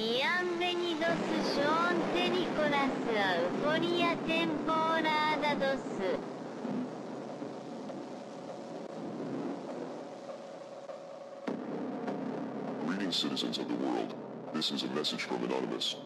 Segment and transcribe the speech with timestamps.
[0.00, 1.20] Bienvenidos
[1.52, 2.00] Sean
[2.32, 2.88] Nicolas
[4.26, 5.54] temporada
[5.98, 6.18] 2.
[12.86, 14.14] Greetings, citizens of the world.
[14.54, 15.96] This is a message from Anonymous.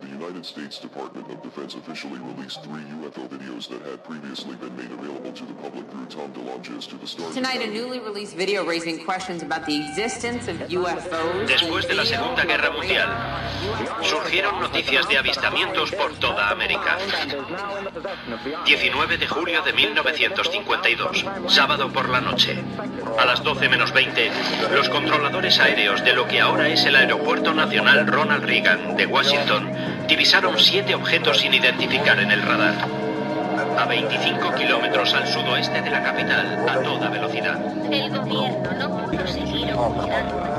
[0.00, 4.76] The United States Department of Defense officially released three UFO videos that had previously been
[4.76, 8.36] made available to the public through Tom DeLonges to the Star Tonight, a newly released
[8.36, 11.48] video raising questions about the existence of UFOs.
[11.48, 13.08] Después de la Segunda Guerra Mundial,
[14.02, 16.98] surgieron noticias de avistamientos por toda América.
[18.64, 22.62] 19 de julio de 1952, sábado por la noche.
[23.18, 24.30] A las 12 menos 20,
[24.72, 29.87] los controladores aéreos de lo que ahora es el Aeropuerto Nacional Ronald Reagan de Washington
[30.08, 32.74] divisaron siete objetos sin identificar en el radar.
[33.78, 37.60] A 25 kilómetros al sudoeste de la capital, a toda velocidad.
[37.92, 40.58] El gobierno no pudo seguir ocultando lo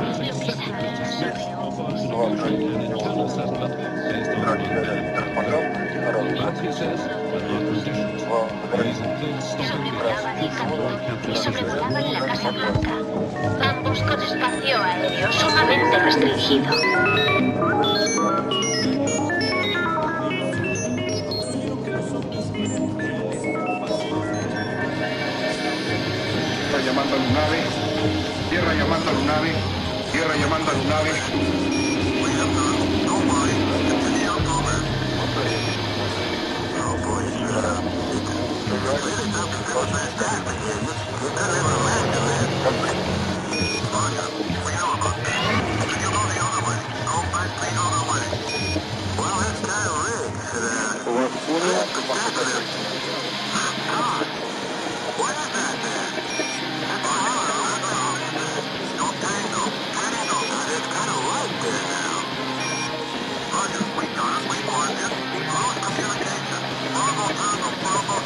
[9.39, 12.91] Sobrevolaban el y sobrevolaban la Casa Blanca.
[13.61, 16.73] Ambos con espacio aéreo sumamente restringido.
[29.09, 29.55] Llamando a Lunave,
[30.11, 31.59] tierra llamando a Lunave.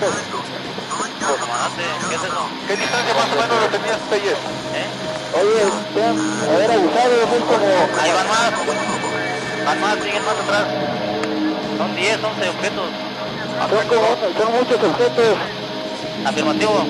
[0.03, 2.43] Comandante, ¿qué es eso?
[2.67, 4.35] ¿Qué distancia más o menos lo tenías ayer?
[4.75, 4.87] ¿Eh?
[5.39, 5.63] Oye,
[5.95, 6.15] Sam,
[6.51, 7.67] haber abusado muy como...
[8.01, 8.51] Ahí van más.
[9.65, 10.65] Van más, siguen más atrás.
[11.77, 12.89] Son 10, 11 objetos.
[13.69, 15.37] Son, como, son muchos objetos.
[16.25, 16.85] Afirmativo.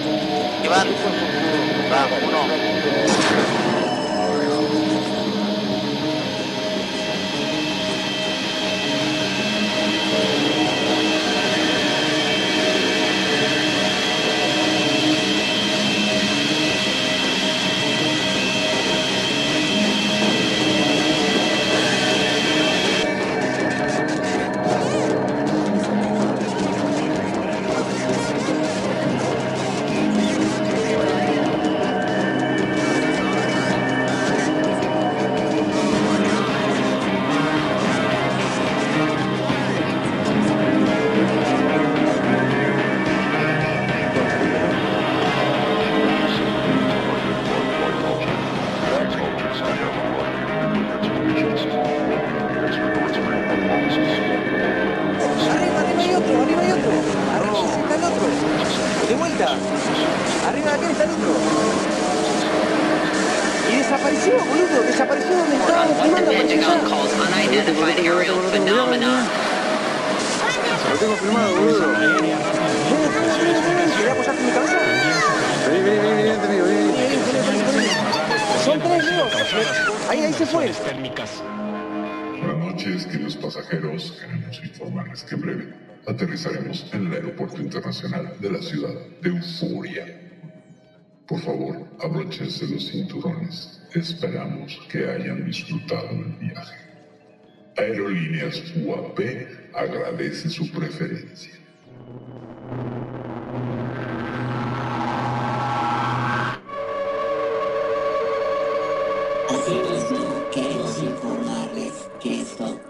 [0.63, 0.87] Iván.
[1.91, 3.22] Va, uno.
[80.09, 80.71] Ahí, ahí se fue.
[82.39, 84.11] Buenas noches, queridos pasajeros.
[84.19, 85.73] Queremos informarles que en breve
[86.07, 90.05] aterrizaremos en el Aeropuerto Internacional de la ciudad de Euforia.
[91.27, 93.81] Por favor, abróchense los cinturones.
[93.93, 96.75] Esperamos que hayan disfrutado del viaje.
[97.77, 99.19] Aerolíneas UAP
[99.73, 101.53] agradece su preferencia.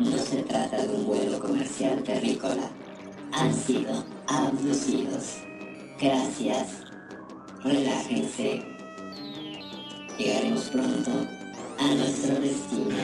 [0.04, 2.70] No se trata de un vuelo comercial terrícola.
[3.32, 5.38] Han sido abducidos.
[6.00, 6.68] Gracias.
[7.64, 8.64] Relájense.
[10.18, 11.12] Llegaremos pronto
[11.80, 12.98] a nuestro destino.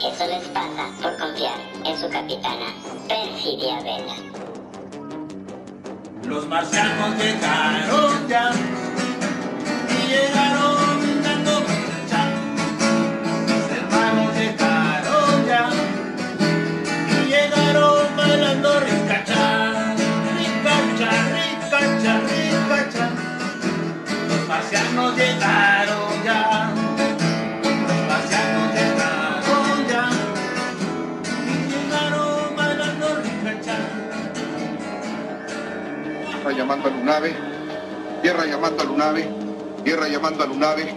[0.00, 2.74] Eso les pasa por confiar en su capitana,
[3.06, 4.16] Perfidia Vela.
[6.24, 8.50] Los marcianos llegaron ya
[9.88, 10.71] y llegaron
[24.94, 26.74] marcianos llegaron ya.
[31.46, 33.06] Y llegaron bailando
[36.56, 37.34] llamando a nave.
[38.22, 39.28] Tierra llamando al nave.
[39.84, 40.94] Tierra llamando a nave.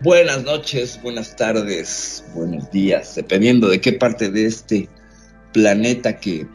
[0.00, 4.88] Buenas noches, buenas tardes, buenos días, dependiendo de qué parte de este
[5.52, 6.46] planeta que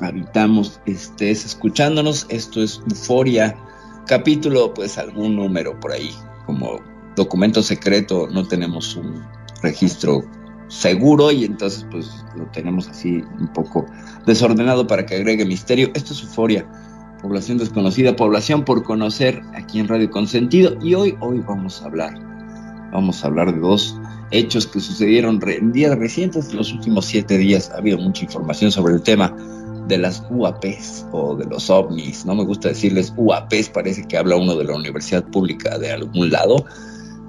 [0.00, 2.26] habitamos estés escuchándonos.
[2.28, 3.56] Esto es Euforia,
[4.06, 6.10] capítulo, pues algún número por ahí.
[6.46, 6.80] Como
[7.16, 9.22] documento secreto no tenemos un
[9.62, 10.22] registro
[10.68, 13.86] seguro y entonces pues lo tenemos así un poco
[14.26, 15.90] desordenado para que agregue misterio.
[15.94, 16.66] Esto es Euforia,
[17.22, 22.14] población desconocida, población por conocer aquí en Radio Consentido y hoy, hoy vamos a hablar,
[22.92, 23.98] vamos a hablar de dos
[24.30, 28.70] hechos que sucedieron en días recientes, en los últimos siete días ha habido mucha información
[28.70, 29.34] sobre el tema
[29.88, 34.36] de las UAPs o de los ovnis, no me gusta decirles UAPs, parece que habla
[34.36, 36.64] uno de la universidad pública de algún lado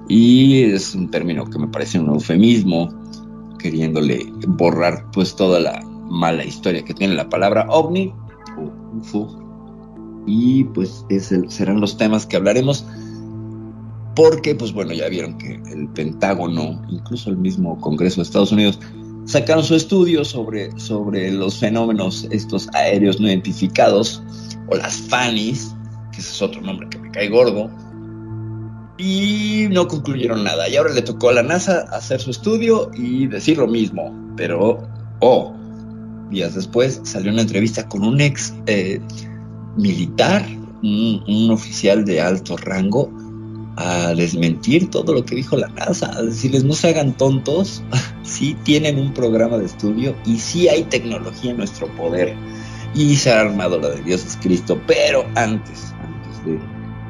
[0.08, 2.88] y es un término que me parece un eufemismo,
[3.60, 8.12] queriéndole borrar pues toda la mala historia que tiene la palabra ovni
[8.58, 10.22] o UFO.
[10.26, 11.04] Y pues
[11.48, 12.84] serán los temas que hablaremos
[14.16, 18.80] porque pues bueno, ya vieron que el Pentágono, incluso el mismo Congreso de Estados Unidos,
[19.24, 24.22] sacaron su estudio sobre, sobre los fenómenos estos aéreos no identificados
[24.68, 25.74] o las FANIs,
[26.12, 27.70] que ese es otro nombre que me cae gordo,
[29.00, 30.68] y no concluyeron nada.
[30.68, 34.14] Y ahora le tocó a la NASA hacer su estudio y decir lo mismo.
[34.36, 34.86] Pero,
[35.20, 35.54] oh,
[36.30, 39.00] días después salió una entrevista con un ex eh,
[39.76, 40.44] militar,
[40.82, 43.10] un, oficial de alto rango,
[43.80, 47.82] a desmentir todo lo que dijo la NASA, a decirles no se hagan tontos,
[48.22, 52.36] sí tienen un programa de estudio y sí hay tecnología en nuestro poder.
[52.94, 54.78] Y se ha armado la de Dios es Cristo.
[54.86, 56.58] Pero antes, antes de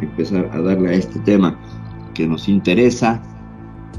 [0.05, 1.59] empezar a darle a este tema,
[2.15, 3.21] que nos interesa.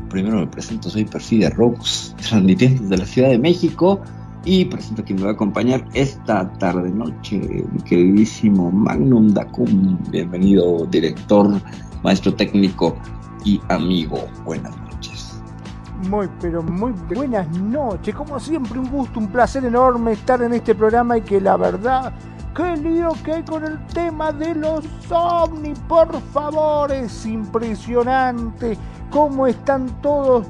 [0.09, 4.01] Primero me presento, soy Perfidia Rocks, transmitiendo desde la Ciudad de México
[4.45, 9.97] y presento a quien me va a acompañar esta tarde noche, mi queridísimo Magnum Dacum.
[10.09, 11.61] Bienvenido, director,
[12.03, 12.95] maestro técnico
[13.45, 14.27] y amigo.
[14.43, 15.41] Buenas noches.
[16.09, 18.15] Muy, pero muy buenas noches.
[18.15, 22.13] Como siempre, un gusto, un placer enorme estar en este programa y que la verdad
[22.55, 28.77] qué lío que hay con el tema de los ovnis, por favor, es impresionante
[29.09, 30.47] cómo están todos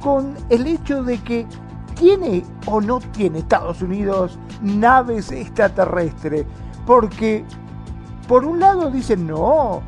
[0.00, 1.46] con el hecho de que
[1.98, 6.46] tiene o no tiene Estados Unidos naves extraterrestres,
[6.86, 7.44] porque
[8.26, 9.82] por un lado dicen, no,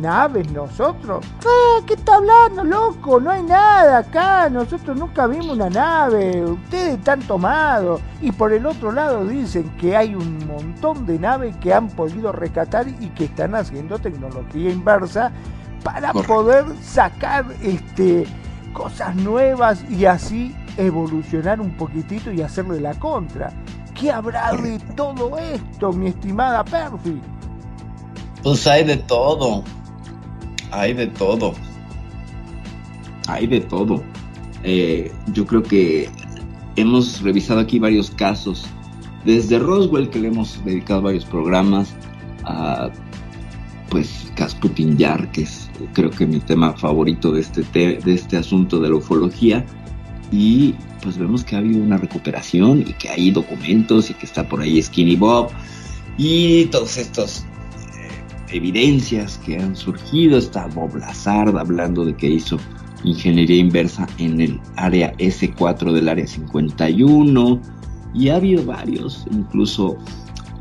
[0.00, 1.24] naves nosotros.
[1.44, 3.20] Ah, ¿Qué está hablando, loco?
[3.20, 4.48] No hay nada acá.
[4.48, 6.44] Nosotros nunca vimos una nave.
[6.44, 8.00] Ustedes están tomados.
[8.20, 12.32] Y por el otro lado dicen que hay un montón de naves que han podido
[12.32, 15.32] rescatar y que están haciendo tecnología inversa
[15.82, 18.26] para poder sacar este
[18.72, 23.52] cosas nuevas y así evolucionar un poquitito y hacerle la contra.
[23.94, 27.20] ¿Qué habrá de todo esto, mi estimada Perfi?
[28.44, 29.64] Pues hay de todo.
[30.70, 31.54] Hay de todo.
[33.26, 34.02] Hay de todo.
[34.62, 36.10] Eh, yo creo que
[36.76, 38.66] hemos revisado aquí varios casos.
[39.24, 41.94] Desde Roswell, que le hemos dedicado varios programas,
[42.44, 42.90] a
[43.88, 48.78] pues Casputin Yar, que es creo que mi tema favorito de este, de este asunto
[48.78, 49.64] de la ufología.
[50.30, 54.46] Y pues vemos que ha habido una recuperación y que hay documentos y que está
[54.46, 55.48] por ahí Skinny Bob
[56.18, 57.44] y todos estos
[58.50, 60.38] evidencias que han surgido.
[60.38, 62.58] Está Bob Lazard hablando de que hizo
[63.04, 67.60] ingeniería inversa en el área S4 del área 51.
[68.14, 69.98] Y ha habido varios, incluso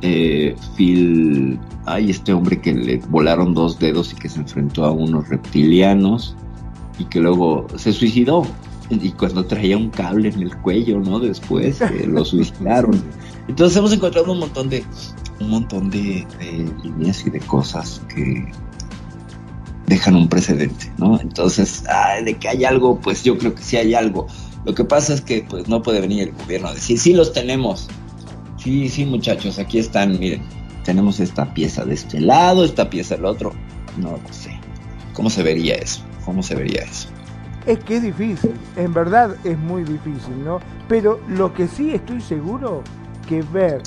[0.01, 4.91] eh, Phil, hay este hombre que le volaron dos dedos y que se enfrentó a
[4.91, 6.35] unos reptilianos
[6.99, 8.43] y que luego se suicidó.
[8.89, 11.19] Y cuando traía un cable en el cuello, ¿no?
[11.19, 13.01] Después lo suicidaron.
[13.47, 14.83] Entonces hemos encontrado un montón de,
[15.43, 16.25] un montón de,
[16.83, 18.51] líneas y de cosas que
[19.87, 21.19] dejan un precedente, ¿no?
[21.19, 21.83] Entonces,
[22.23, 24.27] de que hay algo, pues yo creo que sí hay algo.
[24.65, 27.33] Lo que pasa es que pues no puede venir el gobierno a decir, sí los
[27.33, 27.89] tenemos.
[28.57, 30.41] Sí, sí, muchachos, aquí están, miren,
[30.85, 33.53] tenemos esta pieza de este lado, esta pieza del otro.
[33.97, 34.57] No lo sé.
[35.13, 36.01] ¿Cómo se vería eso?
[36.25, 37.09] ¿Cómo se vería eso?
[37.65, 40.59] Es que es difícil, en verdad es muy difícil, ¿no?
[40.87, 42.83] Pero lo que sí estoy seguro
[43.27, 43.81] que ver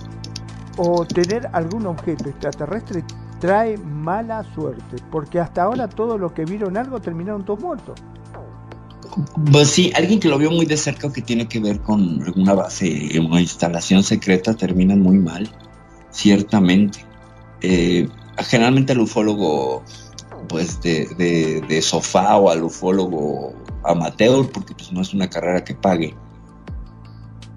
[0.77, 3.05] o tener algún objeto extraterrestre
[3.41, 8.01] trae mala suerte, porque hasta ahora todos los que vieron algo terminaron todos muertos.
[9.51, 12.23] Pues sí, alguien que lo vio muy de cerca o que tiene que ver con
[12.23, 15.49] alguna base, una instalación secreta, termina muy mal,
[16.11, 17.05] ciertamente.
[17.63, 19.83] Eh, generalmente al ufólogo,
[20.49, 23.55] pues de, de, sofá o al ufólogo
[23.85, 26.15] amateur, porque pues no es una carrera que pague,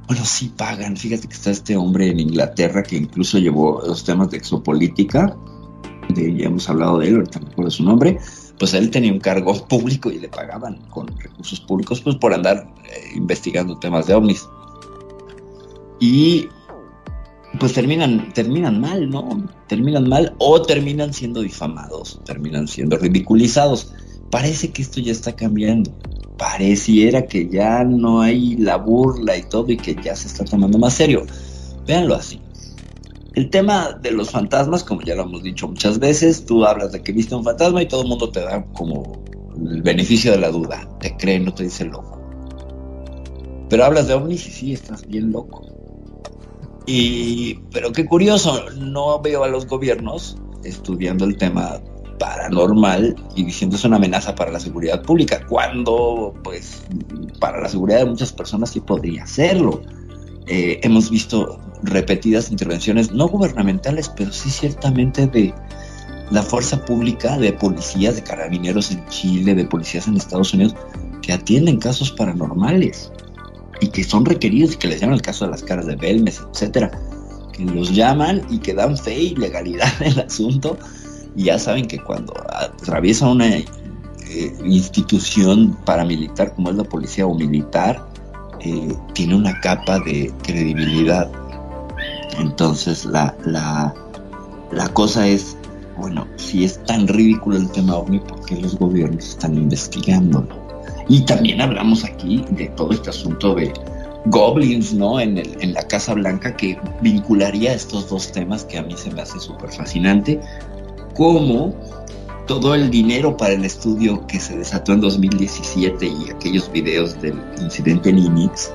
[0.10, 0.98] bueno, sí pagan.
[0.98, 5.38] Fíjate que está este hombre en Inglaterra que incluso llevó los temas de exopolítica.
[6.16, 8.18] Ya hemos hablado de él, ahorita no recuerdo su nombre.
[8.58, 12.74] Pues él tenía un cargo público y le pagaban con recursos públicos pues por andar
[12.86, 14.50] eh, investigando temas de ovnis.
[16.00, 16.48] Y
[17.60, 19.48] pues terminan, terminan mal, ¿no?
[19.68, 23.94] Terminan mal o terminan siendo difamados, terminan siendo ridiculizados.
[24.32, 25.92] Parece que esto ya está cambiando
[26.39, 30.79] pareciera que ya no hay la burla y todo y que ya se está tomando
[30.79, 31.27] más serio.
[31.86, 32.41] Véanlo así.
[33.36, 37.03] El tema de los fantasmas, como ya lo hemos dicho muchas veces, tú hablas de
[37.03, 39.22] que viste un fantasma y todo el mundo te da como
[39.55, 40.89] el beneficio de la duda.
[41.00, 42.17] Te cree, no te dice loco.
[43.69, 45.62] Pero hablas de ovnis y sí, estás bien loco.
[46.88, 51.79] Y, pero qué curioso, no veo a los gobiernos estudiando el tema
[52.20, 56.84] paranormal y diciendo es una amenaza para la seguridad pública, cuando pues
[57.40, 59.82] para la seguridad de muchas personas sí podría serlo.
[60.48, 65.54] Eh, hemos visto repetidas intervenciones, no gubernamentales, pero sí ciertamente de
[66.32, 70.76] la fuerza pública, de policías, de carabineros en Chile, de policías en Estados Unidos,
[71.22, 73.12] que atienden casos paranormales
[73.82, 76.42] y que son requeridos y que les llaman el caso de las caras de Belmes,
[76.52, 76.92] etcétera,
[77.54, 80.78] que los llaman y que dan fe y legalidad en el asunto
[81.36, 83.65] ya saben que cuando atraviesa una eh,
[84.63, 88.07] institución paramilitar como es la policía o militar,
[88.62, 91.31] eh, tiene una capa de credibilidad.
[92.38, 93.93] Entonces la, la,
[94.71, 95.57] la cosa es,
[95.98, 100.48] bueno, si es tan ridículo el tema OVNI, ¿por qué los gobiernos están investigándolo?
[101.07, 103.74] Y también hablamos aquí de todo este asunto de
[104.25, 105.19] goblins, ¿no?
[105.19, 109.09] En, el, en la Casa Blanca que vincularía estos dos temas que a mí se
[109.12, 110.39] me hace súper fascinante
[111.20, 111.76] cómo
[112.48, 117.38] todo el dinero para el estudio que se desató en 2017 y aquellos videos del
[117.62, 118.72] incidente en Inix,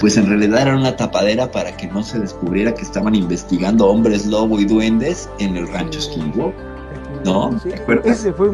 [0.00, 4.24] pues en realidad era una tapadera para que no se descubriera que estaban investigando hombres
[4.24, 6.54] lobo y duendes en el rancho Skinwalker,
[7.26, 7.60] ¿no?
[8.04, 8.50] ese fue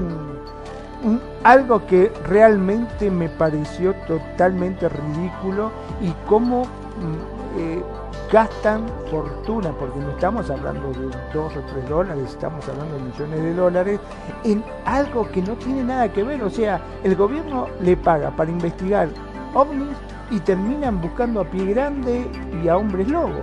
[1.45, 5.71] algo que realmente me pareció totalmente ridículo
[6.03, 7.83] y cómo mm, eh,
[8.31, 13.43] gastan fortuna, porque no estamos hablando de 2 o 3 dólares, estamos hablando de millones
[13.43, 14.01] de dólares,
[14.45, 16.43] en algo que no tiene nada que ver.
[16.43, 19.09] O sea, el gobierno le paga para investigar
[19.55, 19.97] ovnis
[20.31, 22.31] y terminan buscando a pie grande
[22.63, 23.43] y a hombres lobos.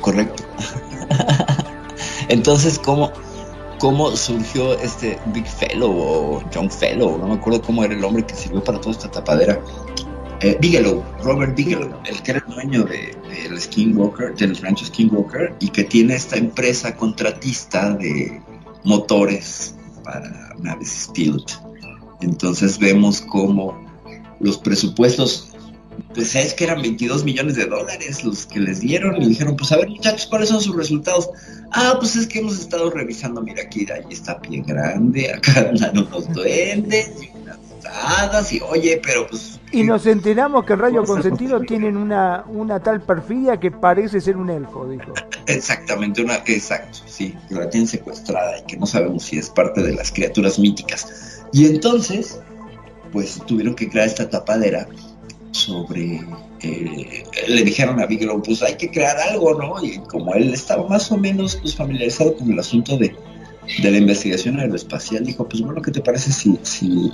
[0.00, 0.42] Correcto.
[2.28, 3.10] Entonces, ¿cómo,
[3.78, 7.18] ¿cómo surgió este Big Fellow o John Fellow?
[7.18, 9.58] No me acuerdo cómo era el hombre que sirvió para toda esta tapadera
[10.40, 13.16] eh, Bigelow, Robert Bigelow, el que era el dueño de,
[13.58, 18.40] Skinwalker, del rancho Skinwalker, y que tiene esta empresa contratista de
[18.84, 21.50] motores para naves Stilt.
[22.20, 23.76] Entonces vemos como
[24.40, 25.48] los presupuestos,
[26.14, 29.72] pues es que eran 22 millones de dólares los que les dieron y dijeron, pues
[29.72, 31.28] a ver muchachos, ¿cuáles son sus resultados?
[31.72, 35.98] Ah, pues es que hemos estado revisando, mira aquí, ahí está pie grande, acá andan
[35.98, 37.10] unos duendes
[38.50, 43.00] y oye, pero pues y nos enteramos que el Rayo Consentido tienen una, una tal
[43.02, 45.12] perfidia que parece ser un elfo, dijo.
[45.46, 49.82] Exactamente, una, exacto, sí, que la tienen secuestrada y que no sabemos si es parte
[49.82, 51.42] de las criaturas míticas.
[51.52, 52.40] Y entonces,
[53.12, 54.86] pues tuvieron que crear esta tapadera
[55.52, 56.20] sobre
[56.62, 59.82] eh, le dijeron a Bigelow, pues hay que crear algo, ¿no?
[59.82, 63.14] Y como él estaba más o menos pues, familiarizado con el asunto de,
[63.82, 67.12] de la investigación aeroespacial, dijo, pues bueno, ¿qué te parece si, si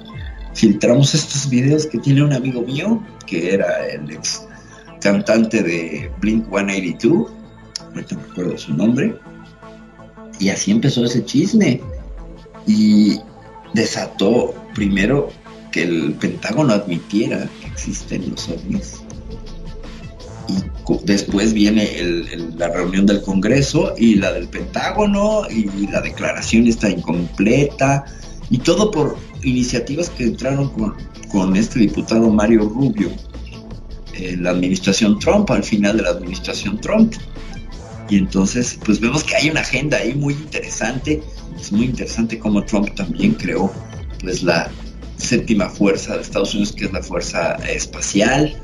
[0.55, 4.47] filtramos estos videos que tiene un amigo mío, que era el ex
[5.01, 7.31] cantante de Blink 182,
[7.93, 9.15] no me acuerdo su nombre,
[10.39, 11.81] y así empezó ese chisme.
[12.67, 13.19] Y
[13.75, 15.31] desató primero
[15.71, 19.03] que el Pentágono admitiera que existen los ovnis.
[20.49, 20.55] Y
[21.05, 21.91] después viene
[22.57, 28.05] la reunión del Congreso y la del Pentágono y la declaración está incompleta
[28.51, 30.71] y todo por iniciativas que entraron
[31.31, 33.11] con, este diputado Mario Rubio
[34.15, 37.15] en la administración Trump, al final de la administración Trump.
[38.09, 41.23] Y entonces, pues vemos que hay una agenda ahí muy interesante.
[41.59, 43.73] Es muy interesante cómo Trump también creó
[44.21, 44.71] pues la
[45.17, 48.55] séptima fuerza de Estados Unidos, que es la fuerza espacial.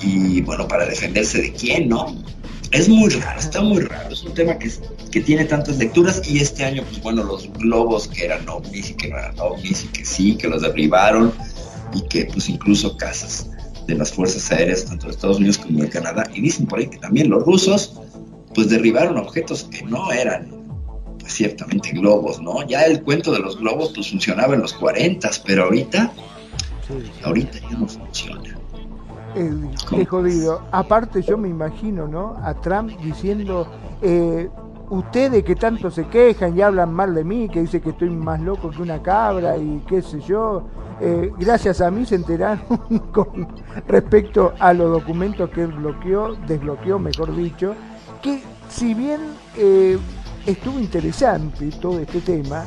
[0.00, 2.14] Y bueno, para defenderse de quién, ¿no?
[2.72, 4.12] Es muy raro, está muy raro.
[4.12, 4.70] Es un tema que,
[5.10, 8.94] que tiene tantas lecturas y este año, pues bueno, los globos que eran ovnis y
[8.94, 11.34] que no eran ovnis y que sí, que los derribaron
[11.92, 13.50] y que pues incluso casas
[13.86, 16.86] de las fuerzas aéreas, tanto de Estados Unidos como de Canadá, y dicen por ahí
[16.86, 18.00] que también los rusos,
[18.54, 20.50] pues derribaron objetos que no eran
[21.26, 22.66] ciertamente globos, ¿no?
[22.66, 26.12] Ya el cuento de los globos pues funcionaba en los 40, pero ahorita,
[27.24, 28.61] ahorita ya no funciona.
[29.34, 30.62] Eh, qué jodido.
[30.70, 32.36] Aparte yo me imagino, ¿no?
[32.42, 33.66] A Trump diciendo,
[34.02, 34.50] eh,
[34.90, 38.40] ustedes que tanto se quejan y hablan mal de mí, que dice que estoy más
[38.40, 40.64] loco que una cabra y qué sé yo,
[41.00, 42.78] eh, gracias a mí se enteraron
[43.12, 43.48] con
[43.88, 47.74] respecto a los documentos que bloqueó, desbloqueó, mejor dicho,
[48.20, 49.20] que si bien
[49.56, 49.98] eh,
[50.46, 52.64] estuvo interesante todo este tema,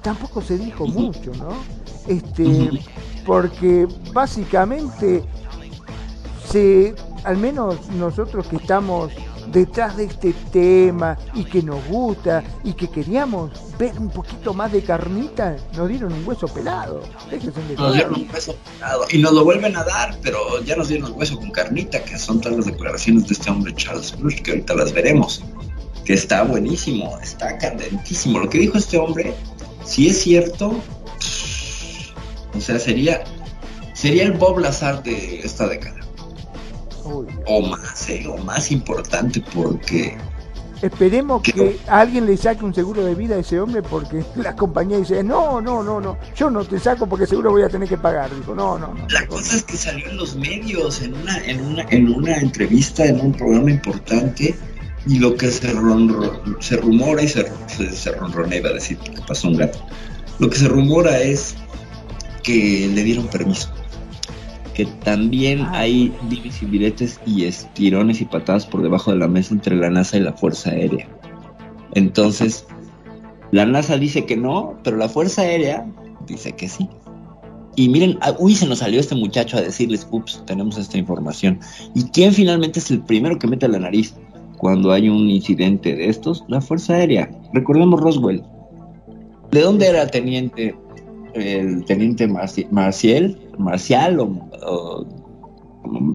[0.00, 1.50] tampoco se dijo mucho, ¿no?
[2.06, 2.70] Este,
[3.26, 5.24] porque básicamente
[6.52, 6.94] se,
[7.24, 9.10] al menos nosotros que estamos
[9.48, 14.70] detrás de este tema y que nos gusta y que queríamos ver un poquito más
[14.70, 17.02] de carnita, nos dieron un hueso pelado.
[17.76, 21.12] Nos dieron un hueso pelado y nos lo vuelven a dar, pero ya nos dieron
[21.16, 24.74] hueso con carnita, que son todas las declaraciones de este hombre Charles Bush, que ahorita
[24.74, 25.42] las veremos.
[26.04, 28.40] Que está buenísimo, está candentísimo.
[28.40, 29.34] Lo que dijo este hombre,
[29.84, 30.74] si es cierto,
[32.54, 33.22] o sea, sería,
[33.94, 36.01] sería el Bob Lazar de esta década.
[37.04, 37.26] Uy.
[37.46, 38.26] O más, ¿eh?
[38.28, 40.16] o más importante, porque
[40.82, 44.98] Esperemos que alguien le saque un seguro de vida a ese hombre porque la compañía
[44.98, 47.96] dice, no, no, no, no, yo no te saco porque seguro voy a tener que
[47.96, 48.34] pagar.
[48.34, 49.06] Dijo, no, no, no.
[49.08, 53.04] La cosa es que salió en los medios, en una, en una, en una entrevista,
[53.04, 54.56] en un programa importante,
[55.06, 55.72] y lo que se,
[56.58, 59.78] se rumora y se, se, se ronronea, a decir, porque pasó un gato.
[60.40, 61.54] Lo que se rumora es
[62.42, 63.72] que le dieron permiso.
[64.74, 69.76] Que también hay divis y y estirones y patadas por debajo de la mesa entre
[69.76, 71.08] la NASA y la Fuerza Aérea.
[71.94, 72.66] Entonces,
[73.50, 75.86] la NASA dice que no, pero la Fuerza Aérea
[76.26, 76.88] dice que sí.
[77.76, 81.60] Y miren, ah, uy, se nos salió este muchacho a decirles, ups, tenemos esta información.
[81.94, 84.14] ¿Y quién finalmente es el primero que mete la nariz
[84.58, 86.44] cuando hay un incidente de estos?
[86.48, 87.30] La Fuerza Aérea.
[87.52, 88.42] Recordemos Roswell.
[89.50, 90.74] ¿De dónde era teniente,
[91.34, 95.06] el teniente Marci- Marcial, Marcial o,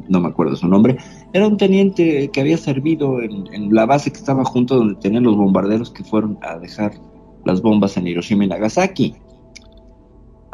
[0.10, 0.98] no me acuerdo su nombre?
[1.34, 5.24] Era un teniente que había servido en, en la base que estaba junto donde tenían
[5.24, 6.94] los bombarderos que fueron a dejar
[7.46, 9.16] las bombas en Hiroshima y Nagasaki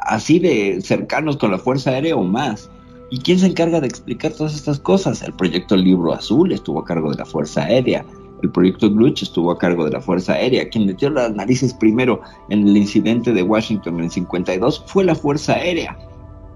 [0.05, 2.69] así de cercanos con la Fuerza Aérea o más.
[3.09, 5.21] ¿Y quién se encarga de explicar todas estas cosas?
[5.21, 8.05] El proyecto Libro Azul estuvo a cargo de la Fuerza Aérea.
[8.43, 10.69] El proyecto Glutch estuvo a cargo de la Fuerza Aérea.
[10.69, 15.15] Quien metió las narices primero en el incidente de Washington en el 52 fue la
[15.15, 15.97] Fuerza Aérea.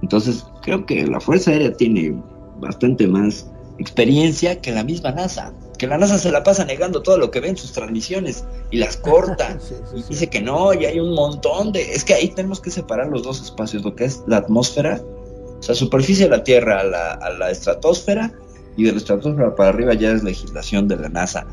[0.02, 2.22] Entonces, creo que la Fuerza Aérea tiene
[2.60, 5.54] bastante más experiencia que la misma NASA.
[5.78, 8.78] Que la NASA se la pasa negando todo lo que ve en sus transmisiones y
[8.78, 9.58] las corta.
[9.96, 11.94] y dice que no, y hay un montón de...
[11.94, 15.02] Es que ahí tenemos que separar los dos espacios, lo que es la atmósfera,
[15.58, 18.34] o sea, superficie de la Tierra a la, a la estratosfera,
[18.76, 21.48] y de la estratosfera para arriba ya es legislación de la NASA.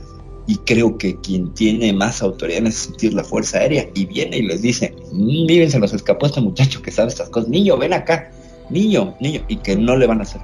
[0.46, 4.04] Y creo que quien tiene más autoridad en ese sentido es la Fuerza Aérea, y
[4.04, 7.48] viene y les dice, "Mm, miren, se nos escapó este muchacho que sabe estas cosas,
[7.48, 8.30] niño, ven acá,
[8.68, 10.42] niño, niño, y que no le van a hacer.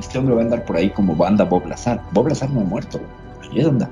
[0.00, 2.02] Este hombre va a andar por ahí como banda Bob Lazar.
[2.12, 3.00] Bob Lazar no ha muerto,
[3.42, 3.88] ahí anda.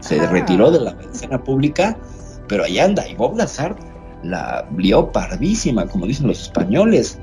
[0.00, 0.26] Se Ah.
[0.30, 1.96] retiró de la escena pública,
[2.48, 3.06] pero ahí anda.
[3.08, 3.76] Y Bob Lazar
[4.22, 7.18] la lió pardísima, como dicen los españoles.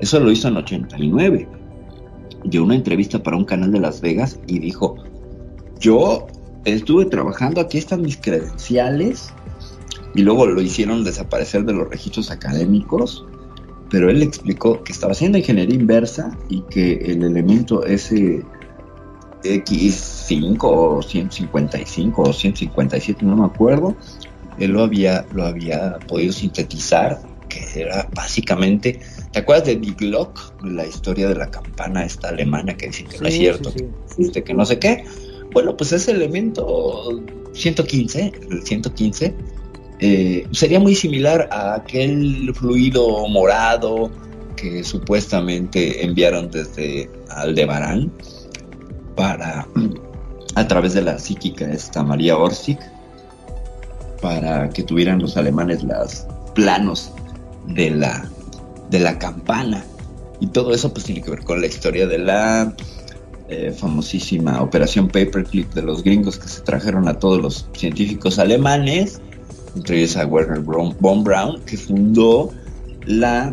[0.00, 1.48] Eso lo hizo en 89.
[2.44, 4.96] Dio una entrevista para un canal de Las Vegas y dijo,
[5.80, 6.26] yo
[6.74, 9.32] estuve trabajando, aquí están mis credenciales,
[10.14, 13.24] y luego lo hicieron desaparecer de los registros académicos,
[13.90, 18.42] pero él explicó que estaba haciendo ingeniería inversa y que el elemento ese
[19.44, 23.94] X5 o 155 o 157, no me acuerdo,
[24.58, 29.00] él lo había, lo había podido sintetizar, que era básicamente,
[29.32, 30.40] ¿te acuerdas de Die Glock?
[30.64, 33.84] La historia de la campana esta alemana que dicen que no es cierto, sí, sí.
[33.84, 35.04] que existe, que no sé qué.
[35.56, 37.22] Bueno, pues ese elemento
[37.54, 39.34] 115, el 115,
[40.00, 44.10] eh, sería muy similar a aquel fluido morado
[44.54, 48.12] que supuestamente enviaron desde Aldebarán
[49.16, 49.66] para
[50.56, 52.78] a través de la psíquica esta María Orsic
[54.20, 57.12] para que tuvieran los alemanes los planos
[57.68, 58.30] de la
[58.90, 59.86] de la campana.
[60.38, 62.76] Y todo eso pues tiene que ver con la historia de la
[63.48, 69.20] eh, famosísima operación Paperclip de los gringos que se trajeron a todos los científicos alemanes
[69.76, 72.50] entre ellos a Werner von Braun que fundó
[73.04, 73.52] la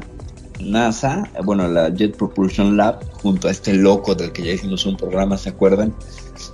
[0.60, 4.96] NASA, bueno, la Jet Propulsion Lab, junto a este loco del que ya hicimos un
[4.96, 5.94] programa, ¿se acuerdan?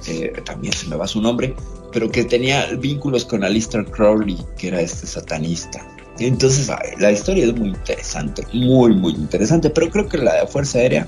[0.07, 1.55] Eh, también se me va su nombre,
[1.91, 5.85] pero que tenía vínculos con Alistair Crowley, que era este satanista.
[6.17, 11.07] Entonces, la historia es muy interesante, muy, muy interesante, pero creo que la Fuerza Aérea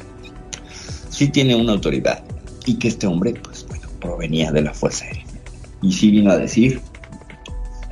[1.22, 2.24] sí tiene una autoridad
[2.66, 5.24] y que este hombre, pues bueno, provenía de la Fuerza Aérea.
[5.84, 6.82] Y sí vino a decir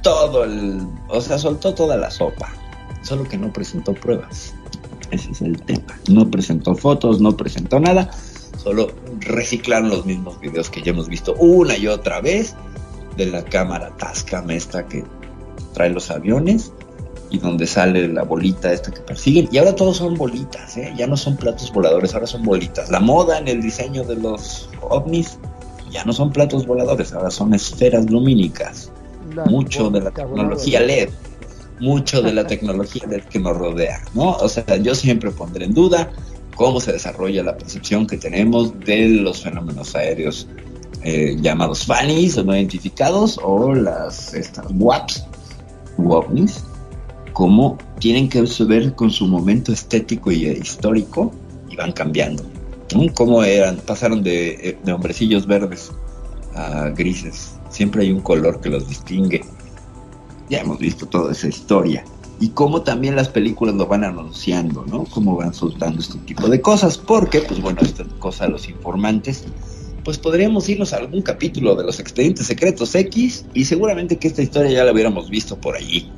[0.02, 2.52] todo el, o sea, soltó toda la sopa,
[3.04, 4.56] solo que no presentó pruebas.
[5.12, 6.00] Ese es el tema.
[6.10, 8.10] No presentó fotos, no presentó nada.
[8.58, 8.88] Solo
[9.20, 12.56] reciclaron los mismos videos que ya hemos visto una y otra vez
[13.16, 15.04] de la cámara Tascam esta que
[15.76, 16.74] trae los aviones
[17.30, 19.50] y donde sale la bolita esta que persiguen.
[19.52, 20.94] Y ahora todos son bolitas, ¿eh?
[20.98, 22.90] ya no son platos voladores, ahora son bolitas.
[22.90, 25.38] La moda en el diseño de los ovnis
[25.92, 28.92] ya no son platos voladores, ahora son esferas lumínicas.
[29.46, 31.10] mucho de la tecnología LED,
[31.80, 34.32] mucho de la tecnología LED que nos rodea, ¿no?
[34.32, 36.12] O sea, yo siempre pondré en duda
[36.56, 40.48] cómo se desarrolla la percepción que tenemos de los fenómenos aéreos
[41.04, 45.26] eh, llamados FANIs o no identificados o las estas WAPs,
[45.98, 46.64] ovnis,
[47.40, 51.32] cómo tienen que ver con su momento estético y histórico
[51.70, 52.44] y van cambiando.
[53.16, 55.90] Cómo eran, pasaron de, eh, de hombrecillos verdes
[56.54, 57.54] a grises.
[57.70, 59.40] Siempre hay un color que los distingue.
[60.50, 62.04] Ya hemos visto toda esa historia
[62.42, 65.06] y cómo también las películas lo van anunciando, ¿no?
[65.06, 69.46] Cómo van soltando este tipo de cosas, porque, pues bueno, esta cosa de los informantes,
[70.04, 74.42] pues podríamos irnos a algún capítulo de los expedientes secretos X y seguramente que esta
[74.42, 76.12] historia ya la hubiéramos visto por allí.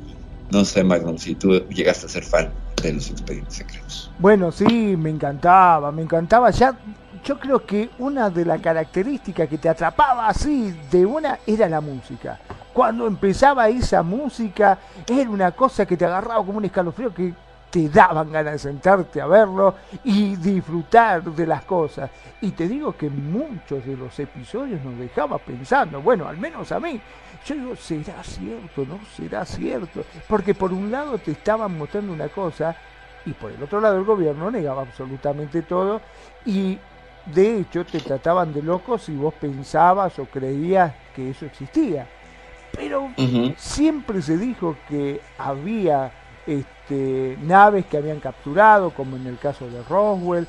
[0.52, 2.50] No sé, Magnum, si tú llegaste a ser fan
[2.82, 4.10] de los expedientes secretos.
[4.18, 6.50] Bueno, sí, me encantaba, me encantaba.
[6.50, 6.78] Ya,
[7.24, 11.80] yo creo que una de las características que te atrapaba así de una era la
[11.80, 12.38] música
[12.72, 17.34] cuando empezaba esa música, era una cosa que te agarraba como un escalofrío que
[17.70, 22.10] te daban ganas de sentarte a verlo y disfrutar de las cosas.
[22.40, 26.80] Y te digo que muchos de los episodios nos dejaba pensando, bueno, al menos a
[26.80, 27.00] mí,
[27.46, 28.84] yo digo, ¿será cierto?
[28.86, 30.04] ¿No será cierto?
[30.28, 32.76] Porque por un lado te estaban mostrando una cosa
[33.24, 36.00] y por el otro lado el gobierno negaba absolutamente todo
[36.44, 36.78] y
[37.26, 42.06] de hecho te trataban de loco si vos pensabas o creías que eso existía.
[42.72, 43.10] Pero
[43.56, 46.10] siempre se dijo que había
[46.46, 50.48] este, naves que habían capturado, como en el caso de Roswell,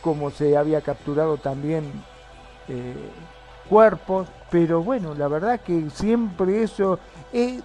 [0.00, 1.90] como se había capturado también
[2.68, 2.94] eh,
[3.68, 6.98] cuerpos, pero bueno, la verdad que siempre eso,
[7.32, 7.62] es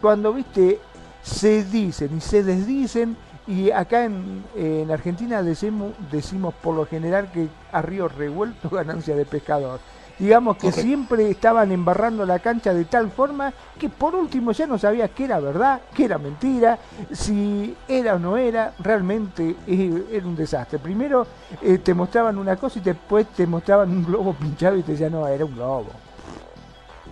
[0.00, 0.80] cuando viste,
[1.22, 7.30] se dicen y se desdicen, y acá en, en Argentina decimos, decimos por lo general
[7.32, 9.80] que a río revuelto ganancia de pescador
[10.22, 14.78] digamos que siempre estaban embarrando la cancha de tal forma que por último ya no
[14.78, 16.78] sabías qué era verdad, qué era mentira,
[17.10, 20.78] si era o no era, realmente eh, era un desastre.
[20.78, 21.26] Primero
[21.60, 25.10] eh, te mostraban una cosa y después te mostraban un globo pinchado y te decían,
[25.10, 25.90] no, era un globo.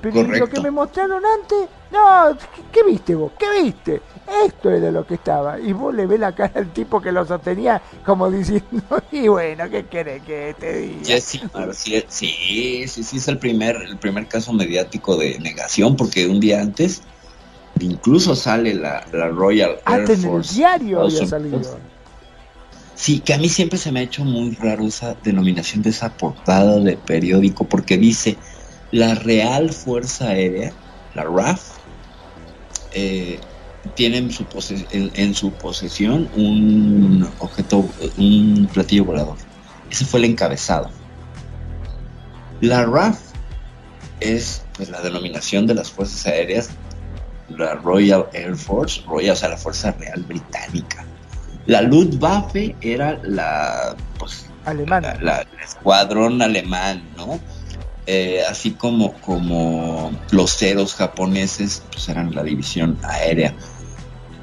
[0.00, 2.36] Pero lo que me mostraron antes, no,
[2.72, 3.32] ¿qué, viste vos?
[3.38, 4.00] ¿Qué viste?
[4.44, 5.58] Esto era lo que estaba.
[5.58, 9.68] Y vos le ves la cara al tipo que lo sostenía como diciendo, y bueno,
[9.68, 11.20] ¿qué querés que te diga?
[11.20, 11.40] sí,
[12.08, 16.60] sí, sí, sí, es el primer, el primer caso mediático de negación, porque un día
[16.60, 17.02] antes
[17.80, 19.00] incluso sale la,
[19.30, 20.12] Royal Air Force.
[20.12, 21.60] en el diario había salido.
[22.94, 26.10] Sí, que a mí siempre se me ha hecho muy raro esa denominación de esa
[26.10, 28.36] portada de periódico, porque dice
[28.92, 30.72] la Real Fuerza Aérea,
[31.14, 31.79] la RAF,
[32.92, 33.38] eh,
[33.94, 34.44] tiene en su,
[34.92, 39.36] en, su, posesión un objeto, un platillo volador.
[39.90, 40.90] Ese fue el encabezado.
[42.60, 43.18] La RAF
[44.20, 46.70] es pues, la denominación de las fuerzas aéreas,
[47.48, 51.04] la Royal Air Force, Royal, o sea, la Fuerza Real Británica.
[51.66, 57.40] La Luftwaffe era la, pues, alemana, la, el escuadrón alemán, ¿no?
[58.12, 63.54] Eh, así como, como los ceros japoneses, pues eran la división aérea.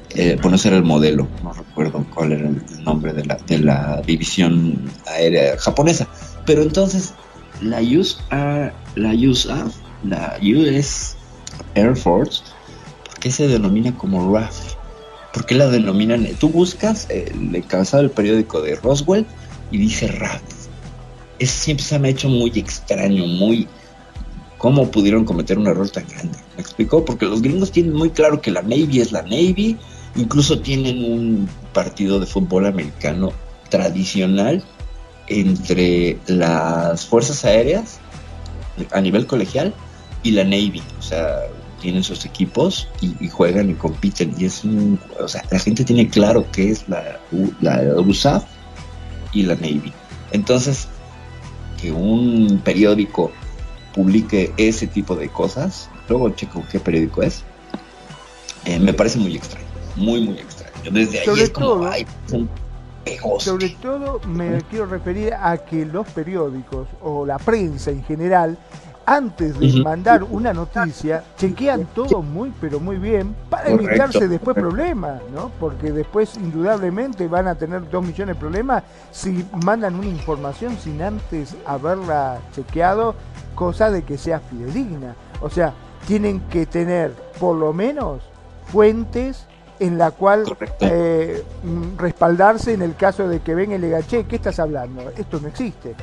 [0.08, 3.58] Eh, bueno, ese era el modelo, no recuerdo cuál era el nombre de la, de
[3.58, 6.08] la división aérea japonesa.
[6.46, 7.12] Pero entonces,
[7.60, 11.14] la US, la USAF, la US
[11.74, 12.40] Air Force,
[13.04, 14.76] ¿por qué se denomina como RAF?
[15.34, 16.26] ¿Por qué la denominan?
[16.40, 19.26] Tú buscas el encabezado del periódico de Roswell
[19.70, 20.57] y dice RAF
[21.38, 23.66] eso siempre se me ha hecho muy extraño, muy...
[24.58, 26.36] ¿Cómo pudieron cometer un error tan grande?
[26.56, 27.04] ¿Me explicó?
[27.04, 29.76] Porque los gringos tienen muy claro que la Navy es la Navy,
[30.16, 33.32] incluso tienen un partido de fútbol americano
[33.70, 34.64] tradicional
[35.28, 38.00] entre las fuerzas aéreas
[38.90, 39.72] a nivel colegial
[40.24, 40.82] y la Navy.
[40.98, 41.38] O sea,
[41.80, 44.34] tienen sus equipos y, juegan y compiten.
[44.36, 47.20] Y es un, o sea, la gente tiene claro que es la,
[47.60, 48.44] la USAF
[49.32, 49.92] y la Navy.
[50.32, 50.88] Entonces,
[51.80, 53.30] que un periódico
[53.94, 57.42] publique ese tipo de cosas, luego checo qué periódico es,
[58.64, 60.90] eh, me parece muy extraño, muy, muy extraño.
[60.90, 62.48] Desde ahí es como, ay, un
[63.38, 68.58] Sobre todo me quiero referir a que los periódicos o la prensa en general
[69.08, 74.54] antes de mandar una noticia, chequean todo muy pero muy bien para Correcto, evitarse después
[74.54, 74.68] correcto.
[74.68, 75.50] problemas, ¿no?
[75.58, 81.00] Porque después indudablemente van a tener dos millones de problemas si mandan una información sin
[81.00, 83.14] antes haberla chequeado,
[83.54, 85.14] cosa de que sea fidedigna.
[85.40, 85.72] O sea,
[86.06, 88.20] tienen que tener por lo menos
[88.66, 89.46] fuentes
[89.80, 90.44] en la cual
[90.80, 94.58] eh, mm, respaldarse en el caso de que venga y le diga, che, ¿qué estás
[94.58, 95.10] hablando?
[95.16, 95.94] Esto no existe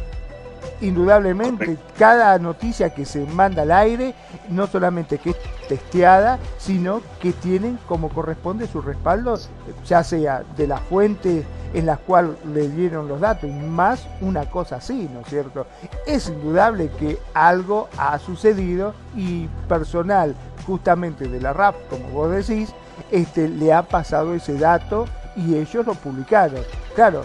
[0.82, 4.14] indudablemente cada noticia que se manda al aire
[4.50, 9.40] no solamente que es testeada sino que tienen como corresponde su respaldo
[9.86, 14.50] ya sea de la fuente en la cual le dieron los datos y más una
[14.50, 15.66] cosa así no es cierto
[16.06, 20.36] es indudable que algo ha sucedido y personal
[20.68, 22.74] justamente de la RAP como vos decís
[23.12, 26.62] este le ha pasado ese dato y ellos lo publicaron.
[26.96, 27.24] Claro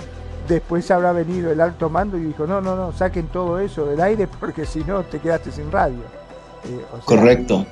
[0.51, 4.01] Después habrá venido el alto mando y dijo, no, no, no, saquen todo eso del
[4.01, 6.01] aire porque si no te quedaste sin radio.
[6.65, 7.65] Eh, Correcto,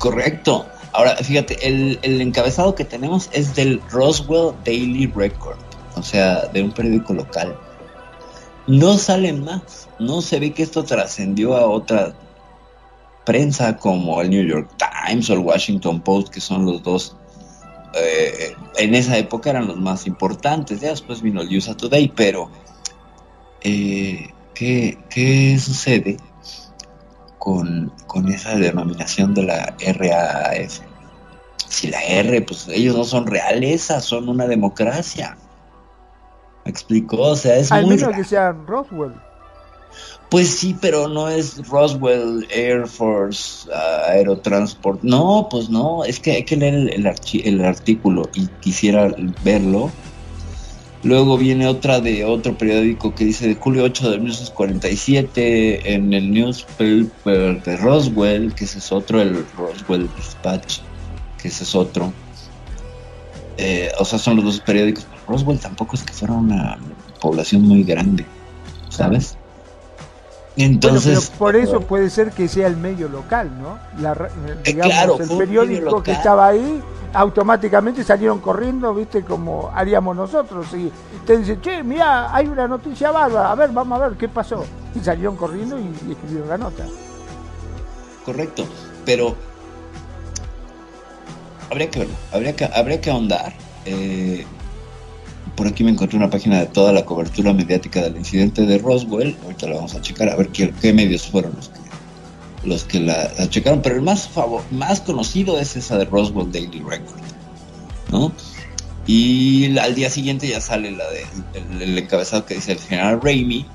[0.00, 0.66] correcto.
[0.92, 5.58] Ahora, fíjate, el, el encabezado que tenemos es del Roswell Daily Record,
[5.94, 7.56] o sea, de un periódico local.
[8.66, 12.14] No sale más, no se ve que esto trascendió a otra
[13.24, 17.16] prensa como el New York Times o el Washington Post, que son los dos,
[17.94, 20.80] eh, en esa época eran los más importantes.
[20.80, 22.50] Ya después vino el USA Today, pero
[23.62, 26.16] eh, ¿qué, qué sucede
[27.38, 30.80] con, con esa denominación de la RAF?
[31.68, 35.36] Si la R, pues ellos no son realezas, son una democracia.
[36.64, 37.18] ¿Me explicó?
[37.18, 38.22] O sea, es al muy menos raro.
[38.22, 39.14] que sea Roswell.
[40.32, 45.02] Pues sí, pero no es Roswell Air Force ah, Aerotransport.
[45.02, 47.06] No, pues no, es que hay que leer el,
[47.44, 49.14] el artículo y quisiera
[49.44, 49.92] verlo.
[51.02, 56.32] Luego viene otra de otro periódico que dice de julio 8 de 1947 en el
[56.32, 60.78] newspaper de Roswell, que ese es otro, el Roswell Dispatch,
[61.42, 62.10] que ese es otro.
[63.58, 65.06] Eh, o sea, son los dos periódicos.
[65.28, 66.78] Roswell tampoco es que fuera una
[67.20, 68.24] población muy grande,
[68.88, 69.36] ¿sabes?
[70.56, 73.78] Entonces, bueno, pero por eso puede ser que sea el medio local, ¿no?
[74.02, 74.28] La, ra-
[74.64, 76.82] digamos, claro, el periódico que estaba ahí,
[77.14, 79.22] automáticamente salieron corriendo, ¿viste?
[79.22, 80.66] Como haríamos nosotros.
[80.74, 80.92] Y
[81.26, 84.64] te dicen, che, mira, hay una noticia bárbara, a ver, vamos a ver qué pasó.
[84.94, 86.84] Y salieron corriendo y, y escribieron la nota.
[88.26, 88.66] correcto,
[89.06, 89.34] pero
[91.70, 93.52] habría que verlo, habría que, habría que ahondar.
[93.86, 94.46] Eh,
[95.56, 99.36] por aquí me encontré una página de toda la cobertura mediática del incidente de Roswell.
[99.44, 103.48] Ahorita la vamos a checar a ver qué, medios fueron los que, los que la,
[103.48, 103.82] checaron.
[103.82, 104.30] Pero el más,
[104.70, 107.20] más conocido es esa de Roswell Daily Record.
[108.10, 108.32] ¿no?
[109.06, 113.20] Y al día siguiente ya sale la de, el, el encabezado que dice el general
[113.20, 113.66] Raimi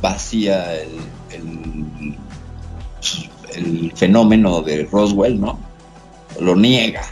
[0.00, 0.88] vacía el,
[1.30, 2.16] el,
[3.54, 5.58] el fenómeno de Roswell, ¿no?
[6.40, 7.02] Lo niega.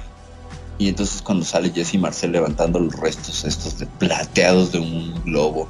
[0.79, 5.69] Y entonces cuando sale Jesse Marcel levantando los restos estos de plateados de un globo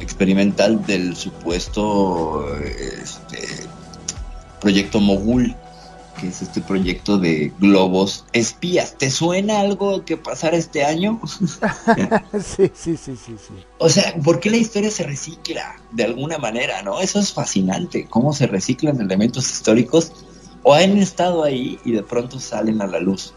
[0.00, 3.48] experimental del supuesto este,
[4.60, 5.54] proyecto Mogul,
[6.20, 8.96] que es este proyecto de globos espías.
[8.98, 11.20] ¿Te suena algo que pasara este año?
[12.34, 13.54] sí, sí, sí, sí, sí.
[13.78, 17.00] O sea, ¿por qué la historia se recicla de alguna manera, no?
[17.00, 20.12] Eso es fascinante, cómo se reciclan elementos históricos
[20.62, 23.34] o han estado ahí y de pronto salen a la luz.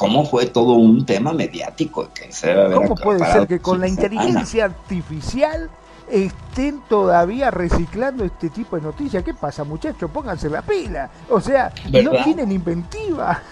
[0.00, 3.80] ¿Cómo fue todo un tema mediático que se debe haber ¿Cómo puede ser que con
[3.80, 5.68] la inteligencia artificial
[6.10, 9.22] estén todavía reciclando este tipo de noticias?
[9.22, 10.10] ¿Qué pasa, muchachos?
[10.10, 11.10] Pónganse la pila.
[11.28, 12.24] O sea, no ¿Verdad?
[12.24, 13.42] tienen inventiva.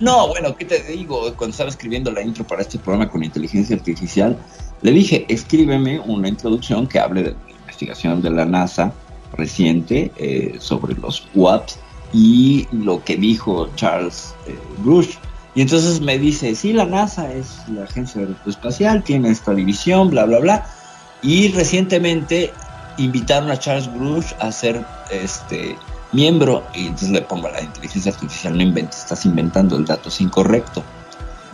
[0.00, 1.20] No, bueno, ¿qué te digo?
[1.36, 4.34] Cuando estaba escribiendo la intro para este programa con inteligencia artificial,
[4.80, 8.94] le dije, escríbeme una introducción que hable de la investigación de la NASA
[9.34, 11.78] reciente eh, sobre los WAPs
[12.14, 15.18] y lo que dijo Charles eh, Bruce.
[15.56, 20.26] Y entonces me dice, sí, la NASA es la agencia aeroespacial, tiene esta división, bla,
[20.26, 20.66] bla, bla.
[21.22, 22.52] Y recientemente
[22.98, 25.78] invitaron a Charles Bruce a ser este
[26.12, 30.10] miembro y entonces le pongo a la inteligencia artificial, no inventes, estás inventando, el dato
[30.10, 30.84] es incorrecto.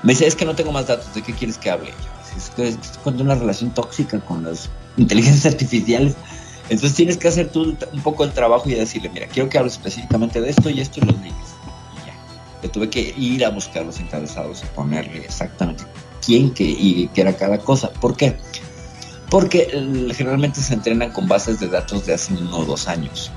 [0.03, 1.91] Me dice, es que no tengo más datos, ¿de qué quieres que hable?
[1.91, 2.77] Yo, Es que
[3.09, 6.17] una relación tóxica con las inteligencias artificiales.
[6.71, 9.71] Entonces tienes que hacer tú un poco el trabajo y decirle, mira, quiero que hable
[9.71, 11.42] específicamente de esto y esto y los links.
[12.63, 12.69] Y ya.
[12.69, 15.85] Le tuve que ir a buscar los encabezados y ponerle exactamente
[16.25, 17.91] quién que, y qué era cada cosa.
[17.93, 18.37] ¿Por qué?
[19.31, 23.31] Porque eh, generalmente se entrenan con bases de datos de hace uno o dos años.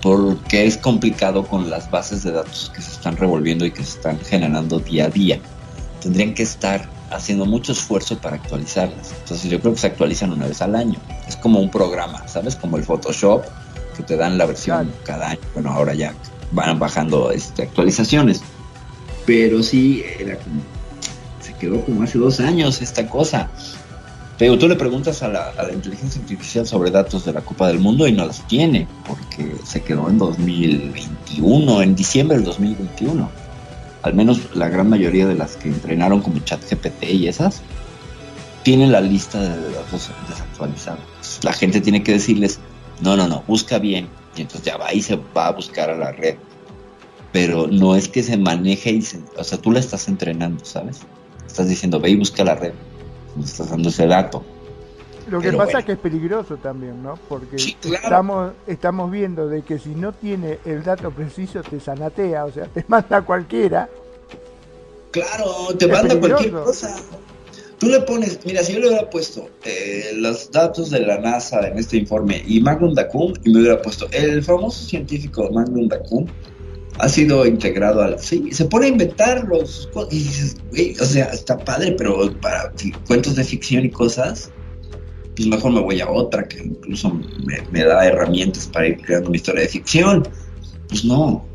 [0.00, 3.96] Porque es complicado con las bases de datos que se están revolviendo y que se
[3.96, 5.40] están generando día a día.
[6.00, 9.12] Tendrían que estar haciendo mucho esfuerzo para actualizarlas.
[9.22, 11.00] Entonces yo creo que se actualizan una vez al año.
[11.26, 12.54] Es como un programa, ¿sabes?
[12.54, 13.44] Como el Photoshop,
[13.96, 15.40] que te dan la versión cada año.
[15.52, 16.14] Bueno, ahora ya
[16.52, 18.42] van bajando este, actualizaciones.
[19.26, 20.62] Pero sí, era como,
[21.40, 23.50] se quedó como hace dos años esta cosa.
[24.38, 27.66] Pero tú le preguntas a la, a la, inteligencia artificial sobre datos de la Copa
[27.66, 33.28] del Mundo y no los tiene, porque se quedó en 2021, en diciembre del 2021.
[34.02, 37.62] Al menos la gran mayoría de las que entrenaron como ChatGPT y esas,
[38.62, 40.98] tienen la lista de datos desactualizada.
[41.42, 42.60] La gente tiene que decirles,
[43.00, 44.08] no, no, no, busca bien.
[44.38, 46.36] Y entonces ya va y se va a buscar a la red.
[47.32, 51.00] Pero no es que se maneje y se, o sea, tú la estás entrenando, ¿sabes?
[51.46, 52.72] Estás diciendo, ve y busca la red
[53.44, 54.42] estás dando ese dato.
[55.28, 57.18] Lo que pasa es que es peligroso también, ¿no?
[57.28, 62.52] Porque estamos, estamos viendo de que si no tiene el dato preciso te sanatea, o
[62.52, 63.88] sea, te manda cualquiera.
[65.10, 66.96] Claro, te manda cualquier cosa.
[67.78, 71.66] Tú le pones, mira, si yo le hubiera puesto eh, los datos de la NASA
[71.68, 76.26] en este informe y Magnum Dacum, y me hubiera puesto el famoso científico Magnum Dacum,
[76.98, 78.18] ha sido integrado al...
[78.18, 79.88] Sí, se pone a inventar los...
[80.10, 82.72] Y dices, güey, o sea, está padre, pero para
[83.06, 84.50] cuentos de ficción y cosas,
[85.36, 87.20] pues mejor me voy a otra que incluso
[87.70, 90.26] me, da herramientas para ir creando una historia de ficción.
[90.88, 91.46] Pues no,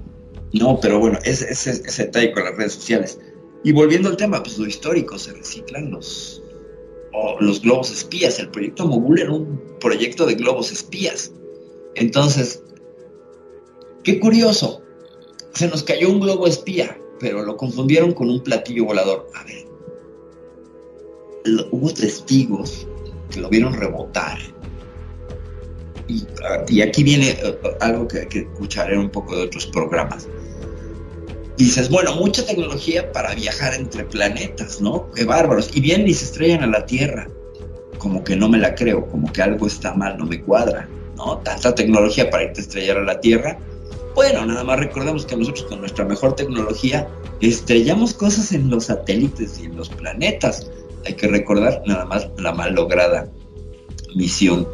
[0.53, 3.19] no, pero bueno, ese, ese, ese detalle con las redes sociales.
[3.63, 6.43] Y volviendo al tema, pues lo histórico, se reciclan los,
[7.39, 8.39] los globos espías.
[8.39, 11.32] El proyecto Mogul era un proyecto de globos espías.
[11.95, 12.62] Entonces,
[14.04, 14.82] qué curioso,
[15.54, 19.28] se nos cayó un globo espía, pero lo confundieron con un platillo volador.
[19.34, 19.65] A ver,
[21.71, 22.88] hubo testigos
[23.32, 24.39] que lo vieron rebotar.
[26.08, 30.28] Y, ah, aquí viene eh, algo que, que escucharé un poco de otros programas.
[31.57, 35.11] Dices, bueno, mucha tecnología para viajar entre planetas, ¿no?
[35.11, 35.69] Qué bárbaros.
[35.75, 37.27] Y vienen y se estrellan a la Tierra.
[37.97, 41.37] Como que no me la creo, como que algo está mal, no me cuadra, ¿no?
[41.37, 43.59] Tanta tecnología para irte a estrellar a la Tierra
[44.15, 47.07] bueno, nada más recordemos que nosotros con nuestra mejor tecnología
[47.41, 50.69] estrellamos cosas en los satélites y en los planetas.
[51.05, 53.31] Hay que recordar nada más la mal lograda
[54.15, 54.67] misión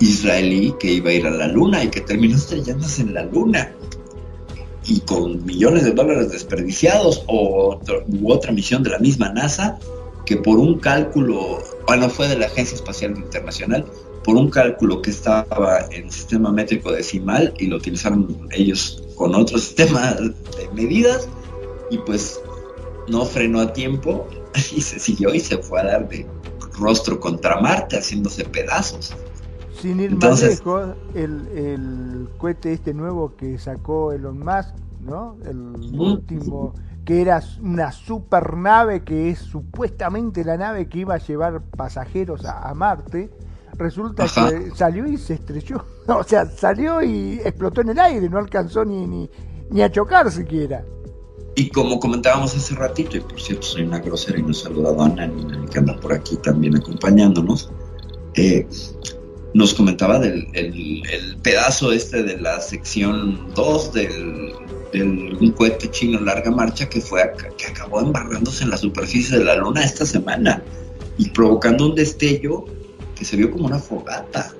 [0.00, 3.72] israelí que iba a ir a la luna y que terminó estrellándose en la luna
[4.86, 9.78] y con millones de dólares desperdiciados o u otra misión de la misma NASA
[10.24, 13.84] que por un cálculo, bueno, fue de la Agencia Espacial Internacional,
[14.24, 19.58] por un cálculo que estaba en sistema métrico decimal y lo utilizaron ellos con otro
[19.58, 20.34] sistema de
[20.74, 21.28] medidas
[21.90, 22.40] y pues
[23.08, 24.26] no frenó a tiempo
[24.74, 26.26] y se siguió y se fue a dar de
[26.78, 29.14] rostro contra Marte haciéndose pedazos.
[29.84, 35.36] Sin ir más lejos, el, el cohete este nuevo que sacó Elon Musk, ¿no?
[35.44, 35.58] El
[36.00, 36.72] último,
[37.04, 42.46] que era una super nave que es supuestamente la nave que iba a llevar pasajeros
[42.46, 43.30] a Marte,
[43.76, 45.84] resulta que salió y se estrelló.
[46.08, 49.28] O sea, salió y explotó en el aire, no alcanzó ni, ni,
[49.68, 50.82] ni a chocar siquiera.
[51.56, 55.02] Y como comentábamos hace ratito, y por cierto soy una grosera y no he saludado
[55.02, 57.70] a Nani, que anda por aquí también acompañándonos,
[58.32, 58.66] eh,
[59.54, 64.52] nos comentaba del el, pedazo este de la sección 2 del,
[65.40, 67.22] un cohete chino larga marcha que fue
[67.56, 70.62] que acabó embarrándose en la superficie de la luna esta semana
[71.18, 72.64] y provocando un destello
[73.14, 74.52] que se vio como una fogata.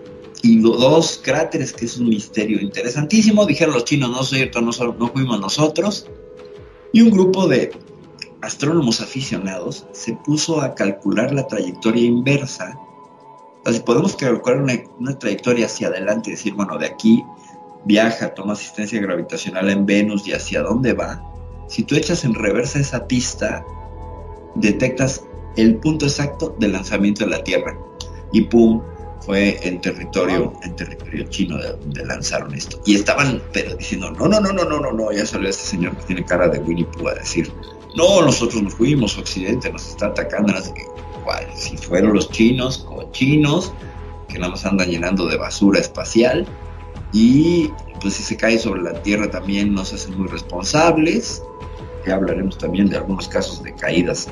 [0.43, 4.71] Y dos cráteres, que es un misterio interesantísimo, dijeron los chinos, no es cierto, no,
[4.99, 6.07] no fuimos nosotros.
[6.93, 7.73] Y un grupo de
[8.43, 12.79] astrónomos aficionados se puso a calcular la trayectoria inversa.
[13.71, 17.25] Si podemos calcular una, una trayectoria hacia adelante y decir, bueno, de aquí
[17.85, 21.23] viaja, toma asistencia gravitacional en Venus y hacia dónde va,
[21.69, 23.65] si tú echas en reversa esa pista,
[24.55, 25.25] detectas
[25.57, 27.79] el punto exacto del lanzamiento de la Tierra.
[28.33, 28.83] Y pum,
[29.21, 32.81] fue en territorio, en territorio chino de donde lanzaron esto.
[32.85, 35.97] Y estaban, pero diciendo, no, no, no, no, no, no, no, ya salió este señor
[35.97, 37.51] que tiene cara de Winnie Pooh a decir,
[37.97, 40.53] no, nosotros nos fuimos, Occidente nos está atacando,
[41.55, 43.73] Si fueron los chinos, cochinos,
[44.29, 46.47] que nada más andan llenando de basura espacial,
[47.13, 47.71] y
[48.01, 51.43] pues si se cae sobre la Tierra también nos hacen muy responsables,
[52.07, 54.29] ya hablaremos también de algunos casos de caídas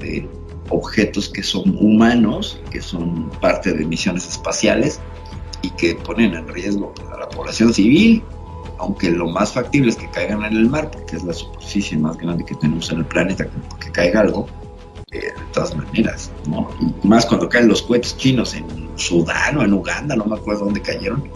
[0.00, 0.28] de
[0.68, 5.00] objetos que son humanos, que son parte de misiones espaciales
[5.62, 8.22] y que ponen en riesgo a la población civil,
[8.78, 12.16] aunque lo más factible es que caigan en el mar, porque es la superficie más
[12.16, 13.46] grande que tenemos en el planeta,
[13.78, 14.46] que caiga algo,
[15.10, 16.70] de todas maneras, ¿no?
[16.80, 20.66] Y más cuando caen los cohetes chinos en Sudán o en Uganda, no me acuerdo
[20.66, 21.28] dónde cayeron,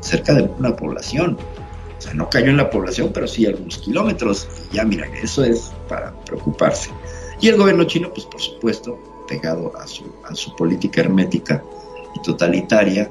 [0.00, 1.38] cerca de una población.
[1.96, 4.48] O sea, no cayó en la población, pero sí algunos kilómetros.
[4.72, 6.90] Y ya, mira, eso es para preocuparse.
[7.40, 8.98] Y el gobierno chino, pues por supuesto,
[9.28, 11.62] pegado a su, a su política hermética
[12.14, 13.10] y totalitaria,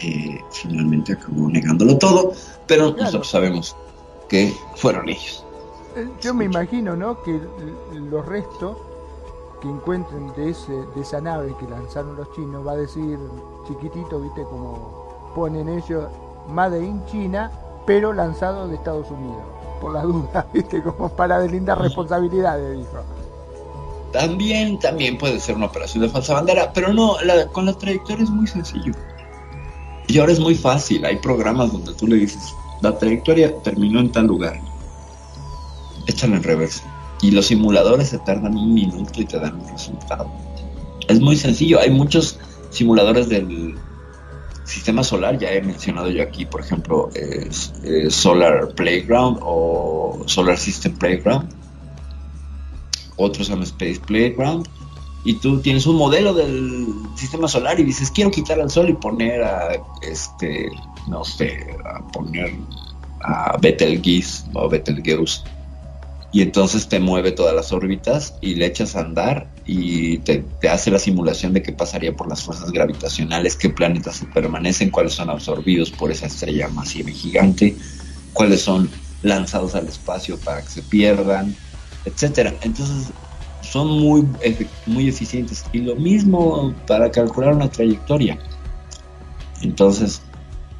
[0.00, 2.32] eh, finalmente acabó negándolo todo,
[2.66, 3.76] pero nosotros sabemos
[4.28, 5.44] que fueron ellos.
[5.96, 7.22] Eh, Yo me imagino, ¿no?
[7.22, 7.40] Que
[7.92, 8.76] los restos
[9.60, 13.18] que encuentren de, ese, de esa nave que lanzaron los chinos va a decir
[13.66, 14.42] chiquitito, ¿viste?
[14.44, 16.04] Como ponen ellos,
[16.48, 17.50] Made in China,
[17.86, 19.42] pero lanzado de Estados Unidos.
[19.80, 20.82] Por las dudas, ¿viste?
[20.82, 23.02] Como para deslindar responsabilidades, dijo.
[24.12, 28.24] También, también puede ser una operación de falsa bandera, pero no, la- con la trayectoria
[28.24, 28.92] es muy sencillo.
[30.06, 34.12] Y ahora es muy fácil, hay programas donde tú le dices, la trayectoria terminó en
[34.12, 34.58] tal lugar,
[36.06, 36.84] échalo en reversa.
[37.22, 40.30] Y los simuladores se tardan un minuto y te dan un resultado.
[41.08, 42.38] Es muy sencillo, hay muchos
[42.70, 43.74] simuladores del
[44.64, 47.72] sistema solar, ya he mencionado yo aquí, por ejemplo, es
[48.08, 51.48] Solar Playground o Solar System Playground
[53.16, 54.68] otros llama Space Playground,
[55.24, 56.86] y tú tienes un modelo del
[57.16, 60.70] sistema solar y dices, quiero quitar al sol y poner a, este,
[61.08, 61.66] no sé,
[62.12, 62.54] poner
[63.22, 65.42] a Betelgeuse o Betelgeuse.
[66.32, 70.90] Y entonces te mueve todas las órbitas y le echas a andar y te, hace
[70.90, 75.90] la simulación de qué pasaría por las fuerzas gravitacionales, qué planetas permanecen, cuáles son absorbidos
[75.90, 77.76] por esa estrella masiva y gigante,
[78.32, 78.90] cuáles son
[79.22, 81.54] lanzados al espacio para que se pierdan,
[82.04, 82.54] etcétera.
[82.62, 83.12] Entonces
[83.62, 84.26] son muy,
[84.86, 85.64] muy eficientes.
[85.72, 88.38] Y lo mismo para calcular una trayectoria.
[89.62, 90.22] Entonces,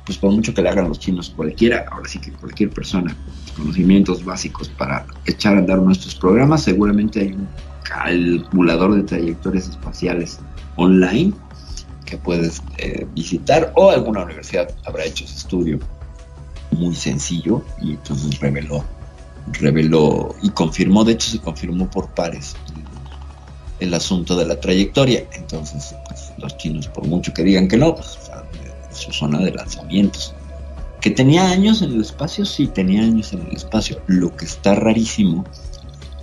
[0.04, 3.16] pues por mucho que le hagan los chinos, cualquiera, ahora sí que cualquier persona,
[3.56, 7.48] conocimientos básicos para echar a andar nuestros programas, seguramente hay un
[7.82, 10.40] calculador de trayectorias espaciales
[10.76, 11.32] online
[12.04, 15.78] que puedes eh, visitar o alguna universidad habrá hecho ese estudio
[16.70, 18.84] muy sencillo y entonces reveló
[19.52, 22.56] reveló y confirmó, de hecho se confirmó por pares
[23.78, 25.24] el, asunto de la trayectoria.
[25.34, 28.18] Entonces, pues, los chinos, por mucho que digan que no, pues,
[28.90, 30.34] su zona de lanzamientos.
[31.06, 34.02] Que tenía años en el espacio, sí, tenía años en el espacio.
[34.08, 35.44] Lo que está rarísimo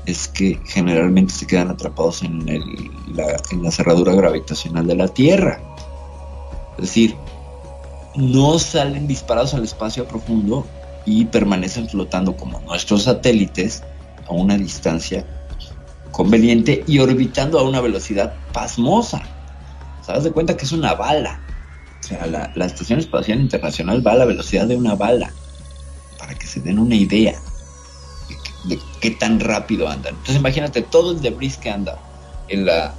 [0.05, 2.45] es que generalmente se quedan atrapados en,
[3.15, 5.61] la, cerradura gravitacional de la Tierra.
[6.77, 7.15] Es decir,
[8.17, 10.67] no salen disparados al espacio profundo
[11.05, 13.84] y permanecen flotando como nuestros satélites
[14.27, 15.25] a una distancia
[16.11, 19.21] conveniente y orbitando a una velocidad pasmosa.
[20.05, 21.39] ¿Sabes de cuenta que es una bala?
[22.03, 25.31] O sea, la, Estación Espacial Internacional va a la velocidad de una bala,
[26.19, 27.39] para que se den una idea
[28.65, 30.13] de, qué- tan rápido andan.
[30.15, 31.97] Entonces imagínate todo el debris que anda
[32.49, 32.93] en la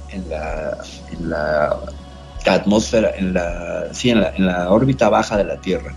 [2.45, 5.95] atmósfera, en la, sí, en la, en la órbita baja de la Tierra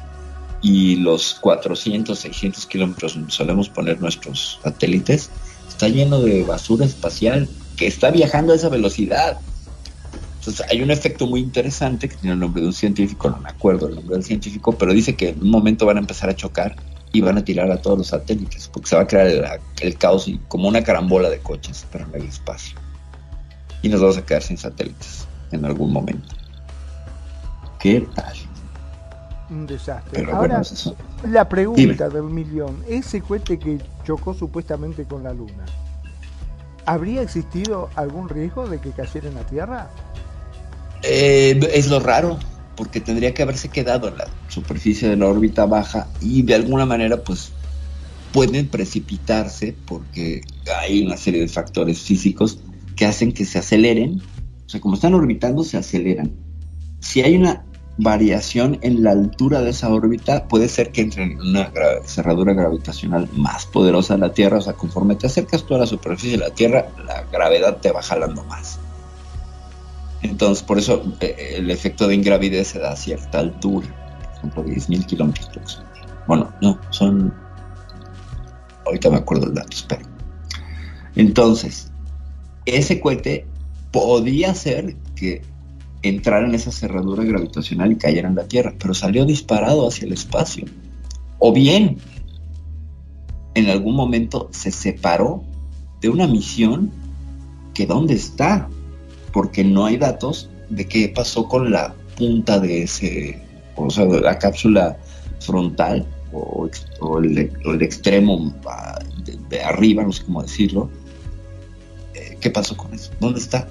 [0.60, 5.30] y los 400, 600 kilómetros donde solemos poner nuestros satélites,
[5.68, 9.38] está lleno de basura espacial que está viajando a esa velocidad.
[10.48, 13.50] Entonces hay un efecto muy interesante que tiene el nombre de un científico, no me
[13.50, 16.34] acuerdo el nombre del científico, pero dice que en un momento van a empezar a
[16.34, 16.74] chocar
[17.12, 19.44] y van a tirar a todos los satélites, porque se va a crear el,
[19.82, 22.78] el caos y como una carambola de coches, pero en el espacio.
[23.82, 26.34] Y nos vamos a quedar sin satélites en algún momento.
[27.78, 28.34] ¿Qué tal?
[29.50, 30.12] Un desastre.
[30.14, 30.96] Pero Ahora, bueno, eso-
[31.30, 32.08] la pregunta Dime.
[32.08, 35.66] del millón, ese cohete que chocó supuestamente con la Luna,
[36.86, 39.90] ¿habría existido algún riesgo de que cayera en la Tierra?
[41.02, 42.38] Eh, es lo raro,
[42.76, 46.86] porque tendría que haberse quedado en la superficie de la órbita baja y de alguna
[46.86, 47.52] manera pues
[48.32, 50.42] pueden precipitarse porque
[50.80, 52.60] hay una serie de factores físicos
[52.94, 54.22] que hacen que se aceleren.
[54.66, 56.32] O sea, como están orbitando, se aceleran.
[57.00, 57.64] Si hay una
[57.96, 61.72] variación en la altura de esa órbita, puede ser que entre en una
[62.04, 64.58] cerradura gravitacional más poderosa de la Tierra.
[64.58, 67.90] O sea, conforme te acercas tú a la superficie de la Tierra, la gravedad te
[67.90, 68.78] va jalando más.
[70.22, 73.86] Entonces, por eso eh, el efecto de ingravidez se da a cierta altura,
[74.42, 75.82] por ejemplo, 10.000 kilómetros.
[76.26, 77.32] Bueno, no, son.
[78.84, 80.02] Ahorita me acuerdo el dato, espera.
[81.14, 81.90] Entonces,
[82.64, 83.46] ese cohete
[83.92, 85.42] podía ser que
[86.02, 90.12] entrara en esa cerradura gravitacional y cayera en la Tierra, pero salió disparado hacia el
[90.12, 90.66] espacio.
[91.38, 91.98] O bien,
[93.54, 95.42] en algún momento se separó
[96.00, 96.90] de una misión
[97.74, 98.68] que dónde está,
[99.38, 103.40] porque no hay datos de qué pasó con la punta de ese,
[103.76, 104.98] o sea, la cápsula
[105.38, 106.68] frontal o,
[107.22, 108.98] el, extremo ah,
[109.48, 110.90] de, arriba, no sé cómo decirlo.
[112.14, 113.12] Eh, ¿Qué pasó con eso?
[113.20, 113.68] ¿Dónde está?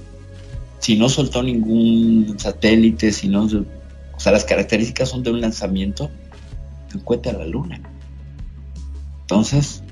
[0.80, 6.10] Si no soltó ningún satélite, si no, o sea, las características son de un lanzamiento
[6.92, 7.82] de un cohete a la luna.
[9.20, 9.84] Entonces,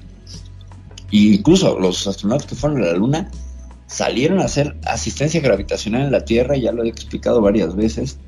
[1.12, 3.30] incluso los astronautas que fueron a la luna
[3.96, 8.20] salieron a hacer asistencia gravitacional en la Tierra, ya lo he explicado varias veces,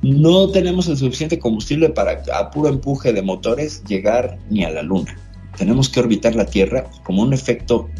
[0.00, 4.82] no tenemos el suficiente combustible para a puro empuje de motores llegar ni a la
[4.82, 5.14] Luna.
[5.58, 7.90] Tenemos que orbitar la Tierra como un efecto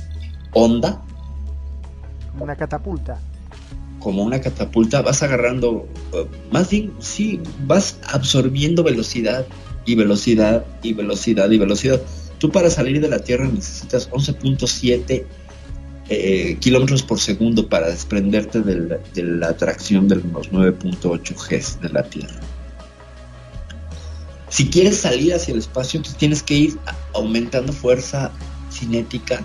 [0.55, 1.03] onda,
[2.33, 3.21] Como una catapulta.
[3.99, 9.45] como una catapulta, vas agarrando, eh, más bien, sí, vas absorbiendo velocidad
[9.85, 12.01] y velocidad y velocidad y velocidad.
[12.39, 15.27] Tú para salir de la Tierra necesitas 11.7
[16.09, 22.03] eh, kilómetros por segundo para desprenderte de la atracción de los 9.8 Gs de la
[22.03, 22.41] Tierra.
[24.49, 26.79] Si quieres salir hacia el espacio, entonces tienes que ir
[27.15, 28.31] aumentando fuerza
[28.71, 29.43] cinética.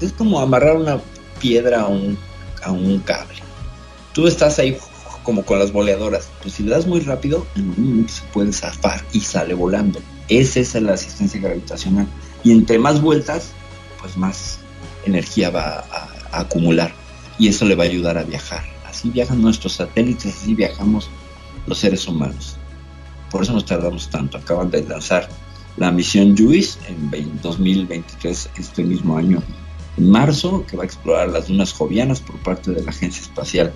[0.00, 1.00] Es como amarrar una
[1.38, 2.16] piedra a un,
[2.62, 3.40] a un cable.
[4.14, 4.78] Tú estás ahí
[5.22, 6.30] como con las boleadoras.
[6.40, 10.00] Pues si le das muy rápido, en un momento se puede zafar y sale volando.
[10.30, 12.06] Esa es la asistencia gravitacional.
[12.42, 13.50] Y entre más vueltas,
[14.00, 14.57] pues más
[15.08, 16.92] energía va a, acumular.
[17.38, 18.62] Y eso le va a ayudar a viajar.
[18.88, 21.10] Así viajan nuestros satélites, así viajamos
[21.66, 22.56] los seres humanos.
[23.30, 24.38] Por eso nos tardamos tanto.
[24.38, 25.28] Acaban de lanzar
[25.76, 29.42] la misión JUICE en 20 2023, este mismo año,
[29.96, 33.72] en marzo, que va a explorar las lunas jovianas por parte de la Agencia Espacial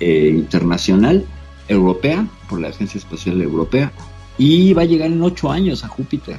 [0.00, 1.26] eh, Internacional
[1.68, 3.92] Europea, por la Agencia Espacial Europea,
[4.36, 6.38] y va a llegar en ocho años a Júpiter.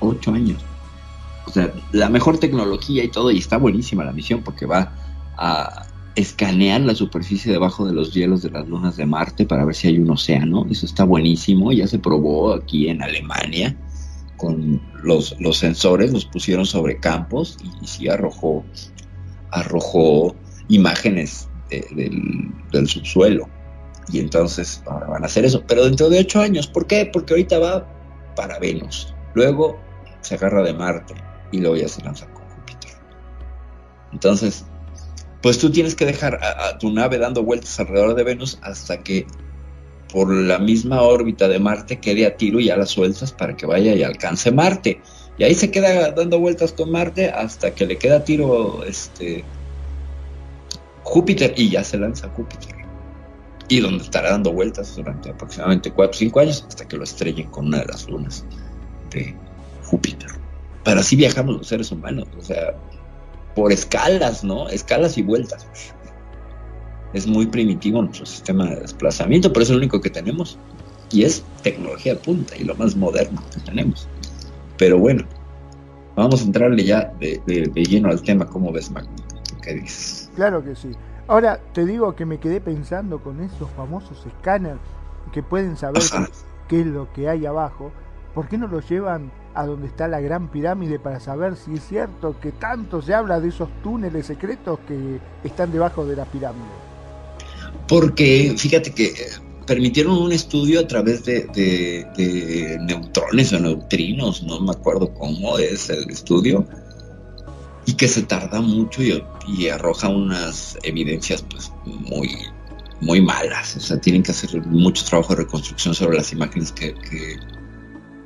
[0.00, 0.64] Ocho años.
[1.48, 4.94] O sea, la mejor tecnología y todo, y está buenísima la misión porque va
[5.38, 9.74] a escanear la superficie debajo de los hielos de las lunas de Marte para ver
[9.74, 10.66] si hay un océano.
[10.70, 13.74] Eso está buenísimo, ya se probó aquí en Alemania
[14.36, 18.64] con los, los sensores, los pusieron sobre campos y, sí arrojó,
[19.50, 20.36] arrojó
[20.68, 23.48] imágenes de- del, del subsuelo.
[24.12, 26.66] Y entonces ahora van a hacer eso, pero dentro de ocho años.
[26.66, 27.08] ¿Por qué?
[27.12, 27.86] Porque ahorita va
[28.36, 29.78] para Venus, luego
[30.20, 32.92] se agarra de Marte y luego ya se lanza con Júpiter.
[34.12, 34.64] Entonces,
[35.42, 39.02] pues tú tienes que dejar a, a tu nave dando vueltas alrededor de Venus hasta
[39.02, 39.26] que
[40.12, 43.66] por la misma órbita de Marte quede a tiro y ya la sueltas para que
[43.66, 45.00] vaya y alcance Marte.
[45.36, 49.44] Y ahí se queda dando vueltas con Marte hasta que le queda a tiro este
[51.04, 52.74] Júpiter y ya se lanza Júpiter.
[53.68, 57.50] Y donde estará dando vueltas durante aproximadamente 4 o 5 años hasta que lo estrellen
[57.50, 58.44] con una de las lunas
[59.10, 59.34] de
[59.84, 60.37] Júpiter.
[60.88, 62.74] Pero así viajamos los seres humanos, o sea,
[63.54, 64.70] por escalas, ¿no?
[64.70, 65.66] Escalas y vueltas.
[67.12, 70.58] Es muy primitivo nuestro sistema de desplazamiento, pero es el único que tenemos.
[71.12, 74.08] Y es tecnología punta y lo más moderno que tenemos.
[74.78, 75.24] Pero bueno,
[76.16, 78.46] vamos a entrarle ya de, de- de lleno al tema.
[78.46, 79.10] ¿Cómo ves, Magno?
[79.60, 80.30] ¿Qué dices?
[80.36, 80.92] Claro que sí.
[81.26, 84.80] Ahora te digo que me quedé pensando con esos famosos escáneres
[85.34, 86.24] que pueden saber qué,
[86.68, 87.92] qué es lo que hay abajo.
[88.34, 91.86] ¿Por qué no los llevan a donde está la gran pirámide para saber si es
[91.86, 96.64] cierto que tanto se habla de esos túneles secretos que están debajo de la pirámide?
[97.86, 99.14] Porque fíjate que eh,
[99.66, 106.08] permitieron un estudio a través de, neutrones o neutrinos, no me acuerdo cómo es el
[106.10, 106.66] estudio,
[107.86, 112.30] y que se tarda mucho y, arroja unas evidencias pues muy,
[113.00, 113.76] muy malas.
[113.76, 116.94] O sea, tienen que hacer mucho trabajo de reconstrucción sobre las imágenes que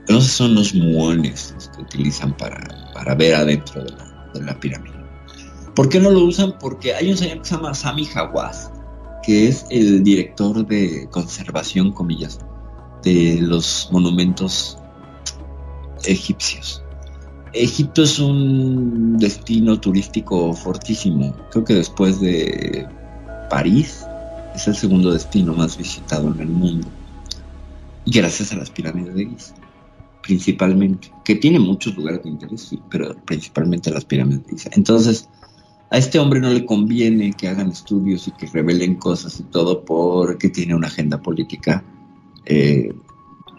[0.06, 4.58] sé, son los muones los que utilizan para, para ver adentro de la, de la
[4.58, 4.94] pirámide.
[5.74, 6.58] ¿Por qué no lo usan?
[6.58, 8.70] Porque hay un señor que se llama Sami Hawass,
[9.22, 12.38] que es el director de conservación, comillas,
[13.02, 14.78] de los monumentos
[16.04, 16.82] egipcios.
[17.52, 21.34] Egipto es un destino turístico fortísimo.
[21.50, 22.86] Creo que después de
[23.50, 24.04] París
[24.54, 26.88] es el segundo destino más visitado en el mundo.
[28.04, 29.54] Y gracias a las pirámides de Giza,
[30.22, 34.68] principalmente, que tiene muchos lugares de interés, sí, pero principalmente las pirámides.
[34.72, 35.28] Entonces,
[35.90, 39.84] a este hombre no le conviene que hagan estudios y que revelen cosas y todo
[39.84, 41.84] porque tiene una agenda política
[42.46, 42.94] eh,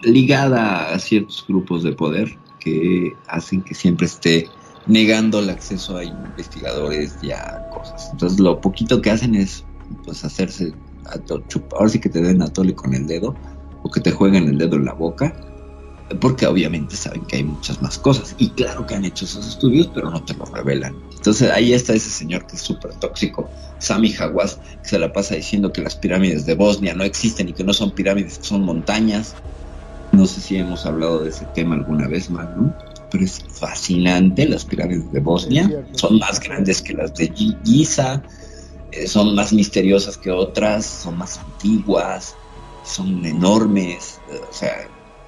[0.02, 4.50] ligada a ciertos grupos de poder que hacen que siempre esté
[4.86, 8.08] negando el acceso a investigadores y a cosas.
[8.12, 9.64] Entonces lo poquito que hacen es
[10.04, 10.74] pues hacerse,
[11.48, 13.38] chup- ahora sí que te den a tole con el dedo
[13.82, 15.36] o que te jueguen el dedo en la boca
[16.20, 18.34] porque obviamente saben que hay muchas más cosas.
[18.38, 21.02] Y claro que han hecho esos estudios, pero no te lo revelan.
[21.16, 25.34] Entonces ahí está ese señor que es súper tóxico, Sami Hawass, que se la pasa
[25.34, 28.62] diciendo que las pirámides de Bosnia no existen y que no son pirámides, que son
[28.62, 29.36] montañas.
[30.12, 32.76] No sé si hemos hablado de ese tema alguna vez más, ¿no?
[33.10, 38.24] Pero es fascinante, las pirámides de Bosnia son más grandes que las de Gi- Giza,
[38.92, 42.36] eh, son más misteriosas que otras, son más antiguas,
[42.82, 44.72] son enormes, eh, o sea,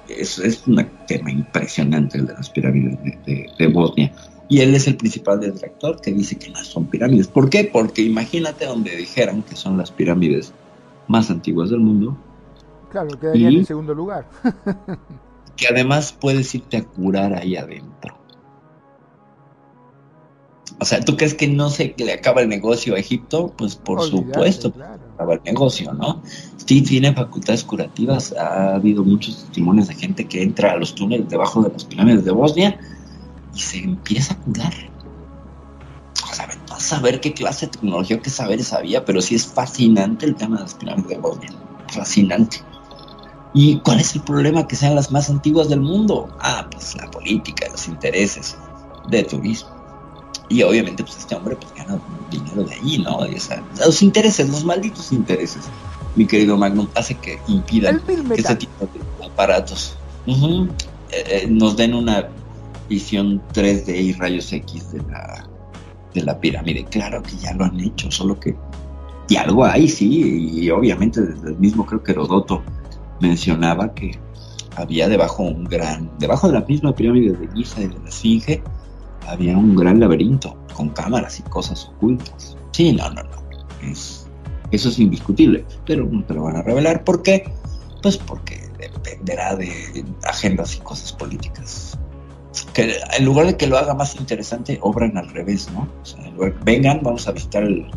[0.09, 4.11] es, es un tema impresionante el de las pirámides de, de- de Bosnia.
[4.49, 7.27] Y él es el principal detractor que dice que no son pirámides.
[7.27, 7.65] ¿Por qué?
[7.65, 10.53] Porque imagínate donde dijeran que son las pirámides
[11.07, 12.17] más antiguas del mundo,
[12.89, 14.29] Claro, quedaría en segundo lugar.
[15.57, 18.17] que además puedes irte a curar ahí adentro.
[20.79, 23.53] O sea, ¿tú crees que no se le acaba el negocio a Egipto?
[23.57, 25.01] Pues por supuesto, claro.
[25.19, 26.21] El negocio, ¿no?
[26.57, 28.33] Sí, tiene facultades curativas.
[28.33, 32.25] Ha habido muchos testimonios de gente que entra a los túneles debajo de las pirámides
[32.25, 32.79] de Bosnia
[33.53, 34.73] y se empieza a curar.
[36.29, 36.47] O sea,
[36.77, 40.63] saber qué clase de tecnología qué saberes había, pero sí es fascinante el tema de
[40.63, 41.51] las pirámides de Bosnia.
[41.89, 42.57] Fascinante.
[43.53, 46.29] ¿Y cuál es el problema que sean las más antiguas del mundo?
[46.39, 48.55] Ah, pues la política, los intereses
[49.09, 49.76] de turismo.
[50.49, 51.99] Y obviamente, pues este hombre pues gana
[52.31, 53.25] dinero de allí, ¿no?
[53.27, 55.63] Y, o sea, los intereses, los malditos intereses,
[56.15, 58.87] mi querido Magnum, hace que impidan que este tipo
[59.19, 59.95] de aparatos
[60.25, 60.67] eh,
[61.11, 62.29] eh, nos den una
[62.89, 65.47] visión 3D y rayos X de la,
[66.13, 66.85] de la pirámide.
[66.85, 68.55] Claro que ya lo han hecho, solo que.
[69.29, 72.63] Y algo hay, sí, y obviamente desde el mismo, creo que Herodoto
[73.19, 74.17] mencionaba que
[74.77, 76.09] había debajo un gran.
[76.19, 78.63] Debajo de la misma pirámide de Giza y de la Esfinge,
[79.27, 82.57] había un gran laberinto con cámaras y cosas ocultas.
[82.71, 83.37] Sí, no, no, no.
[83.81, 84.27] Es,
[84.71, 87.03] eso es indiscutible, pero no te lo van a revelar.
[87.03, 87.51] ¿Por qué?
[88.01, 91.97] Pues porque dependerá de agendas y cosas políticas.
[92.73, 95.87] Que en lugar de que lo haga más interesante, obran al revés, ¿no?
[96.01, 96.31] O sea,
[96.63, 97.89] vengan, vamos a visitar el.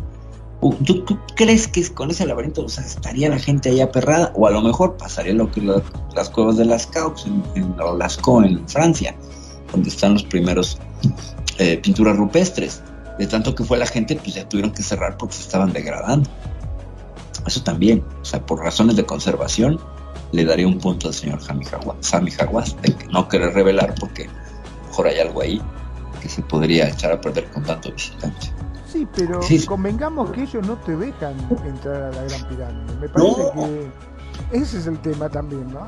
[0.85, 4.31] ¿Tú, crees que con ese laberinto o sea, estaría la gente ahí aperrada?
[4.35, 8.43] O a lo mejor pasaría lo que las cuevas de las Caux en, en o
[8.43, 9.15] en Francia,
[9.71, 10.77] donde están los primeros
[11.57, 12.81] eh, pinturas rupestres.
[13.19, 16.29] De tanto que fue la gente, pues ya tuvieron que cerrar porque se estaban degradando.
[17.45, 19.79] Eso también, o sea, por razones de conservación,
[20.31, 24.29] le daría un punto al señor Sami Hawass, de que no querer revelar porque
[24.87, 25.61] mejor hay algo ahí
[26.21, 28.47] que se podría echar a perder con tanto visitante.
[28.91, 29.65] Sí, pero sí.
[29.65, 32.95] convengamos que ellos no te dejan entrar a la Gran Pirámide.
[32.99, 33.53] Me parece No.
[33.53, 33.91] que
[34.51, 35.85] ese es el tema también, ¿no?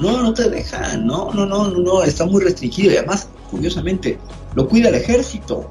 [0.00, 4.18] No, no te dejan, no, no, no, no, no, está muy restringido y además, curiosamente,
[4.54, 5.70] lo cuida el ejército.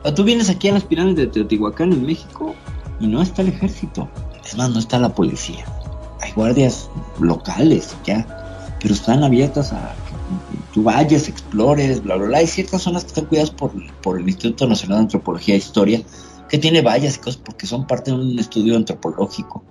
[0.00, 2.54] O sea, tú vienes aquí a las pirámides de Teotihuacán en México
[3.00, 4.08] y no está el ejército.
[4.44, 5.64] Es más, no está la policía.
[6.20, 6.88] Hay guardias
[7.20, 9.94] locales ya, pero están abiertas a
[10.50, 12.38] que tú vayas, explores, bla, bla, bla.
[12.38, 16.02] Hay ciertas zonas que están cuidadas por, por el Instituto Nacional de Antropología e Historia
[16.48, 19.64] que tiene vallas y cosas porque son parte de un estudio antropológico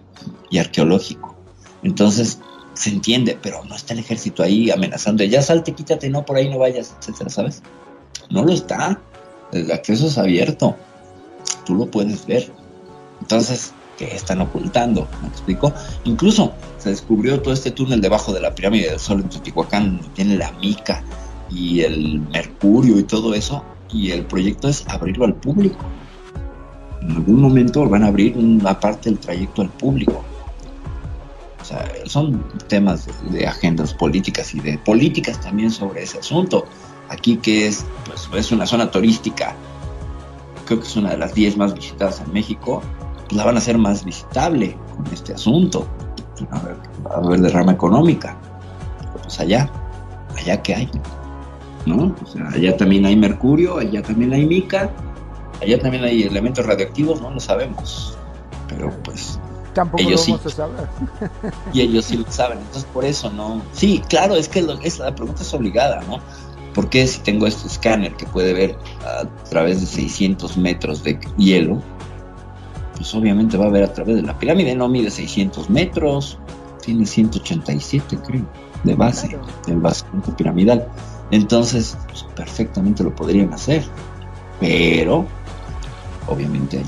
[0.50, 1.36] y arqueológico.
[1.84, 2.40] Entonces,
[2.74, 6.50] se entiende, pero no está el ejército ahí amenazando, ya salte, quítate, no, por ahí
[6.50, 7.62] no vayas, etcétera, ¿sabes?
[8.30, 9.00] No lo está.
[9.52, 10.76] El acceso es abierto.
[11.66, 12.52] Tú lo puedes ver.
[13.20, 15.08] Entonces, ¿qué están ocultando?
[15.22, 15.74] ¿Me explico?
[16.06, 20.38] Incluso se descubrió todo este túnel debajo de la pirámide del Sol en Teotihuacán, tiene
[20.38, 21.04] la mica
[21.50, 23.64] y el mercurio y todo eso.
[23.94, 25.86] Y el proyecto es abrirlo al público.
[27.02, 30.24] En algún momento van a abrir una parte del trayecto al público.
[32.06, 36.66] Son temas de, agendas políticas y de políticas también sobre ese asunto.
[37.10, 39.56] Aquí que es, pues, es una zona turística,
[40.66, 42.82] creo que es una de las 10 más visitadas en México,
[43.28, 45.88] pues la van a hacer más visitable con este asunto.
[46.50, 48.38] A haber, va a haber derrama económica.
[49.22, 49.70] Pues allá,
[50.38, 50.90] allá que hay,
[51.86, 52.16] ¿no?
[52.54, 54.90] Allá también hay mercurio, allá también hay mica,
[55.62, 58.18] allá también hay elementos radioactivos, no lo sabemos.
[58.68, 59.40] Pero pues
[59.74, 60.48] Tampoco Ellos lo sí.
[60.48, 60.88] a saber.
[61.74, 62.60] y ellos sí lo saben.
[62.60, 63.62] Entonces, por eso no.
[63.74, 66.20] Sí, claro, es que lo- es, la pregunta es obligada, ¿no?
[66.74, 71.82] Porque si tengo este escáner que puede ver a través de 600 metros de hielo,
[72.96, 74.76] pues obviamente va a ver a través de la pirámide.
[74.76, 76.38] No mide 600 metros,
[76.82, 78.46] tiene 187, creo,
[78.84, 79.46] de base, Claro.
[79.68, 80.88] del basamento piramidal.
[81.32, 83.84] Entonces, pues, perfectamente lo podrían hacer.
[84.60, 85.26] Pero,
[86.28, 86.86] obviamente, hay,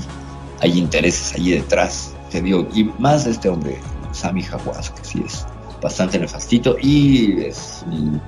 [0.70, 2.13] hay intereses allí detrás.
[2.42, 3.78] Digo, y más este hombre,
[4.12, 5.46] Sami Hawass, que sí es
[5.82, 8.20] bastante nefastito y es un-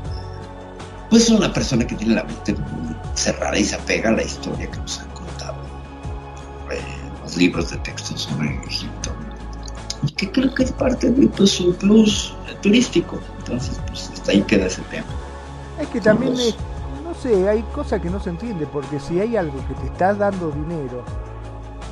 [1.09, 4.71] pues una persona que tiene la mente muy cerrada y se apega a la historia
[4.71, 5.57] que nos han contado
[6.71, 6.81] eh,
[7.23, 9.11] los libros de texto sobre Egipto
[10.03, 13.19] y que creo que es parte de pues, su plus turístico.
[13.39, 15.07] Entonces pues hasta ahí queda ese tema.
[15.81, 16.57] Es que también, es-
[17.05, 20.13] no sé, hay cosas que no se entiende, porque si hay algo que te está
[20.13, 21.05] dando dinero,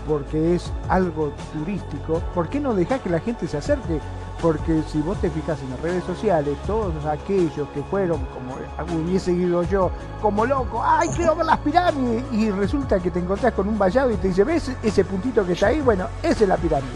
[0.07, 4.00] porque es algo turístico, ¿por qué no dejar que la gente se acerque?
[4.40, 8.57] Porque si vos te fijas en las redes sociales, todos aquellos que fueron, como
[9.00, 9.90] hubiese ido yo,
[10.20, 12.24] como loco, ¡ay, quiero ver las pirámides!
[12.32, 15.52] Y resulta que te encontrás con un vallado y te dice, ¿ves ese puntito que
[15.52, 15.80] está ahí?
[15.80, 16.92] Bueno, esa es la pirámide.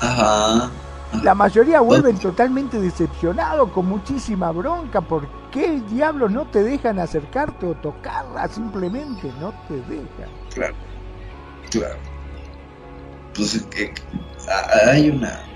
[0.00, 0.70] ajá
[1.22, 5.00] La mayoría vuelven totalmente decepcionados, con muchísima bronca.
[5.00, 8.46] ¿Por qué diablos no te dejan acercarte o tocarla?
[8.48, 10.30] Simplemente no te dejan.
[10.52, 10.74] claro
[11.70, 11.96] claro
[13.38, 13.94] pues que
[14.48, 15.50] a- hay una,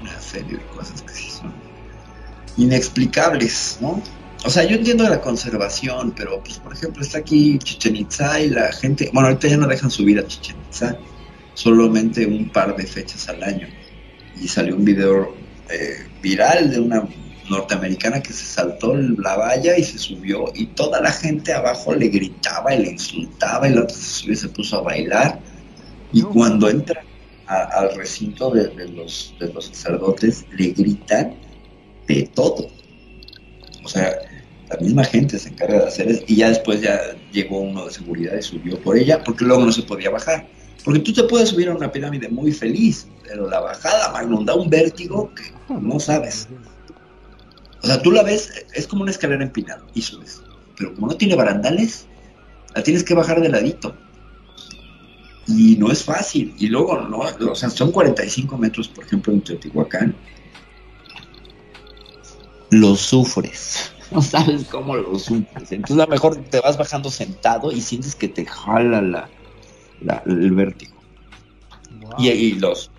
[0.00, 1.64] una serie de cosas que sí son
[2.56, 4.02] inexplicables, ¿no?
[4.44, 8.50] O sea, yo entiendo la conservación, pero pues por ejemplo está aquí Chichen Itza y
[8.50, 11.00] la gente, bueno, ahorita ya no dejan subir a Chichen Itza,
[11.54, 13.68] solamente un par de fechas al año.
[14.34, 17.08] Y salió un video eh, viral de una
[17.48, 22.08] norteamericana que se saltó la valla y se subió y toda la gente abajo le
[22.08, 25.42] gritaba y le insultaba y la otra se subió y se puso a bailar.
[26.10, 27.06] Y cuando entra
[27.46, 31.34] al recinto de, de los, de los sacerdotes, le gritan
[32.06, 32.68] de todo.
[33.84, 34.18] O sea,
[34.68, 36.24] la misma gente se encarga de hacer eso.
[36.26, 36.98] Y ya después ya
[37.32, 40.46] llegó uno de seguridad y subió por ella, porque luego no se podía bajar.
[40.84, 44.54] Porque tú te puedes subir a una pirámide muy feliz, pero la bajada, Magnum, da
[44.54, 45.42] un vértigo que
[45.80, 46.48] no sabes.
[47.82, 50.42] O sea, tú la ves, es como una escalera empinada y subes.
[50.76, 52.06] Pero como no tiene barandales,
[52.74, 53.96] la tienes que bajar de ladito.
[55.46, 56.54] Y no es fácil.
[56.58, 60.14] Y luego, no, o sea, son 45 metros, por ejemplo, en Teotihuacán.
[62.70, 63.92] Lo sufres.
[64.12, 65.72] No sabes cómo lo sufres.
[65.72, 69.30] Entonces, a lo mejor te vas bajando sentado y sientes que te jala la,
[70.00, 71.02] la- el vértigo.
[72.16, 72.92] Y, y los,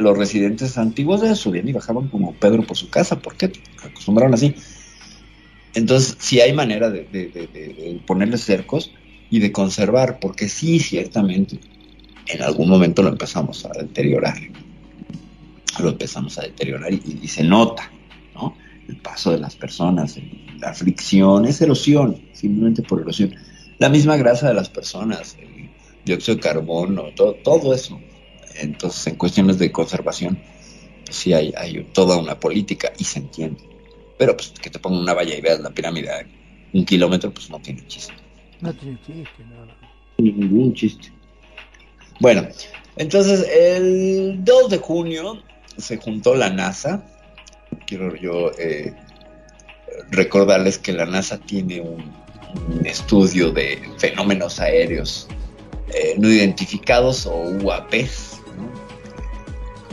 [0.00, 3.20] los residentes antiguos eh, subían y bajaban como Pedro por su casa.
[3.20, 3.52] ¿Por qué?
[3.84, 4.52] Acostumbraron así.
[5.74, 8.92] Entonces, sí hay manera de, de, de- de- de ponerle cercos
[9.30, 11.60] y de conservar, porque sí, ciertamente,
[12.28, 14.38] en algún momento lo empezamos a deteriorar.
[15.80, 17.92] Lo empezamos a deteriorar y, y se nota,
[18.34, 18.56] ¿no?
[18.88, 20.28] El paso de las personas, el-
[20.60, 23.34] la fricción, es erosión, simplemente por erosión.
[23.78, 25.70] La misma grasa de las personas, el
[26.04, 28.00] dióxido de carbono, todo, todo eso.
[28.56, 30.36] Entonces, en cuestiones de conservación,
[31.04, 33.62] pues sí hay, hay toda una política y se entiende.
[34.18, 36.10] Pero pues que te pongan una valla y veas la pirámide
[36.72, 38.14] un kilómetro, pues no tiene chiste.
[38.60, 39.64] No tiene chiste, no.
[40.18, 41.12] Ningún chiste.
[42.20, 42.48] Bueno,
[42.96, 45.42] entonces el 2 de junio
[45.76, 47.02] se juntó la NASA.
[47.86, 48.92] Quiero yo eh,
[50.10, 52.28] recordarles que la NASA tiene un,
[52.84, 55.28] estudio de fenómenos aéreos
[55.94, 58.40] eh, no identificados o UAPs,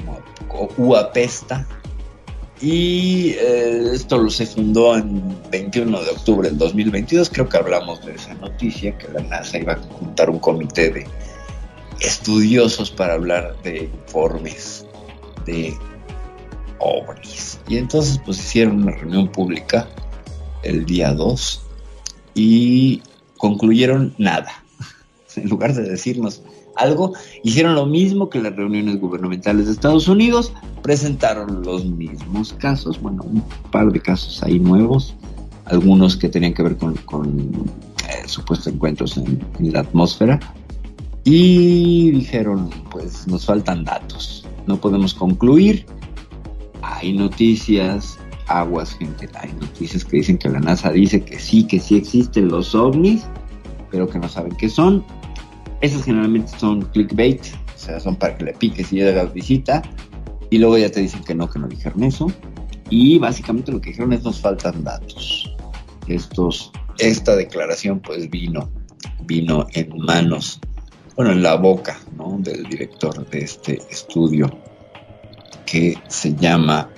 [0.05, 0.47] ¿no?
[0.47, 1.67] Como- UAPesta.
[2.61, 5.21] Y eh, esto lo se fundó en
[5.51, 7.29] 21 de octubre del 2022.
[7.29, 11.05] Creo que hablamos de esa noticia, que la NASA iba a juntar un comité de
[11.99, 14.85] estudiosos para hablar de informes
[15.45, 15.73] de
[16.79, 17.59] ovnis.
[17.67, 19.87] Y entonces pues hicieron una reunión pública
[20.63, 21.61] el día 2
[22.33, 23.01] y
[23.37, 24.63] concluyeron nada.
[25.35, 26.41] En lugar de decirnos
[26.77, 33.01] algo, hicieron lo mismo que las reuniones gubernamentales de Estados Unidos, presentaron los mismos casos,
[33.01, 35.15] bueno, un par de casos ahí nuevos,
[35.65, 40.39] algunos que tenían que ver con, eh, supuestos encuentros en, en la atmósfera,
[41.25, 45.85] y dijeron, pues nos faltan datos, no podemos concluir,
[46.83, 51.79] hay noticias, aguas gente, hay noticias que dicen que la NASA dice que sí, que
[51.79, 53.25] sí existen los ovnis,
[53.89, 55.03] pero que no saben qué son.
[55.81, 57.41] Esas generalmente son clickbait,
[57.75, 59.81] o sea, son para que le piques y hagas visita,
[60.51, 62.31] y luego ya te dicen que no, que no dijeron eso.
[62.91, 65.51] Y básicamente lo que dijeron es nos faltan datos.
[66.07, 68.69] Estos, esta declaración pues vino,
[69.25, 70.59] vino en manos,
[71.15, 72.37] bueno, en la boca, ¿no?
[72.39, 74.49] Del director de este estudio
[75.65, 76.89] que se llama,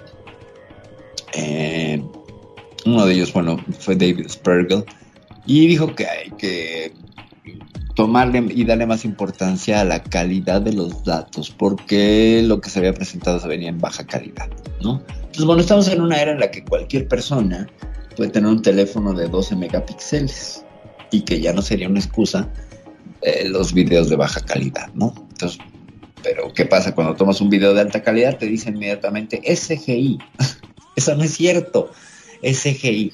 [1.33, 2.01] eh,
[2.85, 4.83] uno de ellos, bueno, fue David Spergel,
[5.45, 6.93] y dijo que hay que
[7.95, 12.79] tomarle y darle más importancia a la calidad de los datos, porque lo que se
[12.79, 14.49] había presentado se venía en baja calidad,
[14.81, 15.01] ¿no?
[15.15, 17.67] Entonces, bueno, estamos en una era en la que cualquier persona
[18.15, 20.65] puede tener un teléfono de 12 megapíxeles
[21.11, 22.49] y que ya no sería una excusa
[23.21, 25.13] eh, los videos de baja calidad, ¿no?
[25.31, 25.59] Entonces,
[26.23, 28.37] pero ¿qué pasa cuando tomas un video de alta calidad?
[28.37, 30.19] Te dicen inmediatamente SGI.
[30.95, 31.91] Eso no es cierto.
[32.43, 33.13] SGI.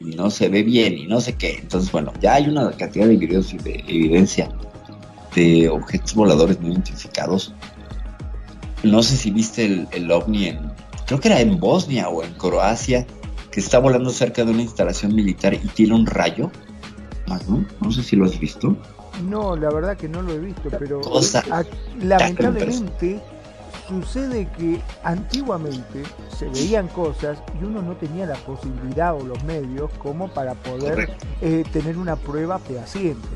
[0.00, 1.58] Y no se ve bien y no sé qué.
[1.60, 4.48] Entonces, bueno, ya hay una cantidad de videos y de evidencia
[5.34, 7.52] de objetos voladores no identificados.
[8.82, 10.72] No sé si viste el, ovni en,
[11.06, 13.06] creo que era en Bosnia o en Croacia,
[13.50, 16.50] que está volando cerca de una instalación militar y tiene un rayo.
[17.80, 18.76] No sé si lo has visto.
[19.22, 21.00] No, la verdad que no lo he visto, pero
[21.50, 21.64] a-
[22.02, 23.20] lamentablemente
[23.88, 26.02] sucede que antiguamente
[26.36, 31.10] se veían cosas y uno no tenía la posibilidad o los medios como para poder
[31.40, 33.26] eh, tener una prueba fehaciente.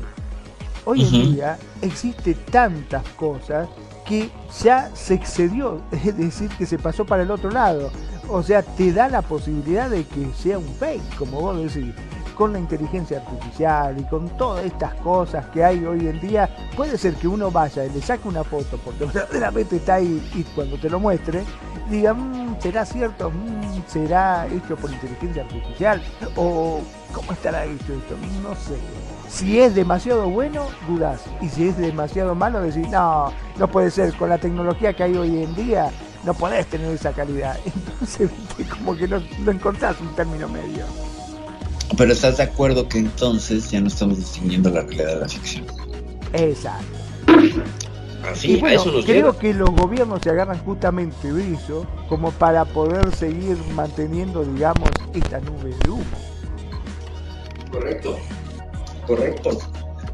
[0.85, 3.67] Hoy en día existe tantas cosas
[4.05, 4.29] que
[4.61, 7.89] ya se excedió, es decir, que se pasó para el otro lado.
[8.29, 11.93] O sea, te da la posibilidad de que sea un fake, como vos decís.
[12.33, 16.97] Con la inteligencia artificial y con todas estas cosas que hay hoy en día, puede
[16.97, 20.77] ser que uno vaya y le saque una foto porque verdaderamente está ahí y cuando
[20.77, 21.43] te lo muestre,
[21.89, 23.29] diga, "Mm, ¿será cierto?
[23.29, 26.01] Mm, ¿Será hecho por inteligencia artificial?
[26.35, 26.79] ¿O
[27.13, 28.15] cómo estará hecho esto?
[28.41, 28.77] No sé.
[29.29, 31.21] Si es demasiado bueno, dudás.
[31.41, 34.13] Y si es demasiado malo, decís, no, no puede ser.
[34.15, 35.91] Con la tecnología que hay hoy en día,
[36.23, 37.57] no podés tener esa calidad.
[37.65, 38.29] Entonces,
[38.77, 40.85] como que no, no encontrás un término medio.
[41.97, 45.65] Pero estás de acuerdo que entonces ya no estamos distinguiendo la realidad de la ficción.
[46.33, 46.85] Exacto.
[48.31, 49.39] Así, y a bueno, eso nos creo lleva.
[49.39, 55.39] que los gobiernos se agarran justamente de eso como para poder seguir manteniendo, digamos, esta
[55.41, 56.03] nube de humo.
[57.71, 58.17] Correcto.
[59.05, 59.59] Correcto.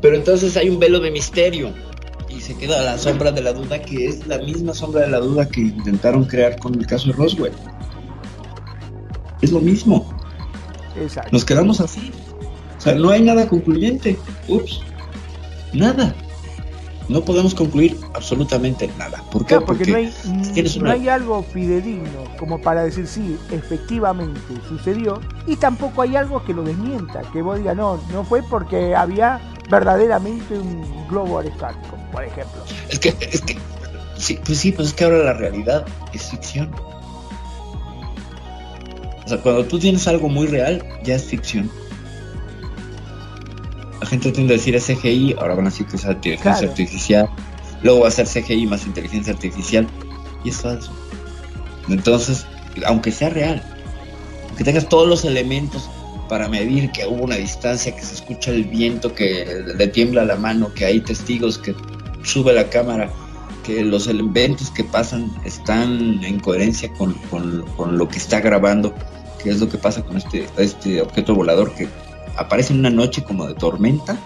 [0.01, 1.73] Pero entonces hay un velo de misterio
[2.29, 5.19] y se queda la sombra de la duda que es la misma sombra de la
[5.19, 7.53] duda que intentaron crear con el caso de Roswell.
[9.41, 10.18] Es lo mismo.
[10.99, 11.29] Exacto.
[11.31, 12.11] Nos quedamos así.
[12.77, 14.17] O sea, no hay nada concluyente.
[14.47, 14.81] Ups.
[15.73, 16.15] Nada.
[17.09, 19.23] No podemos concluir absolutamente nada.
[19.31, 19.55] ¿Por qué?
[19.55, 20.13] Claro, porque, no, hay,
[20.79, 26.53] no hay algo fidedigno como para decir sí, efectivamente sucedió, y tampoco hay algo que
[26.53, 29.41] lo desmienta, que vos digas no, no fue porque había
[29.71, 32.61] verdaderamente un globo aerostático, por ejemplo.
[32.89, 33.57] Es que, es que,
[34.15, 36.69] sí, pues sí, pues es que ahora la realidad es ficción.
[39.29, 41.69] O sea, cuando tú tienes algo muy real, ya es ficción.
[44.01, 46.69] La gente tiende a decir es CGI, ahora van a decir que es inteligencia Claro.
[46.69, 47.29] artificial,
[47.83, 49.87] luego va a ser CGI más inteligencia artificial,
[50.43, 50.91] y es falso.
[51.89, 52.47] Entonces,
[52.87, 53.61] aunque sea real,
[54.47, 55.87] aunque tengas todos los elementos
[56.27, 59.45] para medir que hubo una distancia, que se escucha el viento, que
[59.77, 61.75] le tiembla la mano, que hay testigos, que
[62.23, 63.11] sube la cámara,
[63.63, 68.95] que los elementos que pasan están en coherencia con, con- con lo que está grabando,
[69.41, 71.87] que es lo que pasa con este, este objeto volador que
[72.37, 74.17] aparece en una noche como de tormenta.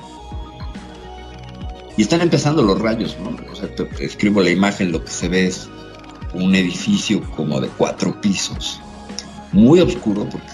[1.96, 3.36] Y están empezando los rayos, ¿no?
[4.00, 5.70] Escribo la imagen, lo que se ve es
[6.34, 8.80] un edificio como de cuatro pisos,
[9.52, 10.48] muy oscuro porque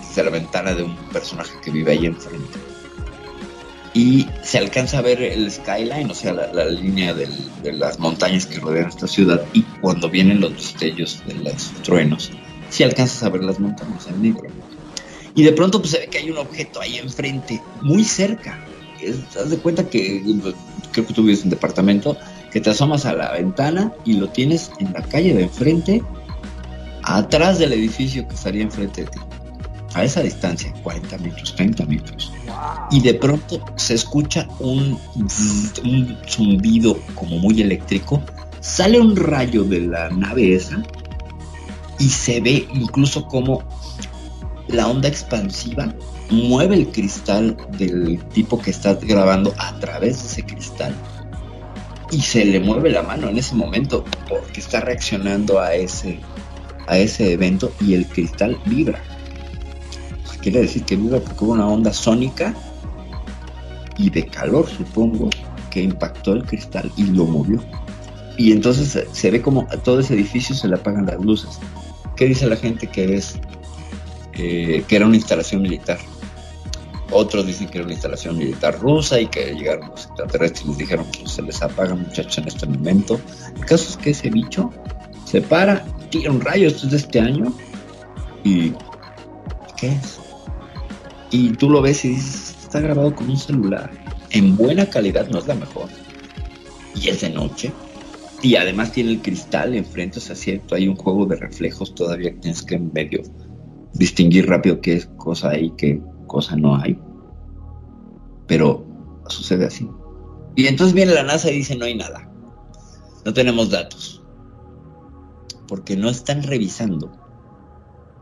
[0.00, 2.58] es la ventana de un personaje que vive ahí enfrente.
[3.94, 7.28] Y se alcanza a ver el skyline, o sea, la, línea de
[7.72, 9.42] las montañas que rodean esta ciudad.
[9.52, 12.30] Y cuando vienen los destellos de los truenos,
[12.70, 14.48] si alcanzas a ver las montañas en negro.
[15.34, 18.58] Y de pronto pues, se ve que hay un objeto ahí enfrente, muy cerca.
[19.38, 20.22] Haz de cuenta que
[20.92, 22.16] creo que tú vives en departamento,
[22.50, 26.02] que te asomas a la ventana y lo tienes en la calle de enfrente,
[27.04, 29.18] atrás del edificio que estaría enfrente de ti.
[29.94, 32.32] A esa distancia, 40 metros, 30 metros.
[32.90, 38.22] Y de pronto se escucha un, un zumbido como muy eléctrico.
[38.60, 40.82] Sale un rayo de la nave esa
[41.98, 43.62] y se ve incluso como
[44.68, 45.92] la onda expansiva
[46.30, 50.94] mueve el cristal del tipo que está grabando a través de ese cristal
[52.10, 56.20] y se le mueve la mano en ese momento porque está reaccionando a ese
[56.86, 59.02] a ese evento y el cristal vibra.
[60.40, 62.54] Quiere decir que vibra porque hubo una onda sónica
[63.98, 65.28] y de calor, supongo,
[65.70, 67.62] que impactó el cristal y lo movió.
[68.38, 71.58] Y entonces se- ve como a todo ese edificio se le apagan las luces.
[72.18, 73.38] ¿Qué dice la gente que es
[74.32, 75.98] que era una instalación militar?
[77.12, 80.78] Otros dicen que era una instalación militar rusa y que llegaron los extraterrestres y les
[80.78, 83.20] dijeron pues se les apaga muchachos en este momento.
[83.54, 84.70] El caso es que ese bicho
[85.24, 87.52] se para, tira un rayo, esto es de este año,
[88.42, 88.72] y
[89.76, 90.18] ¿qué es?
[91.30, 93.90] Y tú lo ves y dices, está grabado con un celular,
[94.30, 95.88] en buena calidad, no es la mejor,
[96.94, 97.72] y es de noche,
[98.42, 102.38] y además tiene el cristal enfrente, o sea, cierto, hay un juego de reflejos todavía
[102.40, 103.22] tienes que medio
[103.94, 106.98] distinguir rápido qué es cosa hay, qué cosa no hay,
[108.46, 108.86] pero
[109.28, 109.88] sucede así.
[110.54, 112.30] Y entonces viene la NASA y dice, no hay nada,
[113.24, 114.22] no tenemos datos,
[115.66, 117.10] porque no están revisando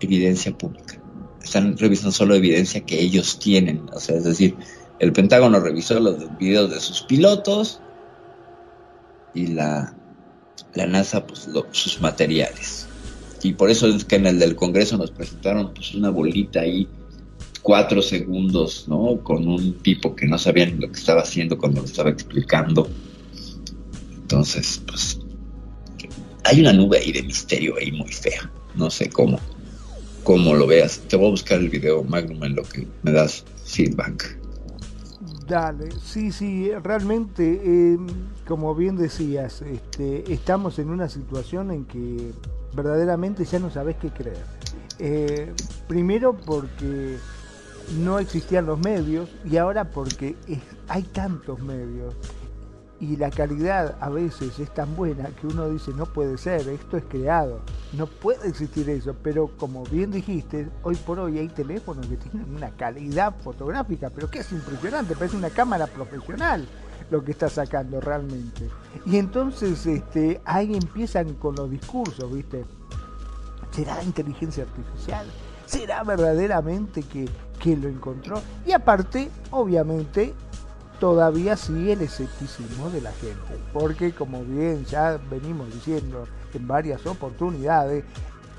[0.00, 1.00] evidencia pública.
[1.42, 3.88] Están revisando solo evidencia que ellos tienen.
[3.92, 4.56] O sea, es decir,
[4.98, 7.80] el Pentágono revisó los videos de sus pilotos
[9.32, 9.95] y la,
[10.74, 12.86] la NASA, pues, lo- sus materiales.
[13.42, 16.88] Y por eso es que en el del Congreso nos presentaron pues, una bolita ahí,
[17.62, 19.20] cuatro segundos, ¿no?
[19.22, 22.88] Con un tipo que no sabía ni lo que estaba haciendo cuando lo estaba explicando.
[24.16, 25.18] Entonces, pues,
[26.44, 28.50] hay una nube ahí de misterio ahí muy fea.
[28.74, 29.40] No sé cómo,
[30.22, 31.00] cómo lo veas.
[31.08, 34.38] Te voy a buscar el video Magnum en lo que me das feedback.
[35.46, 37.98] Dale, sí, sí, realmente, eh,
[38.48, 42.32] como bien decías, este, estamos en una situación en que
[42.74, 44.44] verdaderamente ya no sabes qué creer.
[44.98, 45.52] Eh,
[45.86, 47.16] primero porque
[48.00, 50.34] no existían los medios y ahora porque
[50.88, 52.14] hay tantos medios
[53.00, 56.96] y la calidad a veces es tan buena que uno dice no puede ser, esto
[56.96, 57.60] es creado,
[57.92, 62.54] no puede existir eso, pero como bien dijiste, hoy por hoy hay teléfonos que tienen
[62.54, 66.66] una calidad fotográfica, pero que es impresionante, parece una cámara profesional
[67.10, 68.68] lo que está sacando realmente.
[69.04, 72.64] Y entonces este, ahí empiezan con los discursos, ¿viste?
[73.70, 75.26] ¿Será inteligencia artificial?
[75.66, 77.28] ¿Será verdaderamente que,
[77.60, 78.40] que lo encontró?
[78.64, 80.34] Y aparte, obviamente,
[81.00, 83.58] todavía sigue el escepticismo de la gente.
[83.72, 88.04] Porque como bien ya venimos diciendo en varias oportunidades,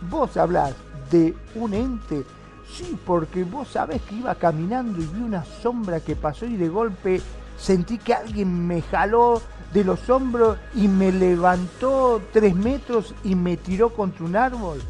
[0.09, 0.73] vos hablás
[1.11, 2.23] de un ente,
[2.71, 6.69] sí, porque vos sabés que iba caminando y vi una sombra que pasó y de
[6.69, 7.21] golpe
[7.57, 9.41] sentí que alguien me jaló
[9.73, 14.81] de los hombros y me levantó tres metros y me tiró contra un árbol.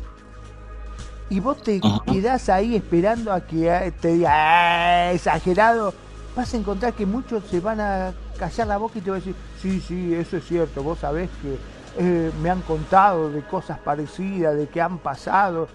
[1.29, 5.93] Y vos te quedás ahí esperando a que te diga "Ah, exagerado.
[6.37, 9.25] Vas a encontrar que muchos se van a callar la boca y te van a
[9.25, 11.57] decir, sí, sí, eso es cierto, vos sabés que
[11.97, 15.67] eh, me han contado de cosas parecidas, de que han pasado.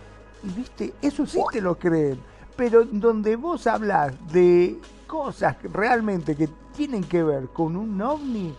[0.44, 2.20] Y viste, eso sí te lo creen.
[2.54, 8.54] Pero donde vos hablas de cosas realmente que tienen que ver con un ovni,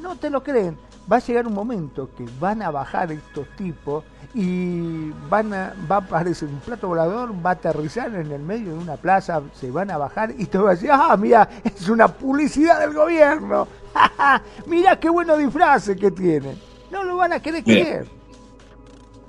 [0.00, 0.78] no te lo creen.
[1.10, 4.04] Va a llegar un momento que van a bajar estos tipos
[4.34, 8.72] y van a, va a aparecer un plato volador, va a aterrizar en el medio
[8.72, 11.88] de una plaza, se van a bajar y te va a decir, ah, mira, es
[11.88, 13.68] una publicidad del gobierno.
[14.66, 16.56] mira qué bueno disfraz que tiene.
[16.90, 17.80] No lo van a querer Mira.
[17.82, 18.06] creer.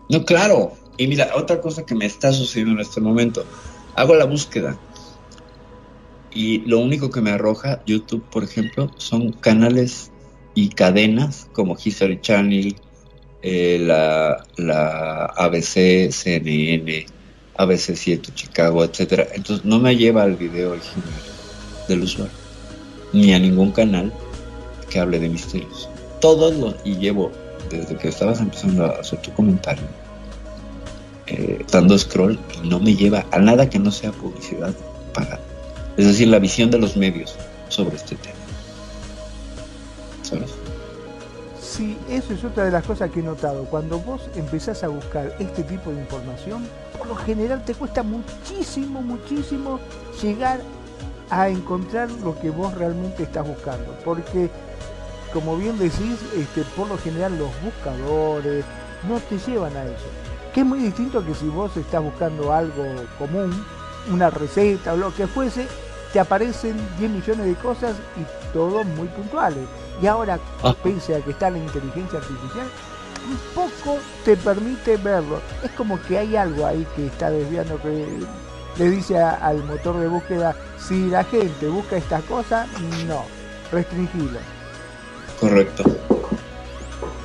[0.09, 0.73] No, claro.
[0.97, 3.45] Y mira, otra cosa que me está sucediendo en este momento.
[3.95, 4.77] Hago la búsqueda.
[6.31, 10.11] Y lo único que me arroja YouTube, por ejemplo, son canales
[10.55, 12.75] y cadenas como History Channel,
[13.43, 17.05] eh, la, la ABC, CNN,
[17.57, 19.27] ABC 7 Chicago, etcétera.
[19.33, 21.03] Entonces no me lleva al video original
[21.89, 22.33] del usuario,
[23.11, 24.13] ni a ningún canal
[24.89, 25.89] que hable de misterios.
[26.21, 27.31] Todos los, y llevo
[27.69, 29.83] desde que estabas empezando a hacer tu comentario,
[31.27, 34.73] eh, dando scroll no me lleva a nada que no sea publicidad
[35.13, 35.41] pagada.
[35.97, 37.35] Es decir, la visión de los medios
[37.67, 38.35] sobre este tema.
[40.21, 40.62] ¿Sabes?
[41.73, 43.65] Sí, eso es otra de las cosas que he notado.
[43.65, 49.01] Cuando vos empezás a buscar este tipo de información, por lo general te cuesta muchísimo,
[49.01, 49.79] muchísimo
[50.21, 50.61] llegar
[51.31, 53.97] a encontrar lo que vos realmente estás buscando.
[54.05, 54.51] Porque,
[55.33, 58.63] como bien decís, este, por lo general los buscadores
[59.09, 60.05] no te llevan a eso.
[60.53, 62.85] Que es muy distinto que si vos estás buscando algo
[63.17, 63.51] común,
[64.11, 65.67] una receta o lo que fuese,
[66.11, 69.65] te aparecen 10 millones de cosas y todos muy puntuales.
[70.01, 70.75] Y ahora, Ah.
[70.83, 72.67] pese a que está la inteligencia artificial,
[73.29, 75.39] un poco te permite verlo.
[75.63, 78.05] Es como que hay algo ahí que está desviando, que
[78.77, 82.67] le dice a- al motor de búsqueda, si la gente busca estas cosas,
[83.07, 83.21] no,
[83.71, 84.39] restringilo.
[85.39, 85.83] Correcto.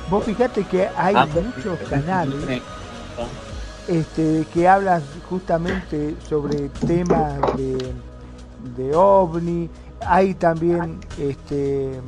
[0.09, 2.61] Vos fijate que hay Ah, muchos canales
[3.87, 7.93] este, que hablan justamente sobre temas de,
[8.77, 9.69] de ovni,
[10.05, 11.99] hay también este,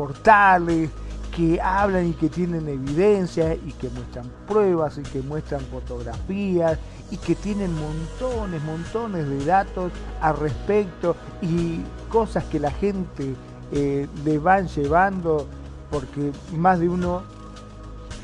[0.00, 0.88] portales
[1.36, 6.78] que hablan y que tienen evidencia y que muestran pruebas y que muestran fotografías
[7.10, 9.92] y que tienen montones, montones de datos
[10.22, 13.34] al respecto y cosas que la gente
[13.72, 15.46] eh, le van llevando
[15.90, 17.22] porque más de uno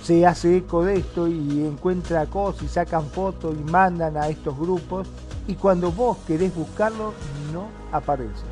[0.03, 4.59] se hace eco de esto y encuentra cosas y sacan fotos y mandan a estos
[4.59, 5.07] grupos
[5.47, 7.13] y cuando vos querés buscarlo
[7.53, 8.47] no aparece.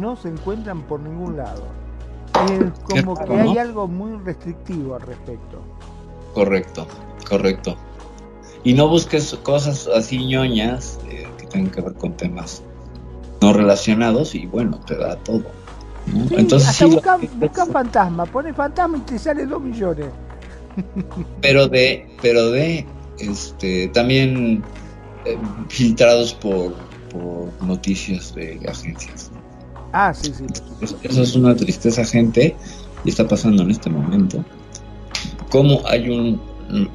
[0.00, 1.85] No se encuentran por ningún lado.
[2.84, 3.60] Como que hay ¿no?
[3.60, 5.58] algo muy restrictivo al respecto.
[6.34, 6.86] Correcto,
[7.28, 7.76] correcto.
[8.64, 12.62] Y no busques cosas así ñoñas eh, que tengan que ver con temas
[13.40, 15.44] no relacionados y bueno, te da todo.
[16.06, 16.28] ¿no?
[16.28, 20.06] Sí, Entonces hasta sí, lo- busca, busca fantasma, pone fantasma y te sale 2 millones.
[21.40, 22.86] pero de, pero de,
[23.18, 24.62] este, también
[25.24, 26.74] eh, filtrados por,
[27.10, 29.30] por noticias de agencias.
[29.98, 30.44] Ah, sí, sí.
[30.82, 32.54] Es- Eso es una tristeza, gente,
[33.02, 34.44] y está pasando en este momento.
[35.48, 36.38] Cómo hay un,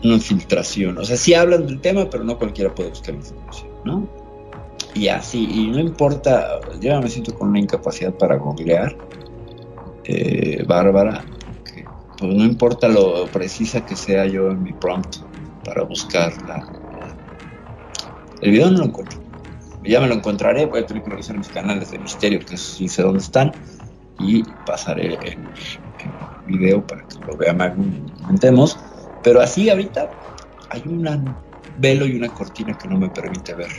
[0.04, 1.00] una filtración.
[1.00, 4.08] O sea, sí hablan del tema, pero no cualquiera puede buscar información, ¿no?
[4.94, 6.46] Y así, y no importa,
[6.80, 8.96] yo me siento con una incapacidad para googlear,
[10.04, 11.26] eh, bárbara,
[12.20, 15.16] pues no importa lo precisa que sea yo en mi prompt
[15.66, 16.68] para buscar la-
[18.42, 19.21] el video no lo encuentro.
[19.84, 22.88] Ya me lo encontraré, voy a tener que revisar mis canales de misterio, que sí
[22.88, 23.58] sé dónde están,
[24.16, 25.54] y pasaré el,
[25.98, 27.58] el video para que lo vean,
[28.14, 28.84] comentemos.
[29.22, 30.18] Pero así ahorita
[30.70, 31.44] hay un
[31.76, 33.72] velo y una cortina que no me permite ver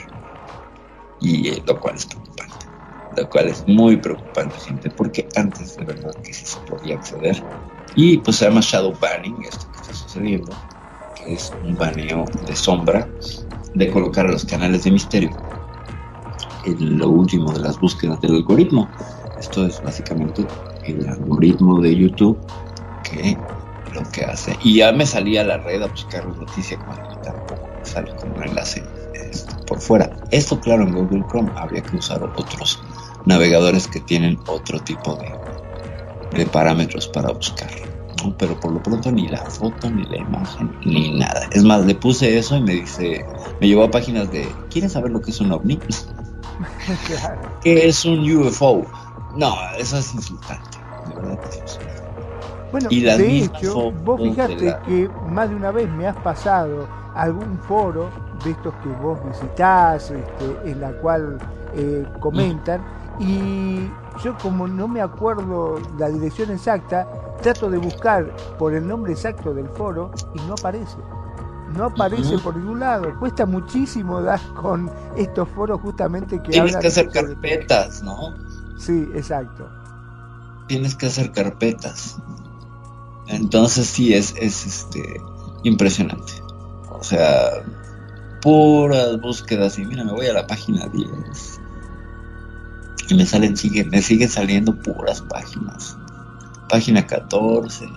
[1.18, 2.66] Y eh, lo cual es preocupante.
[3.11, 7.46] Lo cual es muy preocupante, gente, porque antes de verdad que sí se podía acceder.
[7.94, 10.62] Y pues se llama shadow banning, esto que está sucediendo,
[11.14, 13.14] que es un baneo de sombra
[13.74, 15.36] de colocar a los canales de misterio
[16.64, 18.88] en lo último de las búsquedas del algoritmo.
[19.38, 20.46] Esto es básicamente
[20.84, 22.38] el algoritmo de YouTube
[23.02, 23.36] que
[23.92, 24.56] lo que hace.
[24.62, 28.34] Y ya me salía a la red a buscar la noticia cuando tampoco sale como
[28.36, 28.82] un enlace
[29.14, 30.10] este, por fuera.
[30.30, 32.82] Esto, claro, en Google Chrome habría que usar otros
[33.26, 35.32] navegadores que tienen otro tipo de,
[36.38, 37.70] de parámetros para buscar.
[38.22, 38.36] ¿no?
[38.36, 41.48] Pero por lo pronto ni la foto, ni la imagen, ni nada.
[41.52, 43.24] Es más, le puse eso y me dice,
[43.60, 45.78] me llevó a páginas de, ¿quieren saber lo que es un ovni?
[47.06, 47.40] Claro.
[47.60, 48.84] ¿Qué es un UFO?
[49.34, 50.78] No, eso es insultante.
[51.06, 52.02] De verdad que es insultante.
[52.70, 56.88] Bueno, Y de hecho, vos fijate la- que más de una vez me has pasado
[57.14, 58.08] algún foro
[58.42, 61.38] de estos que vos visitás, este, en la cual
[61.74, 62.82] eh, comentan,
[63.18, 63.88] y
[64.22, 67.06] yo como no me acuerdo la dirección exacta,
[67.42, 68.24] trato de buscar
[68.58, 70.96] por el nombre exacto del foro y no aparece.
[71.75, 73.18] No aparece por ningún lado.
[73.18, 78.35] Cuesta muchísimo dar con estos foros justamente que Tienes hablan que hacer carpetas, ¿no?
[78.79, 79.68] Sí, exacto.
[80.68, 82.18] Tienes que hacer carpetas.
[83.29, 85.20] Entonces sí es, es este
[85.62, 86.33] impresionante.
[86.91, 87.64] O sea,
[88.41, 91.61] puras búsquedas y mira, me voy a la página 10
[93.09, 95.97] y me salen sigue, me siguen saliendo puras páginas.
[96.68, 97.89] Página 14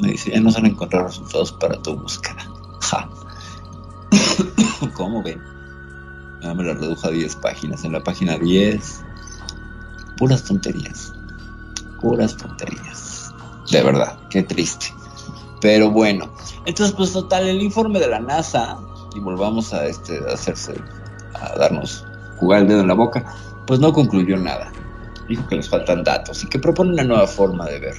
[0.00, 2.44] me dice, ya no se han encontrado resultados para tu búsqueda.
[4.94, 5.42] ¿Cómo ven?
[6.40, 7.84] Ya me la redujo a 10 páginas.
[7.84, 9.04] En la página 10,
[10.16, 11.12] puras tonterías.
[12.00, 13.32] Puras tonterías.
[13.70, 14.92] De verdad, qué triste.
[15.60, 16.32] Pero bueno,
[16.66, 18.78] entonces pues total, el informe de la NASA,
[19.14, 20.74] y volvamos a este a hacerse,
[21.34, 22.04] a darnos,
[22.36, 23.24] jugar el dedo en la boca,
[23.66, 24.72] pues no concluyó nada.
[25.28, 27.94] Dijo que les faltan datos y que propone una nueva forma de ver,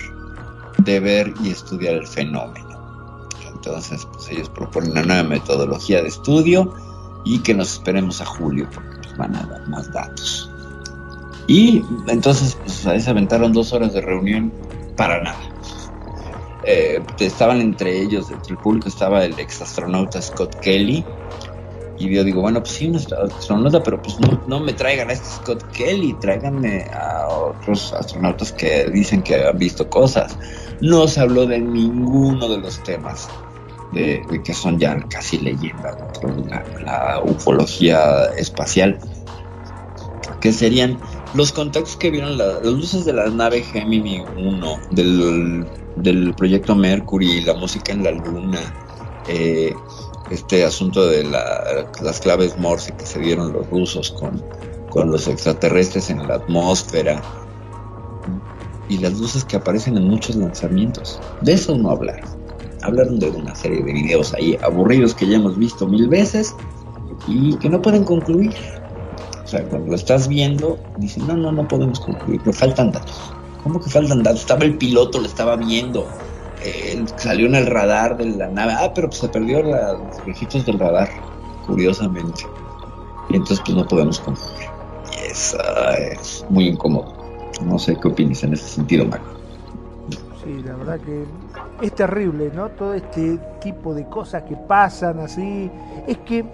[0.80, 2.73] de ver y estudiar el fenómeno.
[3.66, 6.74] Entonces, pues ellos proponen una nueva metodología de estudio
[7.24, 10.52] y que nos esperemos a julio porque nos van a dar más datos.
[11.48, 14.52] Y entonces, pues ahí se aventaron dos horas de reunión
[14.98, 15.40] para nada.
[16.66, 21.06] Eh, estaban entre ellos, entre el público estaba el ex astronauta Scott Kelly.
[21.98, 25.14] Y yo digo, bueno, pues sí, un astronauta, pero pues no, no me traigan a
[25.14, 30.38] este Scott Kelly, tráiganme a otros astronautas que dicen que han visto cosas.
[30.82, 33.30] No se habló de ninguno de los temas
[33.94, 36.50] de, que son ya casi leyenda dentro de
[36.84, 39.00] la, ufología espacial,
[40.42, 41.00] que serían
[41.34, 45.66] los contactos que vieron la- las luces de la nave Gemini 1 del,
[45.96, 48.60] del proyecto Mercury, la música en la luna,
[49.28, 49.74] eh,
[50.30, 54.44] este asunto de la- las claves Morse que se dieron los rusos con,
[54.90, 57.22] con los extraterrestres en la atmósfera
[58.90, 61.20] y las luces que aparecen en muchos lanzamientos.
[61.42, 62.43] De eso no hablaron.
[62.84, 66.56] Hablaron de una serie de videos ahí aburridos que ya hemos visto mil veces
[67.28, 68.54] y que no pueden concluir.
[69.44, 73.34] O sea, cuando lo estás viendo, dicen, no, no, no podemos concluir, pero faltan datos.
[73.64, 74.42] ¿Cómo que faltan datos?
[74.42, 76.08] Estaba el piloto, lo estaba viendo.
[76.64, 78.74] eh, salió en el radar de la nave.
[78.74, 81.10] Ah, pero pues se perdió los registros del radar,
[81.68, 82.44] curiosamente.
[83.30, 84.68] Y entonces pues no podemos concluir.
[85.30, 87.14] Es muy incómodo.
[87.62, 89.43] No sé qué opinas en ese sentido, Marco.
[90.44, 91.26] Sí, la verdad que
[91.82, 92.70] es terrible, ¿no?
[92.70, 95.72] Todo este tipo de cosas que pasan así.
[96.06, 96.46] Es que,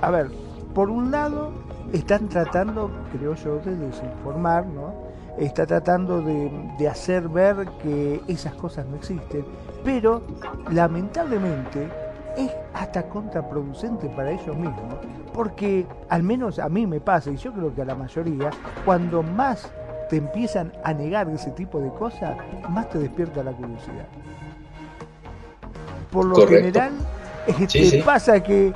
[0.00, 0.30] a ver,
[0.72, 1.52] por un lado
[1.92, 4.94] están tratando, creo yo, de desinformar, ¿no?
[5.36, 9.44] Está tratando de, de hacer ver que esas cosas no existen,
[9.82, 10.22] pero
[10.70, 11.88] lamentablemente
[12.36, 14.94] es hasta contraproducente para ellos mismos,
[15.32, 18.50] porque al menos a mí me pasa, y yo creo que a la mayoría,
[18.84, 19.72] cuando más
[20.08, 22.36] te empiezan a negar ese tipo de cosas,
[22.68, 24.06] más te despierta la curiosidad.
[26.10, 26.56] Por lo Correcto.
[26.56, 26.92] general,
[27.46, 28.02] Sí, te sí.
[28.02, 28.72] pasa que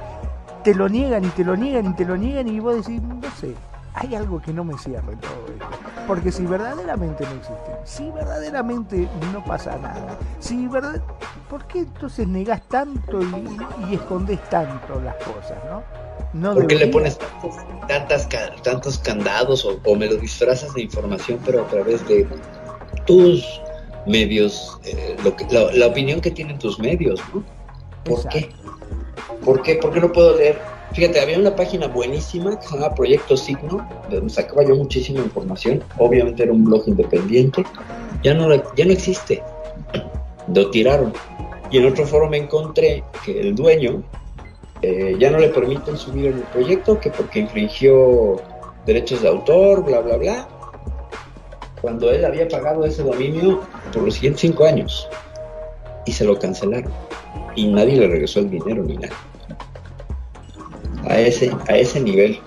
[0.62, 3.30] te lo niegan y te lo niegan y te lo niegan y vos decís, no
[3.40, 3.54] sé,
[4.00, 5.66] hay algo que no me cierra en todo esto.
[6.06, 11.02] Porque si verdaderamente no existen, si verdaderamente no pasa nada, si verdad,
[11.50, 15.82] ¿por qué entonces negás tanto y, y escondés tanto las cosas, no?
[16.32, 17.56] No ¿Por qué le pones tantos,
[17.88, 18.28] tantas
[18.62, 22.26] tantos candados o, o me lo disfrazas de información, pero a través de
[23.06, 23.60] tus
[24.06, 27.42] medios, eh, lo que, la, la opinión que tienen tus medios, ¿no?
[28.04, 28.50] ¿Por qué?
[29.44, 29.76] ¿Por qué?
[29.76, 30.58] ¿Por qué no puedo leer?
[30.92, 35.20] Fíjate, había una página buenísima que se llama Proyecto Signo, de donde sacaba yo muchísima
[35.20, 35.82] información.
[35.98, 37.64] Obviamente era un blog independiente.
[38.22, 39.42] Ya no, ya no existe.
[40.52, 41.12] Lo tiraron.
[41.70, 44.02] Y en otro foro me encontré que el dueño
[44.82, 48.40] eh, ya no le permiten subir en el proyecto, que porque infringió
[48.86, 50.48] derechos de autor, bla, bla, bla,
[51.80, 53.60] cuando él había pagado ese dominio
[53.92, 55.08] por los siguientes cinco años
[56.06, 56.92] y se lo cancelaron
[57.54, 59.14] y nadie le regresó el dinero ni nada.
[61.08, 62.38] A ese, a ese nivel.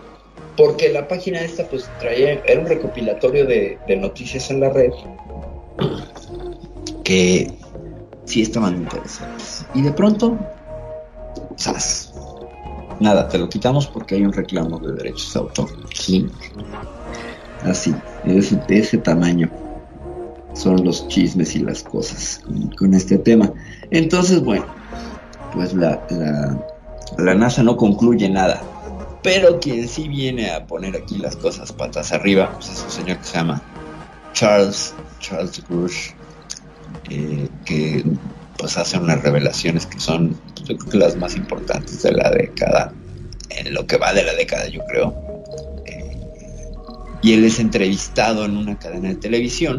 [0.55, 4.91] Porque la página esta pues traía, era un recopilatorio de, noticias en la red
[7.03, 7.51] que
[8.25, 9.65] sí estaban interesantes.
[9.73, 10.38] Y de pronto,
[11.57, 12.13] ¡zas!
[12.99, 15.69] Nada, te lo quitamos porque hay un reclamo de derechos de autor.
[15.93, 16.27] Sí.
[17.63, 19.49] Así, ese, de ese tamaño
[20.53, 22.41] son los chismes y las cosas
[22.77, 23.51] con, este tema.
[23.89, 24.65] Entonces, bueno,
[25.53, 26.05] pues la,
[27.17, 28.61] la NASA no concluye nada.
[29.23, 33.17] Pero quien sí viene a poner aquí las cosas patas arriba, pues es un señor
[33.19, 33.61] que se llama
[34.33, 36.09] Charles, Charles Grush,
[37.09, 38.03] eh, que
[38.57, 42.31] pues hace unas revelaciones que son pues, yo creo que las más importantes de la
[42.31, 42.93] década,
[43.49, 45.13] en lo que va de la década yo creo.
[45.85, 46.17] Eh,
[47.21, 49.77] y él es entrevistado en una cadena de televisión.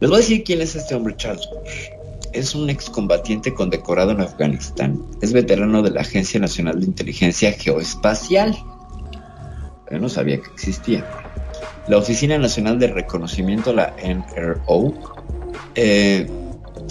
[0.00, 1.97] Les voy a decir quién es este hombre, Charles Bush.
[2.32, 5.02] Es un excombatiente condecorado en Afganistán.
[5.20, 8.56] Es veterano de la Agencia Nacional de Inteligencia Geoespacial.
[9.90, 11.04] Yo no sabía que existía.
[11.88, 14.92] La Oficina Nacional de Reconocimiento, la NRO,
[15.74, 16.26] eh,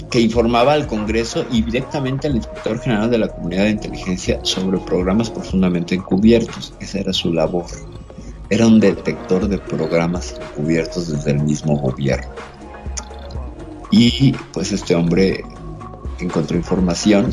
[0.09, 4.79] que informaba al Congreso y directamente al Inspector General de la Comunidad de Inteligencia sobre
[4.79, 6.73] programas profundamente encubiertos.
[6.79, 7.65] Esa era su labor.
[8.49, 12.29] Era un detector de programas encubiertos desde el mismo gobierno.
[13.91, 15.43] Y pues este hombre
[16.19, 17.31] encontró información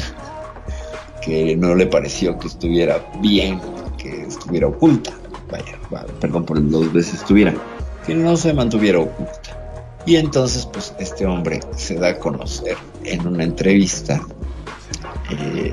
[1.23, 3.61] que no le pareció que estuviera bien,
[3.97, 5.13] que estuviera oculta.
[5.51, 5.79] Vaya,
[6.21, 7.55] perdón por dos veces estuviera,
[8.07, 9.61] que no se mantuviera oculta.
[10.07, 14.21] Y entonces, pues este hombre se da a conocer en una entrevista
[15.31, 15.73] eh,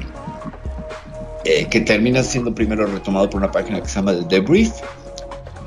[1.44, 4.72] eh, que termina siendo primero retomado por una página que se llama The Debrief.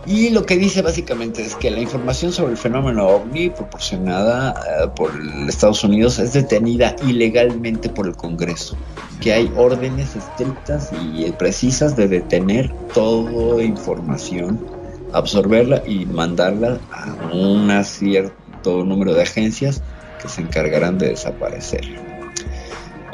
[0.06, 4.88] Y lo que dice básicamente es que la información sobre el fenómeno ovni proporcionada eh,
[4.94, 5.12] por
[5.48, 8.76] Estados Unidos es detenida ilegalmente por el Congreso,
[9.20, 14.66] que hay órdenes estrictas y precisas de detener toda información,
[15.12, 19.82] absorberla y mandarla a un cierto número de agencias
[20.18, 22.13] que se encargarán de desaparecer.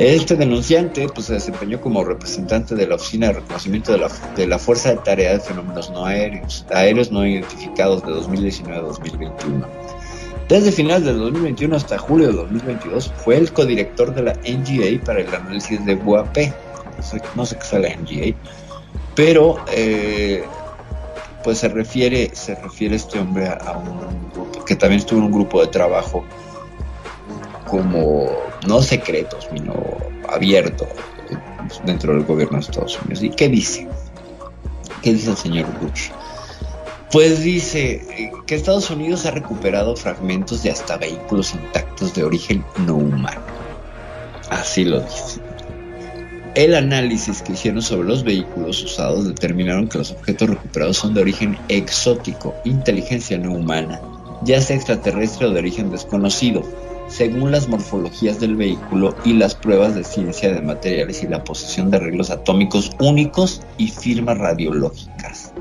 [0.01, 4.47] Este denunciante pues, se desempeñó como representante de la Oficina de Reconocimiento de la, de
[4.47, 9.66] la Fuerza de Tarea de Fenómenos No Aéreos, aéreos no identificados de 2019 a 2021.
[10.48, 15.20] Desde finales del 2021 hasta julio de 2022 fue el codirector de la NGA para
[15.20, 16.35] el análisis de UAP.
[16.97, 18.36] No sé, no sé qué es la NGA,
[19.14, 20.44] pero eh,
[21.44, 25.32] pues se refiere, se refiere este hombre a un grupo que también estuvo en un
[25.32, 26.24] grupo de trabajo
[27.71, 28.29] como
[28.67, 29.75] no secretos, sino
[30.29, 30.89] abierto
[31.85, 33.23] dentro del gobierno de Estados Unidos.
[33.23, 33.89] ¿Y qué dice?
[35.03, 36.11] ¿Qué dice el señor Bush?
[37.13, 42.97] Pues dice que Estados Unidos ha recuperado fragmentos de hasta vehículos intactos de origen no
[42.97, 43.41] humano.
[44.51, 45.41] Así lo dice.
[46.55, 51.21] El análisis que hicieron sobre los vehículos usados determinaron que los objetos recuperados son de
[51.21, 54.01] origen exótico, inteligencia no humana,
[54.43, 56.65] ya sea extraterrestre o de origen desconocido,
[57.11, 61.91] según las morfologías del vehículo y las pruebas de ciencia de materiales y la posesión
[61.91, 65.53] de arreglos atómicos únicos y firmas radiológicas.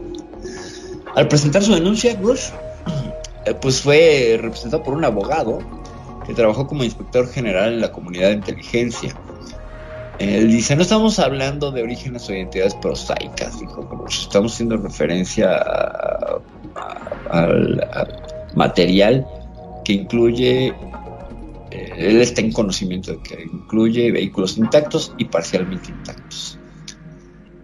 [1.16, 2.50] Al presentar su denuncia, Bush
[3.46, 5.60] eh, pues fue representado por un abogado
[6.26, 9.16] que trabajó como inspector general en la comunidad de inteligencia.
[10.20, 15.58] Él dice, no estamos hablando de orígenes o identidades prosaicas, dijo, como estamos haciendo referencia
[17.32, 17.88] al
[18.54, 19.26] material
[19.84, 20.74] que incluye
[21.72, 26.60] él está en conocimiento de que incluye vehículos intactos y parcialmente intactos.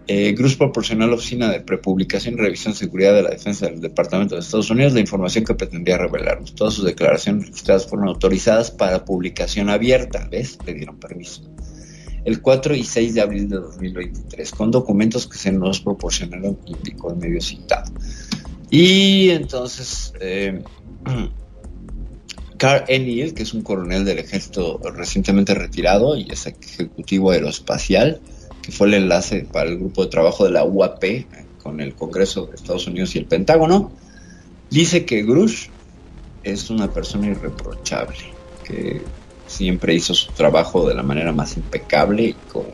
[0.08, 4.36] Eh, Cruz proporcionó la Oficina de Prepublicación Revisión de Seguridad de la Defensa del Departamento
[4.36, 6.54] de Estados Unidos la información que pretendía revelarnos.
[6.54, 10.58] Todas sus declaraciones registradas fueron autorizadas para publicación abierta, ¿ves?
[10.64, 11.42] Le dieron permiso.
[12.24, 17.10] El 4 y 6 de abril de 2023, con documentos que se nos proporcionaron, indicó
[17.10, 17.92] el medio citado.
[18.70, 20.62] Y entonces, eh,
[22.56, 28.20] Carl Enniel, que es un coronel del ejército recientemente retirado y es ejecutivo aeroespacial,
[28.62, 31.04] que fue el enlace para el grupo de trabajo de la UAP
[31.62, 33.92] con el Congreso de Estados Unidos y el Pentágono,
[34.70, 35.68] dice que Grush
[36.42, 38.18] es una persona irreprochable,
[38.64, 39.02] que
[39.46, 42.66] siempre hizo su trabajo de la manera más impecable y con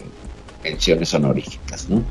[0.63, 2.03] menciones honoríficas, ¿no?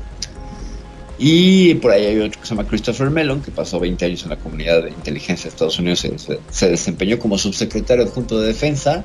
[1.24, 4.30] Y por ahí hay otro que se llama Christopher Mellon, que pasó 20 años en
[4.30, 8.48] la comunidad de inteligencia de Estados Unidos, se, se, se desempeñó como subsecretario adjunto de
[8.48, 9.04] defensa.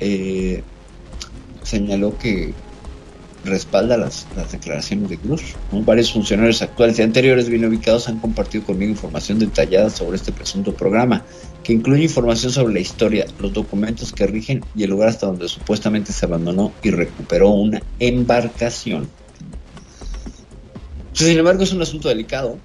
[0.00, 0.62] Eh,
[1.62, 2.54] señaló que
[3.44, 5.42] respalda las, declaraciones de Cruz.
[5.72, 10.74] Varios funcionarios actuales y anteriores bien ubicados han compartido conmigo información detallada sobre este presunto
[10.74, 11.26] programa,
[11.62, 15.48] que incluye información sobre la historia, los documentos que rigen y el lugar hasta donde
[15.48, 19.19] supuestamente se abandonó y recuperó una embarcación.
[21.12, 22.58] Sin embargo, es un asunto delicado,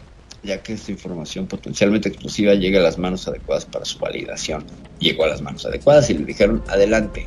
[0.44, 4.64] ya que esta información potencialmente exclusiva llega a las manos adecuadas para su validación.
[5.00, 7.26] Llegó a las manos adecuadas y le dijeron, adelante,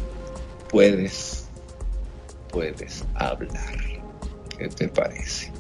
[0.71, 1.47] puedes,
[2.51, 3.75] puedes hablar.
[4.57, 5.53] ¿Qué te parece?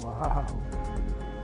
[0.00, 0.44] Wow.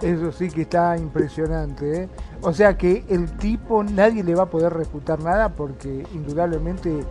[0.03, 2.09] Eso sí que está impresionante, ¿eh?
[2.41, 7.05] O sea que el tipo nadie le va a poder refutar nada porque indudablemente eh,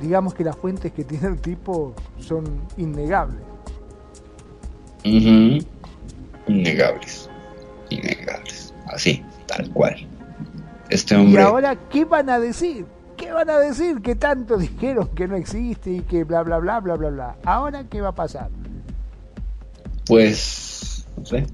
[0.00, 2.44] digamos que las fuentes que tiene el tipo son
[2.76, 3.55] innegables.
[6.48, 7.28] Innegables.
[7.90, 8.72] Innegables.
[8.92, 9.94] Así, tal cual.
[10.90, 11.42] Este ¿Y hombre.
[11.42, 12.84] ahora qué van a decir?
[13.16, 14.00] ¿Qué van a decir?
[14.02, 17.36] Que tanto dijeron que no existe y que bla bla bla bla bla bla.
[17.44, 18.50] ¿Ahora qué va a pasar?
[20.06, 21.46] Pues, no sé.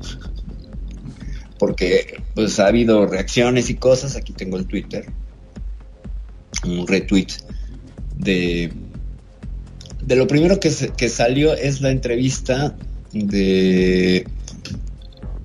[1.59, 4.17] Porque pues ha habido reacciones y cosas.
[4.17, 5.07] Aquí tengo el Twitter.
[6.67, 7.29] Un retweet
[8.17, 8.73] de
[10.05, 12.75] de lo primero que, se- que salió es la entrevista
[13.13, 14.27] de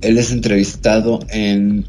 [0.02, 1.85] él es entrevistado en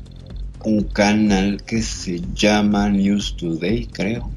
[0.64, 4.30] un canal que se llama News Today, creo.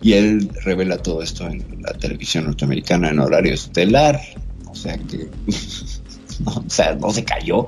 [0.00, 4.20] Y él revela todo esto en la televisión norteamericana en horario estelar.
[4.66, 5.28] O sea que
[6.44, 7.66] no, o sea, no se cayó.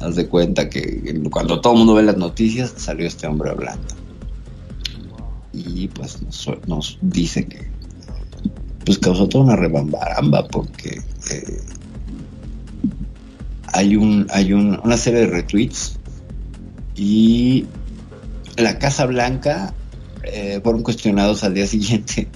[0.00, 3.94] Haz de cuenta que cuando todo el mundo ve las noticias, salió este hombre hablando.
[5.52, 6.18] Y pues
[6.66, 7.68] nos, dice que
[8.84, 11.60] pues causó toda una rebambaramba porque eh,
[13.72, 15.98] hay un hay un- una serie de retweets
[16.96, 17.66] y
[18.56, 19.72] la Casa Blanca
[20.24, 22.28] eh, fueron cuestionados al día siguiente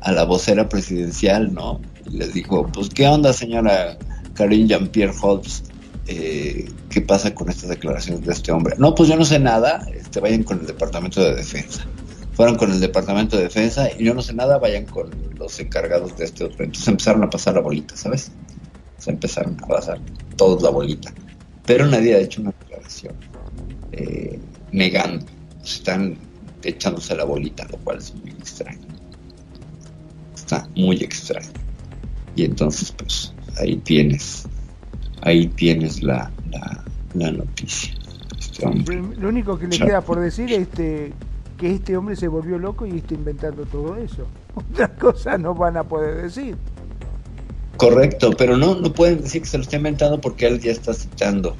[0.00, 1.80] a la vocera presidencial, ¿no?
[2.10, 3.98] Y les dijo, pues, ¿qué onda, señora
[4.34, 5.64] Karine Jean-Pierre Hobbs?
[6.06, 8.76] Eh, ¿Qué pasa con estas declaraciones de este hombre?
[8.78, 11.84] No, pues yo no sé nada, este, vayan con el Departamento de Defensa.
[12.32, 16.16] Fueron con el Departamento de Defensa y yo no sé nada, vayan con los encargados
[16.16, 16.64] de este otro.
[16.64, 18.30] Entonces empezaron a pasar la bolita, ¿sabes?
[18.96, 19.98] Se empezaron a pasar
[20.38, 21.12] todos la bolita.
[21.66, 23.14] Pero nadie ha hecho una declaración
[23.92, 24.40] eh,
[24.72, 25.26] negando.
[25.62, 26.16] Están
[26.62, 28.80] echándose la bolita, lo cual es muy extraño.
[30.34, 31.50] Está muy extraño.
[32.36, 34.46] Y entonces, pues, ahí tienes,
[35.22, 36.84] ahí tienes la, la,
[37.14, 37.92] la noticia.
[38.38, 38.64] Este.
[39.18, 41.12] Lo único que le queda por decir es este,
[41.58, 44.26] que este hombre se volvió loco y está inventando todo eso.
[44.54, 46.56] Otra cosa no van a poder decir.
[47.78, 50.92] Correcto, pero no, no pueden decir que se lo está inventando porque él ya está
[50.92, 51.56] citando.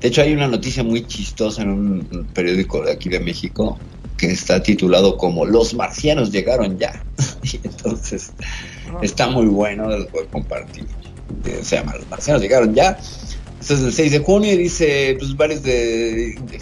[0.00, 3.78] De hecho, hay una noticia muy chistosa en un periódico de aquí de México
[4.16, 7.00] que está titulado como Los marcianos llegaron ya.
[7.44, 8.32] y entonces
[9.02, 10.86] está muy bueno, les voy a compartir.
[11.62, 12.98] Se llama Los marcianos llegaron ya.
[13.60, 15.62] Esto es del 6 de junio y dice, pues varios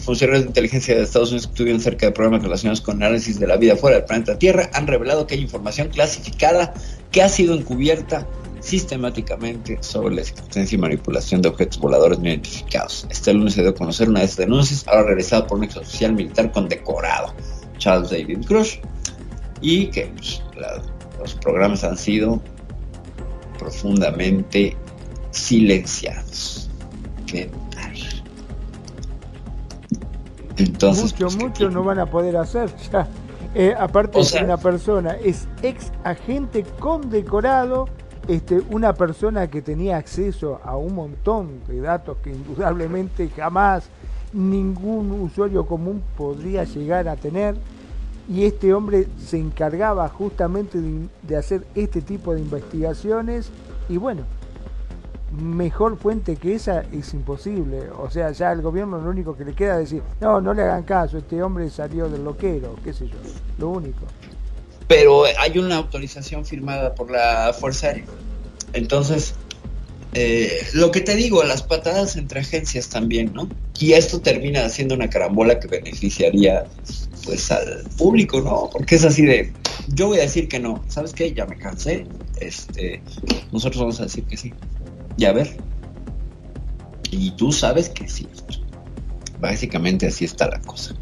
[0.02, 3.46] funcionarios de inteligencia de Estados Unidos que estuvieron cerca de programas relacionados con análisis de
[3.46, 6.72] la vida fuera del planeta Tierra han revelado que hay información clasificada
[7.10, 8.26] que ha sido encubierta
[8.60, 13.06] sistemáticamente sobre la existencia y manipulación de objetos voladores no identificados.
[13.10, 15.76] Este lunes se dio a conocer una de estas denuncias, ahora realizada por un ex
[15.76, 17.34] oficial militar condecorado,
[17.78, 18.80] Charles David Cruz,
[19.60, 20.42] y que pues,
[21.20, 22.42] los programas han sido
[23.58, 24.76] profundamente
[25.30, 26.65] silenciados.
[30.56, 33.06] Entonces, mucho, pues, ¿qué mucho no van a poder hacer ya.
[33.54, 37.88] Eh, aparte O sea- una persona es ex agente condecorado,
[38.28, 43.84] este, una persona que tenía acceso a un montón de datos que indudablemente jamás
[44.32, 47.56] ningún usuario común podría llegar a tener,
[48.28, 53.50] y este hombre se encargaba justamente de, de hacer este tipo de investigaciones,
[53.88, 54.22] y bueno,
[55.32, 57.90] mejor fuente que esa es imposible.
[57.98, 60.62] O sea, ya al gobierno lo único que le queda es decir, no, no le
[60.62, 63.16] hagan caso, este hombre salió del loquero, qué sé yo,
[63.58, 64.00] lo único.
[64.88, 68.04] pero hay una autorización firmada por la Fuerza Aérea.
[68.72, 69.34] Entonces,
[70.14, 73.48] eh, lo que te digo, las patadas entre agencias también, ¿no?
[73.78, 76.64] Y esto termina haciendo una carambola que beneficiaría
[77.24, 78.70] pues al público, ¿no?
[78.72, 79.52] Porque es así de,
[79.88, 81.34] yo voy a decir que no, ¿sabes qué?
[81.34, 82.06] Ya me cansé,
[82.40, 83.02] este,
[83.52, 84.54] nosotros vamos a decir que sí.
[85.16, 85.56] Y a ver.
[87.10, 88.28] Y tú sabes que sí.
[89.40, 90.94] Básicamente así está la cosa.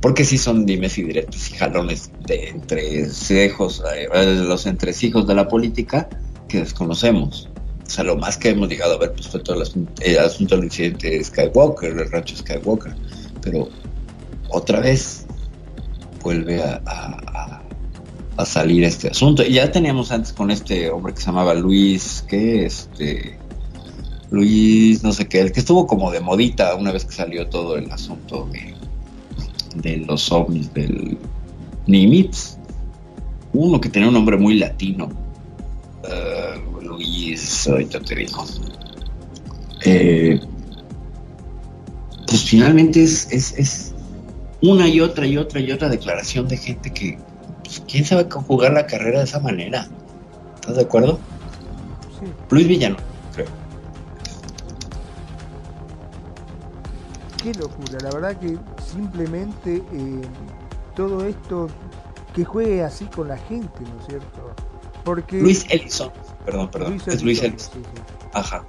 [0.00, 4.08] Porque sí son dimes y directos y jalones de entre cejos, eh,
[4.44, 6.08] los entresijos de la política
[6.48, 7.48] que desconocemos.
[7.86, 10.18] O sea, lo más que hemos llegado a ver pues, fue todo el asunto, el
[10.18, 12.94] asunto del incidente de Skywalker, el rancho Skywalker.
[13.42, 13.68] Pero
[14.48, 15.26] otra vez
[16.22, 17.61] vuelve a-
[18.36, 19.42] a salir este asunto.
[19.42, 23.38] Ya teníamos antes con este hombre que se llamaba Luis, que este
[24.30, 27.76] Luis, no sé qué, el que estuvo como de modita una vez que salió todo
[27.76, 28.48] el asunto
[29.74, 31.18] de, los ovnis del
[31.86, 32.56] Nimitz.
[33.52, 35.10] Uno que tenía un nombre muy latino.
[36.02, 38.26] Uh, Luis, ahorita te.
[39.84, 40.40] Eh,
[42.26, 43.94] pues finalmente es, es, es,
[44.62, 47.18] una y otra y otra y otra declaración de gente que,
[47.72, 49.86] pues, quién sabe jugar la carrera de esa manera.
[50.56, 51.18] ¿Estás de acuerdo?
[52.20, 52.26] Sí.
[52.50, 52.96] Luis Villano,
[53.34, 53.46] creo.
[57.42, 58.58] Qué locura, la verdad que
[58.92, 60.20] simplemente eh,
[60.94, 61.68] todo esto
[62.34, 64.54] que juegue así con la gente, ¿no es cierto?
[65.04, 66.12] Porque Luis Ellison,
[66.44, 67.84] perdón, perdón, Luis es Luis Ellison, Ellison.
[67.84, 68.02] sí, sí.
[68.34, 68.64] Ajá.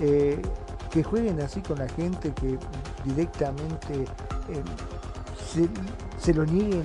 [0.00, 0.42] Eh,
[0.90, 2.58] que jueguen así con la gente, que
[3.04, 4.62] directamente eh,
[5.52, 5.68] se,
[6.18, 6.84] se lo nieguen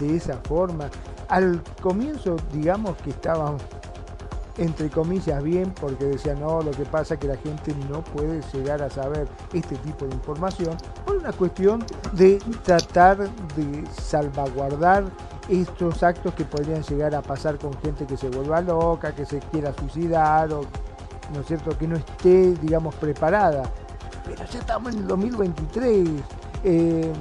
[0.00, 0.90] de esa forma.
[1.28, 3.56] Al comienzo, digamos que estaban
[4.58, 8.40] entre comillas bien porque decían no, lo que pasa es que la gente no puede
[8.52, 15.04] llegar a saber este tipo de información por una cuestión de tratar de salvaguardar
[15.48, 19.38] estos actos que podrían llegar a pasar con gente que se vuelva loca, que se
[19.40, 20.62] quiera suicidar o
[21.32, 21.76] ¿no es cierto?
[21.76, 23.64] que no esté, digamos, preparada.
[24.24, 26.08] Pero ya estamos en el 2023.
[26.64, 27.12] Eh,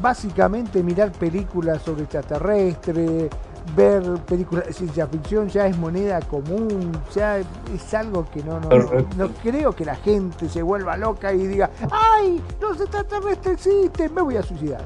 [0.00, 3.30] básicamente mirar películas sobre extraterrestres,
[3.76, 8.68] ver películas de ciencia ficción ya es moneda común, ya es algo que no, no,
[8.68, 12.40] no, no creo que la gente se vuelva loca y diga, ¡ay!
[12.60, 14.84] Los extraterrestres existen, me voy a suicidar.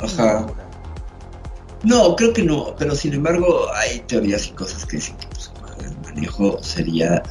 [0.00, 0.46] Ajá.
[1.84, 5.50] No, creo que no, pero sin embargo hay teorías y cosas que dicen que pues,
[5.80, 7.22] el manejo sería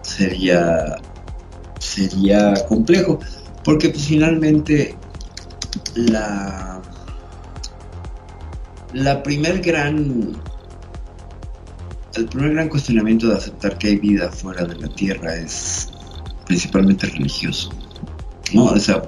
[0.00, 0.96] sería
[1.78, 3.18] sería complejo,
[3.64, 4.96] porque pues finalmente
[5.94, 6.80] la
[8.92, 10.36] la primer gran
[12.14, 15.88] el primer gran cuestionamiento de aceptar que hay vida fuera de la Tierra es
[16.46, 17.70] principalmente religioso.
[18.52, 18.66] ¿no?
[18.66, 19.02] O sea,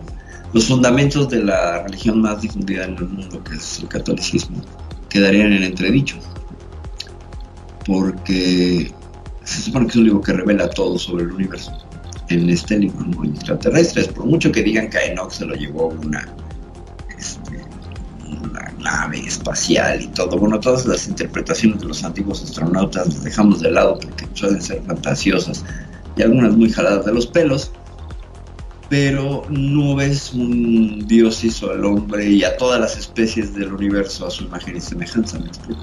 [0.54, 4.62] los fundamentos de la religión más difundida en el mundo, que es el catolicismo,
[5.10, 6.16] quedarían en entredicho.
[7.84, 8.90] Porque
[9.42, 11.72] se supone que es un libro que revela todo sobre el universo.
[12.30, 16.26] En este libro no extraterrestres, por mucho que digan que Enoch se lo llevó una
[18.84, 20.38] nave espacial y todo.
[20.38, 24.82] Bueno, todas las interpretaciones de los antiguos astronautas las dejamos de lado porque suelen ser
[24.82, 25.64] fantasiosas
[26.16, 27.72] y algunas muy jaladas de los pelos
[28.88, 34.26] pero no ves un Dios hizo al hombre y a todas las especies del universo
[34.26, 35.82] a su imagen y semejanza, ¿me explico?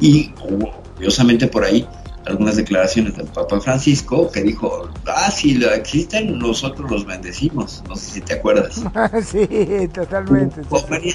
[0.00, 1.86] Y hubo, curiosamente por ahí,
[2.26, 7.96] algunas declaraciones del Papa Francisco que dijo, ah, si lo existen, nosotros los bendecimos, no
[7.96, 8.74] sé si te acuerdas.
[9.24, 10.62] sí, totalmente.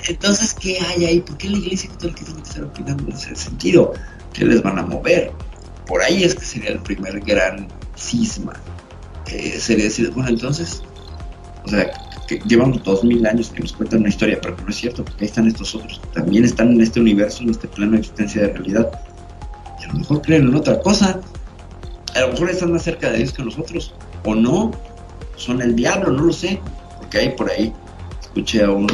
[0.07, 1.19] Entonces, ¿qué hay ahí?
[1.19, 3.93] ¿Por qué la iglesia católica tiene que estar opinando en ese sentido?
[4.33, 5.31] ¿Qué les van a mover?
[5.85, 8.53] Por ahí es que sería el primer gran cisma.
[9.27, 10.81] Eh, sería decir, bueno, entonces,
[11.65, 11.91] o sea,
[12.27, 15.25] que llevamos dos mil años que nos cuentan una historia, pero no es cierto, porque
[15.25, 18.53] ahí están estos otros, también están en este universo, en este plano de existencia de
[18.53, 18.91] realidad,
[19.91, 21.19] a lo mejor creen en otra cosa,
[22.15, 23.93] a lo mejor están más cerca de Dios que nosotros,
[24.23, 24.71] o no,
[25.35, 26.61] son el diablo, no lo sé,
[26.97, 27.73] porque ahí por ahí
[28.21, 28.87] escuché a un,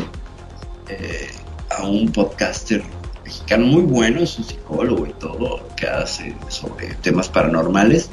[0.90, 1.30] eh,
[1.70, 2.84] a un podcaster
[3.24, 8.10] mexicano muy bueno, es un psicólogo y todo, que hace sobre temas paranormales,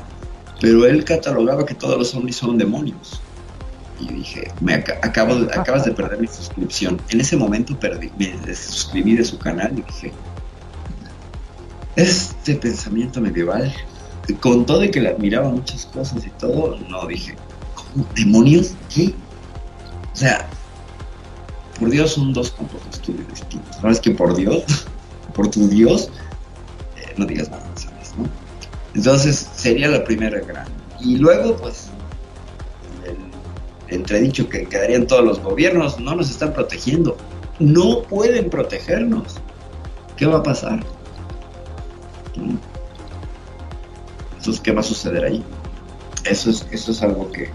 [0.60, 3.22] pero él catalogaba que todos los zombies son demonios
[4.00, 7.00] y dije, me ac acabo de, acabas de perder mi suscripción.
[7.10, 10.12] En ese momento perdí, me suscribí de su canal y dije,
[11.96, 13.72] este pensamiento medieval,
[14.40, 17.36] con todo y que le admiraba muchas cosas y todo, no dije,
[17.74, 18.06] ¿cómo?
[18.14, 18.74] ¿Demonios?
[18.92, 19.14] ¿Qué?
[20.12, 20.48] O sea,
[21.78, 23.76] por Dios son dos campos de estudio distintos.
[23.76, 24.64] ¿Sabes que por Dios,
[25.34, 26.10] por tu Dios,
[26.96, 28.14] eh, no digas nada, ¿sabes?
[28.94, 30.68] Entonces sería la primera gran.
[31.00, 31.88] Y luego, pues,
[33.88, 37.16] entredicho que quedarían todos los gobiernos, no nos están protegiendo,
[37.58, 39.36] no pueden protegernos.
[40.16, 40.80] ¿Qué va a pasar?
[42.36, 45.42] Entonces, ¿qué va a suceder ahí?
[46.24, 47.50] Eso es, eso es algo que...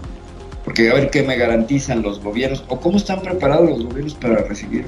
[0.64, 4.42] Porque a ver qué me garantizan los gobiernos, o cómo están preparados los gobiernos para
[4.42, 4.84] recibir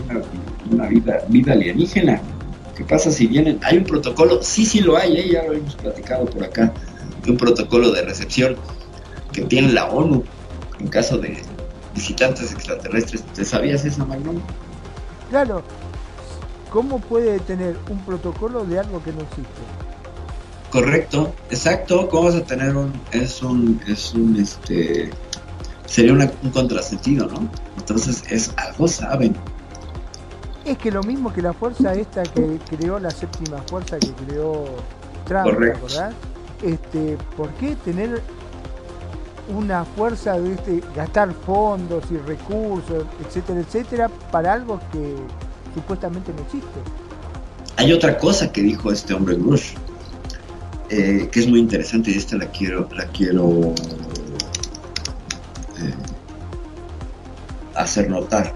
[0.71, 2.21] una, vida, vida alienígena.
[2.77, 3.59] ¿Qué pasa si vienen?
[3.63, 4.43] ¿Hay un protocolo?
[4.43, 5.31] Sí, sí lo hay, ¿eh?
[5.33, 6.73] ya lo hemos platicado por acá.
[7.27, 8.57] Un protocolo de recepción
[9.33, 10.25] que tiene la ONU
[10.79, 11.43] en caso de
[11.95, 13.23] visitantes extraterrestres.
[13.35, 14.41] ¿Te sabías esa, Magnum?
[15.31, 15.63] Claro.
[16.71, 19.82] ¿Cómo puede tener un protocolo de algo que no existe?
[20.73, 22.09] Correcto, exacto.
[22.09, 25.11] ¿Cómo vas a tener un es un es un este
[25.85, 27.47] sería una, un contrasentido, ¿no?
[27.77, 29.37] Entonces es algo saben.
[30.65, 34.65] es que lo mismo que la fuerza esta que creó la séptima fuerza que creó
[35.27, 35.79] Trump, ¿te Correcto.
[35.79, 36.15] acordás?
[36.63, 38.23] Este, ¿por qué tener
[39.55, 45.17] una fuerza de este, gastar fondos y recursos, etcétera, etcétera, para algo que
[45.75, 46.81] supuestamente no existe?
[47.77, 49.75] Hay otra cosa que dijo este hombre Bush,
[50.95, 53.73] eh, que es muy interesante y esta la quiero, la quiero
[55.79, 55.95] eh,
[57.75, 58.55] hacer notar.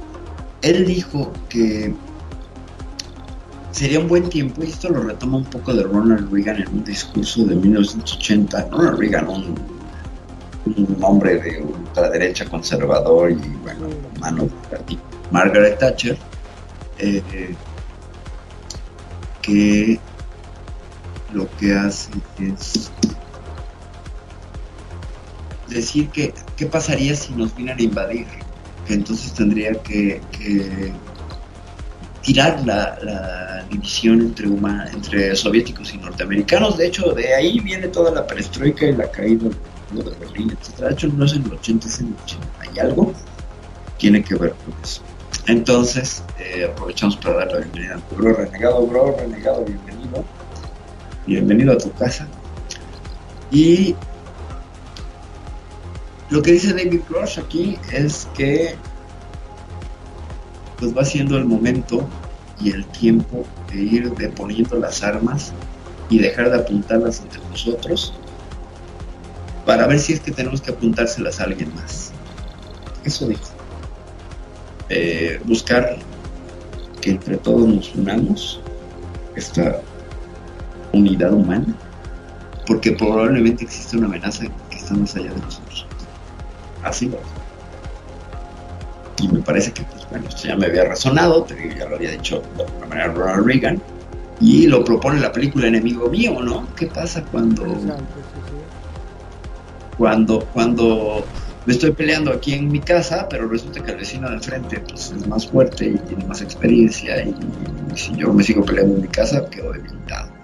[0.60, 1.94] Él dijo que
[3.70, 6.84] sería un buen tiempo, y esto lo retoma un poco de Ronald Reagan en un
[6.84, 8.68] discurso de 1980.
[8.70, 9.54] Ronald Reagan, un,
[10.66, 13.88] un hombre de ultraderecha conservador y, bueno,
[14.20, 14.98] mano de
[15.30, 16.18] Margaret Thatcher,
[16.98, 17.22] eh,
[19.40, 19.98] que
[21.36, 22.90] lo que hace es
[25.68, 28.26] decir que qué pasaría si nos vinieran a invadir,
[28.86, 30.22] que entonces tendría que,
[32.22, 36.76] tirar la, división entre, huma- entre soviéticos y norteamericanos.
[36.78, 39.48] De hecho, de ahí viene toda la perestroika y la caída
[39.90, 40.86] muro de Berlín, etc.
[40.86, 43.12] De hecho, no es en el 80, es en el 80 y algo.
[43.98, 45.02] Tiene que ver con eso.
[45.46, 50.24] Entonces, eh, aprovechamos para dar la bienvenida al bro renegado, bro renegado, bienvenido.
[51.26, 52.28] Bienvenido a tu casa.
[53.50, 53.96] Y
[56.30, 58.76] lo que dice David Crush aquí es que
[60.78, 62.06] pues va siendo el momento
[62.60, 65.52] y el tiempo de ir deponiendo las armas
[66.10, 68.14] y dejar de apuntarlas entre nosotros
[69.64, 72.12] para ver si es que tenemos que apuntárselas a alguien más.
[73.04, 73.48] Eso dijo.
[74.88, 75.96] Eh, buscar
[77.00, 78.60] que entre todos nos unamos
[79.34, 79.80] esta
[80.96, 81.66] unidad humana
[82.66, 85.86] porque probablemente existe una amenaza que está más allá de nosotros.
[86.82, 87.10] Así.
[89.18, 91.96] Y me parece que, pues bueno, esto ya me había razonado, te digo, ya lo
[91.96, 93.82] había dicho de alguna manera Ronald Reagan,
[94.40, 96.66] y lo propone la película Enemigo Mío, ¿no?
[96.76, 97.64] ¿Qué pasa cuando,
[99.96, 101.24] cuando, cuando
[101.64, 105.12] me estoy peleando aquí en mi casa, pero resulta que el vecino de enfrente pues,
[105.16, 107.30] es más fuerte y tiene más experiencia, y,
[107.94, 110.35] y si yo me sigo peleando en mi casa, quedo debilitado.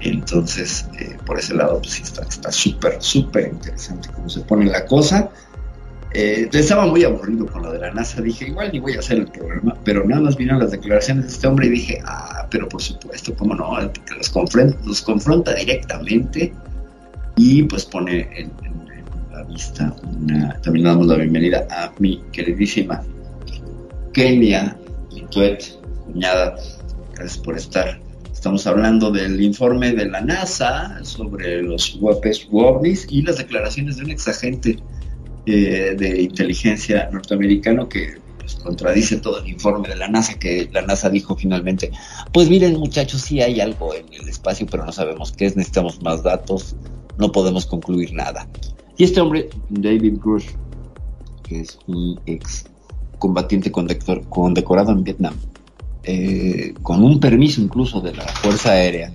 [0.00, 5.30] Entonces, eh, por ese lado, pues está súper, súper interesante cómo se pone la cosa.
[6.14, 9.18] Eh, estaba muy aburrido con lo de la NASA, dije, igual ni voy a hacer
[9.18, 12.66] el programa, pero nada más vieron las declaraciones de este hombre y dije, ah, pero
[12.66, 16.54] por supuesto, cómo no, porque los confronta, los confronta directamente
[17.36, 18.50] y pues pone en,
[19.30, 23.02] la vista una, también damos la bienvenida a mi queridísima
[24.14, 24.76] Kenia
[25.12, 26.56] Lituet, cuñada,
[27.14, 28.07] gracias por estar.
[28.38, 34.04] Estamos hablando del informe de la NASA sobre los UAPs ovnis y las declaraciones de
[34.04, 34.78] un exagente
[35.44, 40.82] eh, de inteligencia norteamericano que pues, contradice todo el informe de la NASA, que la
[40.82, 41.90] NASA dijo finalmente,
[42.32, 46.00] pues miren muchachos, sí hay algo en el espacio, pero no sabemos qué es, necesitamos
[46.00, 46.76] más datos,
[47.18, 48.46] no podemos concluir nada.
[48.96, 50.46] Y este hombre, David Grush,
[51.42, 52.66] que es un ex
[53.18, 55.34] combatiente condecorado en Vietnam,
[56.10, 59.12] eh, con un permiso incluso de la Fuerza Aérea,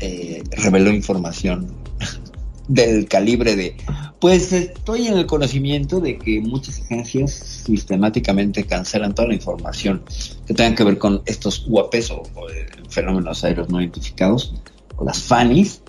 [0.00, 1.68] eh, reveló información
[2.68, 3.76] del calibre de,
[4.18, 10.02] pues estoy en el conocimiento de que muchas agencias sistemáticamente cancelan toda la información
[10.44, 14.56] que tenga que ver con estos UAPs o, eh, fenómenos aéreos no identificados,
[14.96, 15.82] o las FANIs,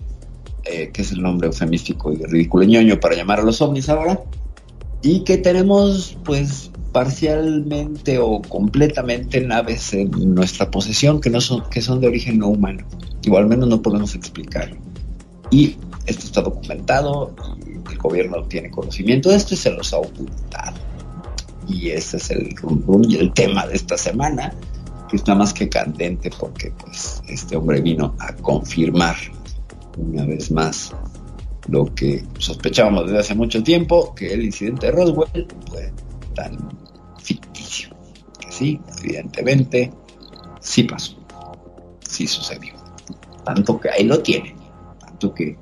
[0.64, 4.22] que es el nombre eufemístico y ridículo ñoño para llamar a los ovnis ahora,
[5.02, 11.82] y que tenemos pues parcialmente o completamente naves en nuestra posesión que no son que
[11.82, 12.88] son de origen no humano
[13.30, 14.78] o al menos no podemos explicarlo
[15.52, 15.76] y
[16.08, 17.36] esto está documentado
[17.92, 19.30] el gobierno tiene conocimiento.
[19.30, 20.78] De esto y se los ha ocultado.
[21.68, 22.56] Y ese es el
[23.20, 24.54] el tema de esta semana
[25.10, 29.16] que está más que candente porque pues este hombre vino a confirmar
[29.98, 30.94] una vez más
[31.70, 35.92] lo que sospechábamos desde hace mucho tiempo que el incidente de Roswell fue
[36.36, 36.58] tan
[38.58, 39.92] sí, evidentemente,
[40.60, 41.16] sí pasó.
[42.08, 42.74] Sí sucedió.
[43.44, 44.56] Tanto que ahí lo tienen.
[45.00, 45.58] Tanto que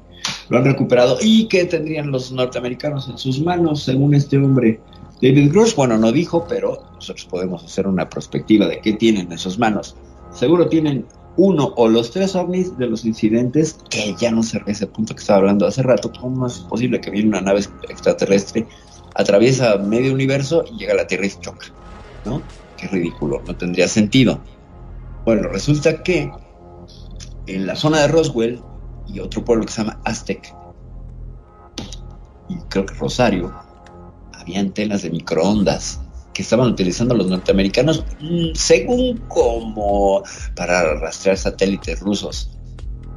[0.49, 4.79] lo han recuperado y que tendrían los norteamericanos en sus manos, según este hombre.
[5.21, 9.37] David Grush, bueno, no dijo, pero nosotros podemos hacer una perspectiva de qué tienen en
[9.37, 9.95] sus manos.
[10.31, 11.05] Seguro tienen
[11.37, 15.21] uno o los tres ovnis de los incidentes que ya no se ese punto que
[15.21, 16.11] estaba hablando hace rato.
[16.19, 18.67] ¿Cómo es posible que viene una nave extraterrestre,
[19.15, 21.67] atraviesa medio universo y llega a la Tierra y choca?
[22.25, 22.41] ¿No?
[22.77, 24.41] Qué ridículo, no tendría sentido.
[25.25, 26.31] Bueno, resulta que
[27.47, 28.61] en la zona de Roswell
[29.07, 30.53] y otro pueblo que se llama Aztec,
[32.49, 33.53] y creo que Rosario,
[34.33, 35.99] había antenas de microondas
[36.33, 40.21] que estaban utilizando los norteamericanos, mm, según como
[40.55, 42.51] para rastrear satélites rusos.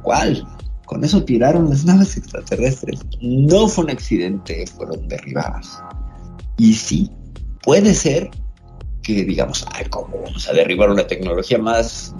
[0.01, 0.47] ¿Cuál?
[0.85, 2.99] Con eso tiraron las naves extraterrestres.
[3.21, 5.79] No fue un accidente, fueron derribadas.
[6.57, 7.11] Y sí,
[7.61, 8.31] puede ser
[9.01, 12.15] que digamos, ay, ¿cómo vamos a derribar una tecnología más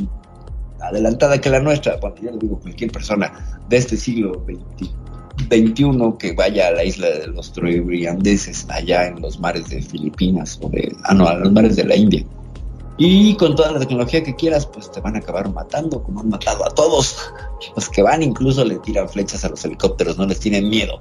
[0.81, 1.97] adelantada que la nuestra?
[1.97, 4.91] Bueno, yo le digo, cualquier persona de este siglo XX
[5.47, 10.59] 21 que vaya a la isla de los trobriandeses, allá en los mares de Filipinas
[10.61, 12.25] o de, ah, no, a los mares de la India.
[12.97, 16.27] Y con toda la tecnología que quieras, pues te van a acabar matando, como han
[16.27, 17.31] matado a todos.
[17.75, 20.99] Los que van incluso le tiran flechas a los helicópteros, no les tienen miedo.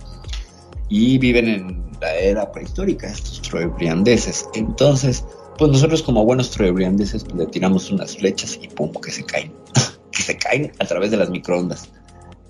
[0.89, 4.49] Y viven en la era prehistórica, estos trobriandeses.
[4.55, 5.25] Entonces,
[5.59, 9.53] pues nosotros como buenos trobriandeses pues, le tiramos unas flechas y pum, que se caen.
[10.13, 11.91] que se caen a través de las microondas.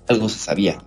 [0.07, 0.77] Algo se sabía.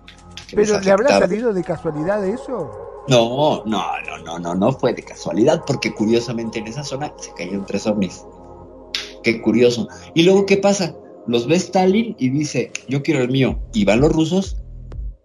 [0.55, 2.71] ¿Pero le habrá salido de casualidad eso?
[3.07, 7.33] No, no, no, no, no, no fue de casualidad, porque curiosamente en esa zona se
[7.33, 8.23] cayeron tres ovnis.
[9.23, 9.87] Qué curioso.
[10.13, 10.95] Y luego, ¿qué pasa?
[11.27, 13.59] Los ve Stalin y dice, yo quiero el mío.
[13.73, 14.57] Y van los rusos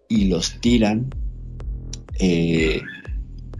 [0.08, 1.10] y los tiran,
[2.18, 2.80] eh,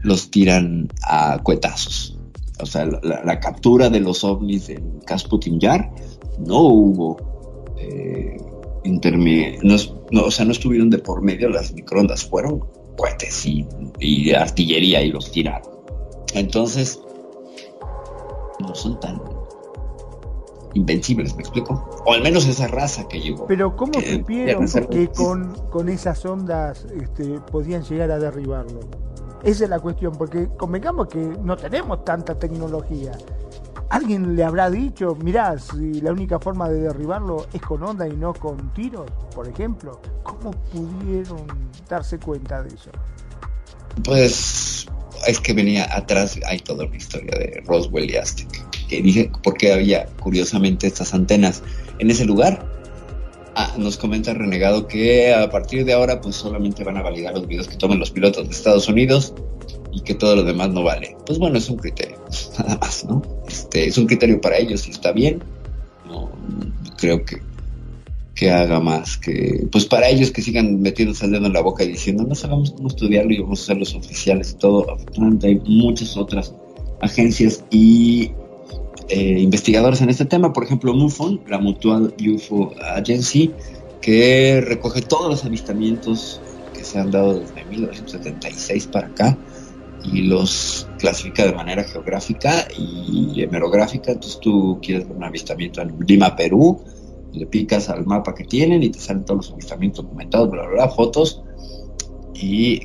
[0.02, 2.17] los tiran a cuetazos.
[2.60, 5.92] O sea, la, captura de los ovnis en Kasputin Yar
[6.38, 7.16] no hubo
[7.78, 8.36] eh,
[9.62, 12.64] no, o sea, no estuvieron de por medio las microondas, fueron
[12.96, 15.70] cohetes y, artillería y los tiraron.
[16.34, 17.00] Entonces,
[18.60, 19.20] no son tan
[20.74, 21.88] invencibles, ¿me explico?
[22.04, 23.46] O al menos esa raza que llegó.
[23.46, 28.80] Pero ¿cómo supieron que con, con, esas ondas este, podían llegar a derribarlo?
[29.42, 33.12] Esa es la cuestión, porque convengamos que no tenemos tanta tecnología.
[33.90, 38.14] ¿Alguien le habrá dicho, mirá, si la única forma de derribarlo es con onda y
[38.14, 40.00] no con tiros, por ejemplo?
[40.22, 41.46] ¿Cómo pudieron
[41.88, 42.90] darse cuenta de eso?
[44.04, 44.86] Pues
[45.26, 48.48] es que venía atrás, hay toda una historia de Roswell y Aztec,
[48.88, 51.62] que dije por qué había curiosamente estas antenas
[51.98, 52.77] en ese lugar.
[53.60, 57.48] Ah, nos comenta Renegado que a partir de ahora pues solamente van a validar los
[57.48, 59.34] videos que tomen los pilotos de Estados Unidos
[59.92, 61.16] y que todo lo demás no vale.
[61.26, 62.18] Pues bueno, es un criterio,
[62.60, 63.20] nada más, ¿no?
[63.48, 65.42] Este, es un criterio para ellos y está bien.
[66.06, 66.30] No,
[66.98, 67.38] creo que,
[68.36, 71.82] que haga más que, pues para ellos que sigan metiéndose el dedo en la boca
[71.82, 74.88] y diciendo, no sabemos cómo estudiarlo y vamos a ser los oficiales y todo.
[74.88, 76.54] Afortunadamente hay muchas otras
[77.00, 78.30] agencias y
[79.08, 83.54] eh, investigadores en este tema, por ejemplo, MUFON, la Mutual UFO Agency,
[84.00, 89.38] que recoge todos los avistamientos que se han dado desde 1976 para acá
[90.04, 94.12] y los clasifica de manera geográfica y hemerográfica.
[94.12, 96.80] Entonces tú quieres ver un avistamiento en Lima, Perú,
[97.32, 100.72] le picas al mapa que tienen y te salen todos los avistamientos documentados, bla, bla,
[100.72, 101.42] bla, fotos.
[102.34, 102.80] Y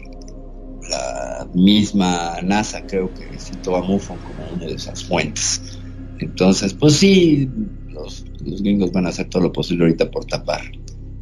[0.89, 5.72] la misma NASA creo que citó a MUFON como una de esas fuentes.
[6.23, 7.49] Entonces, pues sí,
[7.89, 10.61] los, gringos van a hacer todo lo posible ahorita por tapar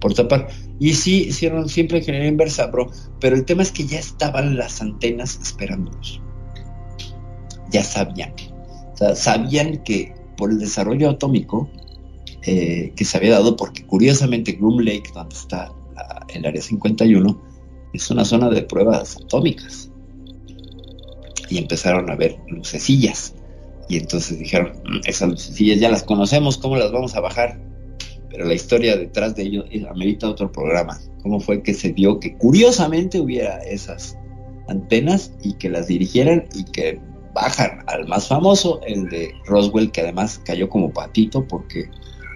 [0.01, 0.49] por tapar.
[0.79, 2.69] Y sí, hicieron siempre ingeniería inversa.
[3.21, 6.19] Pero el tema es que ya estaban las antenas esperándolos.
[7.71, 8.33] Ya sabían.
[8.93, 11.69] O sea, sabían que por el desarrollo atómico
[12.41, 15.71] eh, que se había dado, porque curiosamente Groom Lake, donde está
[16.33, 17.41] el área 51,
[17.93, 19.91] es una zona de pruebas atómicas.
[21.49, 23.35] Y empezaron a ver lucecillas.
[23.91, 24.71] Y entonces dijeron,
[25.05, 27.59] esas lucecillas ya las conocemos, ¿cómo las vamos a bajar?
[28.31, 30.97] pero la historia detrás de ello amerita otro programa.
[31.21, 34.17] ¿Cómo fue que se dio que curiosamente hubiera esas
[34.67, 36.99] antenas y que las dirigieran y que
[37.33, 41.89] bajan al más famoso, el de Roswell, que además cayó como patito porque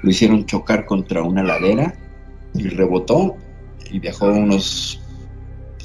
[0.04, 1.96] lo hicieron chocar contra una ladera
[2.54, 3.36] y rebotó
[3.90, 5.00] y viajó unos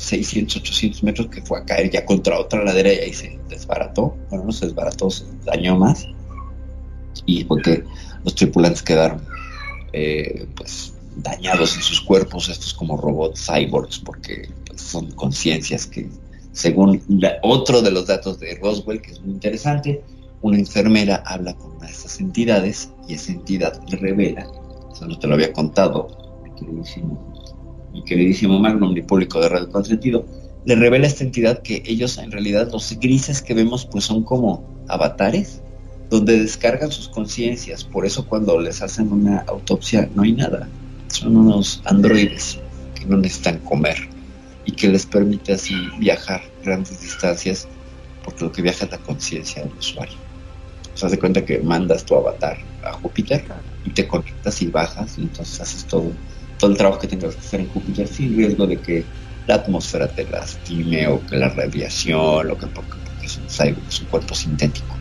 [0.00, 4.16] 600, 800 metros que fue a caer ya contra otra ladera y ahí se desbarató.
[4.30, 6.06] Bueno, no se desbarató, se dañó más.
[7.26, 7.84] Y porque
[8.24, 9.22] los tripulantes quedaron
[9.92, 16.08] eh, pues dañados en sus cuerpos, estos como robots cyborgs, porque pues, son conciencias que,
[16.52, 17.02] según
[17.42, 20.02] otro de los datos de Roswell, que es muy interesante,
[20.40, 24.46] una enfermera habla con una de estas entidades y esa entidad revela,
[24.92, 26.08] eso no te lo había contado,
[27.92, 30.24] mi queridísimo Magnum, mi público de Radio Consentido,
[30.64, 34.64] le revela esta entidad que ellos en realidad los grises que vemos pues son como
[34.88, 35.62] avatares
[36.10, 37.84] donde descargan sus conciencias.
[37.84, 40.68] Por eso cuando les hacen una autopsia no hay nada.
[41.08, 42.58] Son unos androides
[42.94, 43.96] que no necesitan comer
[44.66, 47.66] y que les permite así viajar grandes distancias
[48.24, 50.16] porque lo que viaja es la conciencia del usuario.
[50.92, 53.44] O sea, cuenta que mandas tu avatar a Júpiter
[53.84, 56.12] y te conectas y bajas y entonces haces todo,
[56.60, 59.06] todo el trabajo que tengas que hacer en Júpiter sin riesgo de que
[59.46, 63.46] la atmósfera te lastime o que la radiación, lo que porque es un,
[63.88, 64.96] es un cuerpo sintético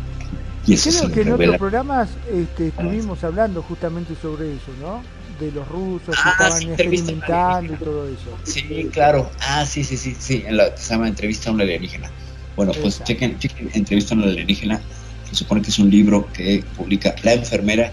[0.65, 5.03] Y eso Creo se que en otros programas este, estuvimos hablando justamente sobre eso, ¿no?
[5.39, 8.37] De los rusos que Ah, estaban sí, entrevista experimentando y todo eso.
[8.43, 9.31] Sí, claro.
[9.41, 10.43] Ah, sí, sí, sí, sí.
[10.45, 12.09] En la que se llama Entrevista a un alienígena.
[12.55, 14.81] Bueno, pues chequen, chequen Entrevista a un alienígena.
[15.29, 17.91] Se supone que es un libro que publica la enfermera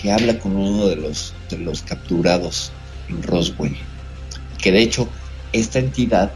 [0.00, 2.72] que habla con uno de los, de los capturados
[3.22, 3.76] Roswell.
[4.58, 5.08] Que de hecho,
[5.52, 6.32] esta entidad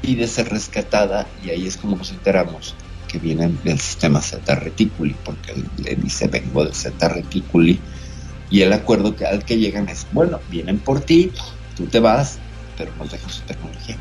[0.00, 2.74] pide ser rescatada y ahí es como nos enteramos
[3.08, 7.78] que vienen del sistema Zeta Reticuli, porque él le dice vengo del Zeta Reticuli
[8.50, 11.30] y el acuerdo que al que llegan es, bueno, vienen por ti,
[11.76, 12.38] tú te vas,
[12.76, 13.96] pero nos dejas su tecnología.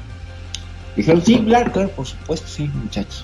[0.96, 3.24] Dijeron, sí, claro, claro, por supuesto, sí, muchachos.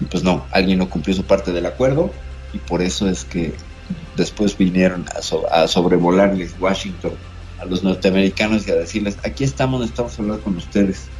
[0.00, 2.12] Y pues no, alguien no cumplió su parte del acuerdo
[2.52, 3.54] y por eso es que
[4.16, 7.18] después vinieron a, so- a sobrevolarles Washington
[7.58, 11.10] a los norteamericanos y a decirles, aquí estamos, necesitamos hablar con ustedes.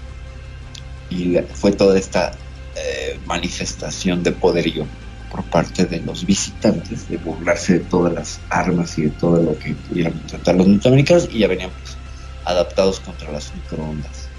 [1.11, 2.33] Y fue toda esta
[2.77, 4.87] eh, manifestación de poderío
[5.31, 9.59] por parte de los visitantes de burlarse de todas las armas y de todo lo
[9.59, 11.99] que pudieran tratar los norteamericanos y ya venían pues,
[12.45, 14.31] adaptados contra las microondas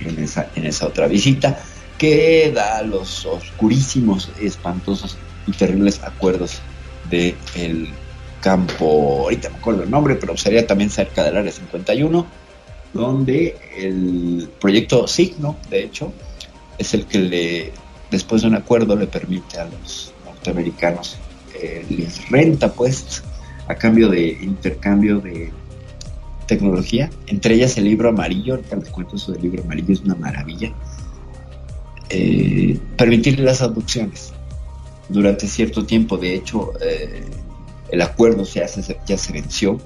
[0.00, 1.58] en esa, en esa otra visita
[1.98, 6.62] que da los oscurísimos, espantosos y terribles acuerdos
[7.12, 7.88] de el
[8.40, 12.26] campo, ahorita me acuerdo el nombre, pero sería también cerca del área 51,
[12.92, 16.12] donde el proyecto Signo, de hecho,
[16.78, 17.72] es el que le,
[18.10, 21.18] después de un acuerdo, le permite a los norteamericanos,
[21.54, 23.22] eh, les renta pues,
[23.68, 25.52] a cambio de intercambio de
[26.46, 30.16] tecnología, entre ellas el libro amarillo, ahorita les cuento eso del libro amarillo, es una
[30.16, 30.72] maravilla,
[32.10, 32.78] eh,
[33.38, 34.32] las abducciones
[35.08, 37.24] durante cierto tiempo, de hecho, eh,
[37.90, 39.78] el acuerdo se hace, ya se venció,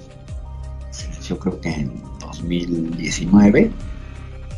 [0.90, 3.70] se venció creo que en 2019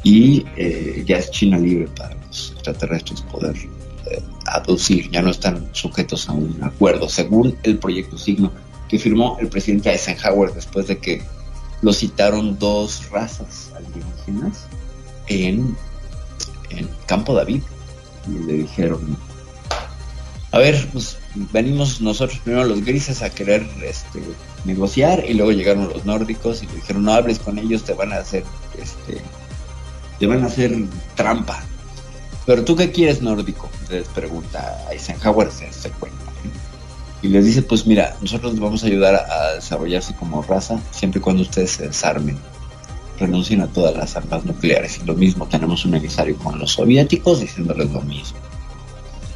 [0.05, 5.69] y eh, ya es China libre para los extraterrestres poder eh, abducir, ya no están
[5.73, 8.53] sujetos a un acuerdo, según el proyecto Signo
[8.89, 11.23] que firmó el presidente Eisenhower después de que
[11.83, 14.67] lo citaron dos razas alienígenas
[15.29, 15.77] en,
[16.71, 17.63] en Campo David
[18.27, 19.17] y le dijeron
[20.51, 21.19] a ver, pues
[21.53, 24.21] venimos nosotros primero los grises a querer este,
[24.65, 28.13] negociar y luego llegaron los nórdicos y le dijeron no hables con ellos, te van
[28.13, 28.45] a hacer
[28.81, 29.21] este,
[30.19, 30.75] te van a hacer
[31.15, 31.63] trampa.
[32.47, 33.69] Pero tú qué quieres nórdico?
[33.91, 36.19] Les pregunta Eisenhower, se, se cuenta.
[37.21, 40.81] Y les dice, pues mira, nosotros les vamos a ayudar a, a desarrollarse como raza
[40.93, 42.39] siempre y cuando ustedes se desarmen,
[43.19, 44.99] renuncien a todas las armas nucleares.
[45.03, 48.39] Y lo mismo, tenemos un emisario con los soviéticos diciéndoles lo mismo.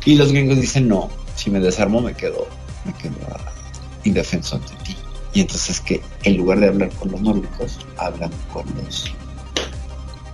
[0.05, 2.47] Y los gringos dicen, no, si me desarmo me quedo,
[2.85, 3.15] me quedo
[4.05, 4.97] indefenso ante ti.
[5.35, 9.13] Y entonces que en lugar de hablar con los nórdicos, hablan con los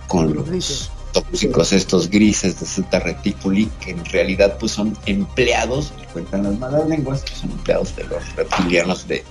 [0.07, 6.43] con los tóxicos estos grises de Zeta Reticuli, que en realidad pues son empleados, cuentan
[6.43, 9.23] las malas lenguas, que son empleados de los reptilianos de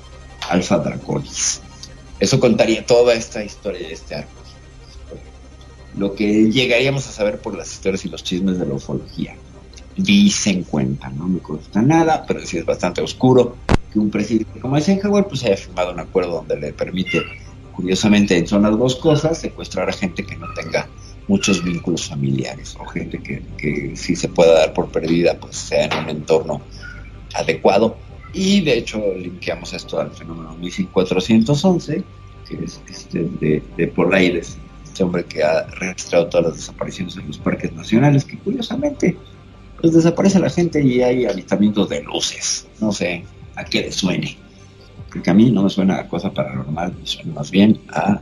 [0.49, 1.61] Alpha Draconis.
[2.21, 4.31] Eso contaría toda esta historia de este arco.
[5.97, 9.37] Lo que llegaríamos a saber por las historias y los chismes de la ufología.
[9.99, 13.57] Dicen, cuentan, no me consta nada, pero sí es bastante oscuro
[13.93, 17.21] que un presidente como Eisenhower pues haya firmado un acuerdo donde le permite,
[17.75, 20.89] curiosamente, en zonas boscosas, secuestrar a gente que no tenga
[21.27, 25.87] muchos vínculos familiares o gente que, que si se pueda dar por perdida, pues sea
[25.87, 26.63] en un entorno
[27.35, 27.97] adecuado.
[28.33, 32.05] Y de hecho, linkeamos esto al fenómeno 1411,
[32.49, 37.27] que es este de, de Polaides, este hombre que ha registrado todas las desapariciones en
[37.27, 39.17] los parques nacionales, que curiosamente
[39.81, 42.67] pues desaparece la gente y hay avistamientos de luces.
[42.81, 43.25] No sé
[43.57, 44.37] a qué le suene.
[45.13, 48.21] Porque a mí no me suena a cosa paranormal, me suena más bien a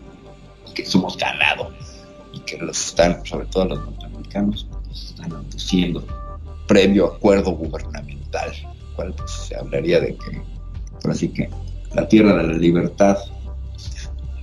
[0.74, 1.72] que somos ganado
[2.32, 6.04] y que los están, sobre todo los norteamericanos, los están abduciendo
[6.66, 8.52] previo acuerdo gubernamental,
[8.94, 10.42] cual pues, se hablaría de que,
[11.00, 11.48] por así que,
[11.94, 13.16] la tierra de la libertad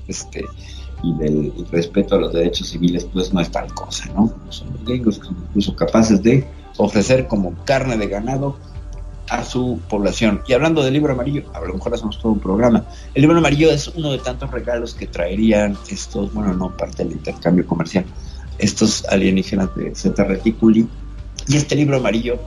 [0.07, 0.45] este,
[1.03, 4.33] y del respeto a los derechos civiles, pues no es tal cosa, ¿no?
[4.49, 6.45] Son los gringos que son incluso capaces de
[6.77, 8.57] ofrecer como carne de ganado
[9.29, 10.41] a su población.
[10.47, 12.85] Y hablando del libro amarillo, a lo mejor hacemos todo un programa.
[13.13, 17.13] El libro amarillo es uno de tantos regalos que traerían estos, bueno, no parte del
[17.13, 18.05] intercambio comercial,
[18.57, 20.87] estos alienígenas de Zeta Reticuli.
[21.47, 22.37] Y este libro amarillo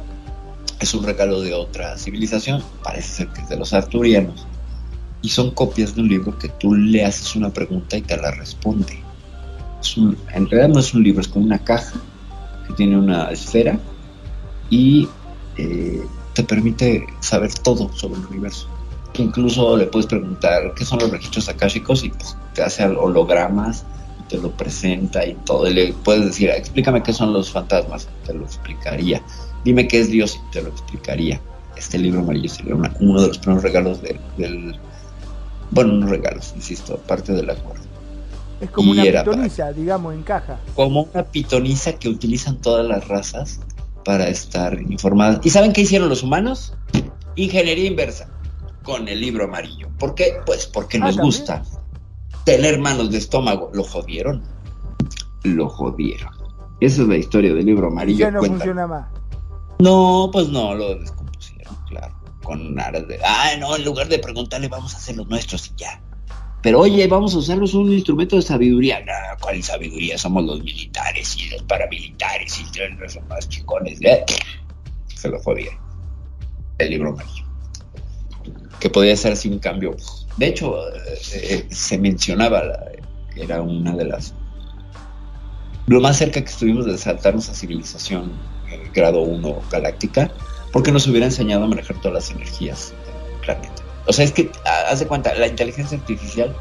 [0.79, 4.47] es un regalo de otra civilización, parece ser que es de los arturianos.
[5.23, 8.31] Y son copias de un libro que tú le haces una pregunta y te la
[8.31, 9.03] responde.
[10.35, 11.95] En realidad no es un libro, es como una caja
[12.67, 13.79] que tiene una esfera
[14.71, 15.09] y
[15.57, 16.03] eh,
[16.35, 18.69] te permite saber todo sobre el universo.
[19.19, 23.85] Incluso le puedes preguntar qué son los registros akáshicos y pues, te hace hologramas,
[24.29, 25.67] te lo presenta y todo.
[25.69, 29.23] Y le puedes decir, explícame qué son los fantasmas, te lo explicaría.
[29.65, 31.41] Dime qué es Dios y te lo explicaría.
[31.77, 34.79] Este libro amarillo sería una- uno de los primeros regalos del, del-
[35.71, 37.85] bueno, no regalos, insisto, parte del acuerdo.
[38.61, 40.59] Es como Y una para- pitoniza, digamos, en caja.
[40.75, 43.61] Como una pitoniza que utilizan todas las razas
[44.07, 45.41] para estar informadas.
[45.43, 46.73] ¿Y saben qué hicieron los humanos?
[47.35, 48.31] Ingeniería inversa
[48.85, 49.89] con el libro amarillo.
[49.99, 50.37] ¿Por qué?
[50.47, 51.65] Pues porque Ah, nos gusta
[52.45, 53.69] tener manos de estómago.
[53.75, 54.45] Lo jodieron.
[55.43, 56.31] Lo jodieron.
[56.81, 58.21] Esa es la historia del libro amarillo.
[58.21, 59.09] ya no funciona más.
[59.81, 62.15] No, pues no, lo descompusieron, claro.
[62.45, 63.19] Con aras de.
[63.25, 66.01] Ah, no, en lugar de preguntarle, vamos a hacer los nuestros y ya.
[66.67, 68.99] Pero oye, vamos a usarlos un instrumento de sabiduría.
[69.41, 70.19] ¿cuál sabiduría?
[70.19, 72.65] Somos los militares y los paramilitares y
[72.99, 74.01] los más chicones.
[74.03, 74.25] ¿eh?
[75.15, 75.79] Se lo jodieron.
[76.79, 77.45] El libro amarillo.
[78.81, 79.95] Que podía ser así un cambio.
[80.39, 82.65] De hecho, eh, eh, se mencionaba,
[83.37, 84.35] era una de las.
[85.87, 88.33] Lo más cerca que estuvimos de saltarnos a civilización
[88.73, 90.33] eh, grado 1 galáctica,
[90.73, 93.86] porque nos hubiera enseñado a manejar todas las energías del planeta.
[94.07, 96.55] O sea, es que, ah, haz de cuenta, la inteligencia artificial,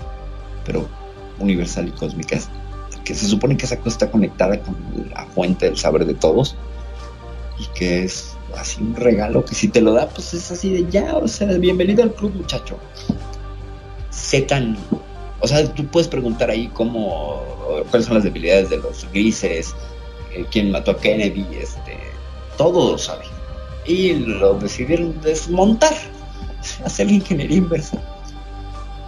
[0.66, 0.88] pero
[1.40, 2.40] universal y cósmica,
[3.04, 4.76] que se supone que esa cosa está conectada con
[5.12, 6.56] la fuente del saber de todos,
[7.60, 10.90] y que es así un regalo que si te lo da, pues es así de
[10.90, 12.78] ya, o sea, bienvenido al club, muchacho.
[14.10, 14.78] Sé tan.
[15.40, 17.44] O sea, tú puedes preguntar ahí cómo,
[17.90, 19.76] cuáles son las debilidades de los grises,
[20.34, 21.98] eh, quién mató a Kennedy, este,
[22.58, 23.26] todo lo sabe.
[23.86, 25.94] Y lo decidieron desmontar,
[26.86, 27.98] hacer la ingeniería inversa.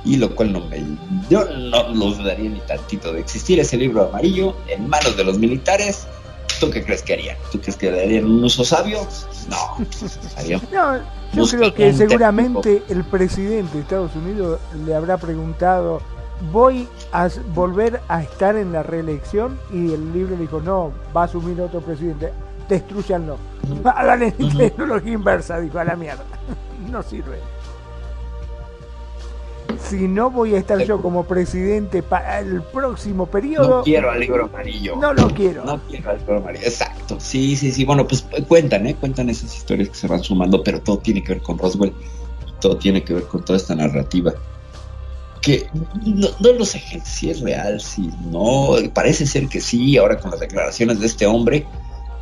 [0.06, 0.84] Y lo cual no me.
[1.30, 5.38] Yo no lo dudaría ni tantito de existir ese libro amarillo en manos de los
[5.38, 6.08] militares.
[6.60, 7.38] ¿Tú qué crees que harían?
[7.52, 9.06] ¿Tú crees que le darían un uso sabio?
[9.50, 9.86] No.
[10.38, 11.02] Harían No, yo
[11.42, 16.02] Busca creo que seguramente el presidente de Estados Unidos le habrá preguntado,
[16.52, 19.60] ¿voy a volver a estar en la reelección?
[19.74, 22.32] Y el libro le dijo, no, va a asumir otro presidente,
[22.70, 23.38] destruyanlo.
[23.84, 26.24] Hagan en tecnología inversa, dijo, a la mierda.
[26.90, 27.38] No sirve.
[29.90, 34.20] Si no voy a estar yo como presidente para el próximo periodo, No quiero al
[34.20, 34.96] libro amarillo.
[34.96, 35.64] no lo quiero.
[35.66, 36.66] No quiero al libro amarillo.
[36.66, 37.20] Exacto.
[37.20, 37.86] Sí, sí, sí.
[37.86, 38.96] Bueno, pues eh, cuentan, ¿eh?
[38.96, 41.94] Cuentan esas historias que se van sumando, pero todo tiene que ver con Roswell.
[42.60, 44.34] Todo tiene que ver con toda esta narrativa.
[45.42, 45.68] Que
[46.06, 48.72] no, no lo sé, si es real, si no.
[48.94, 51.66] Parece ser que sí, ahora con las declaraciones de este hombre.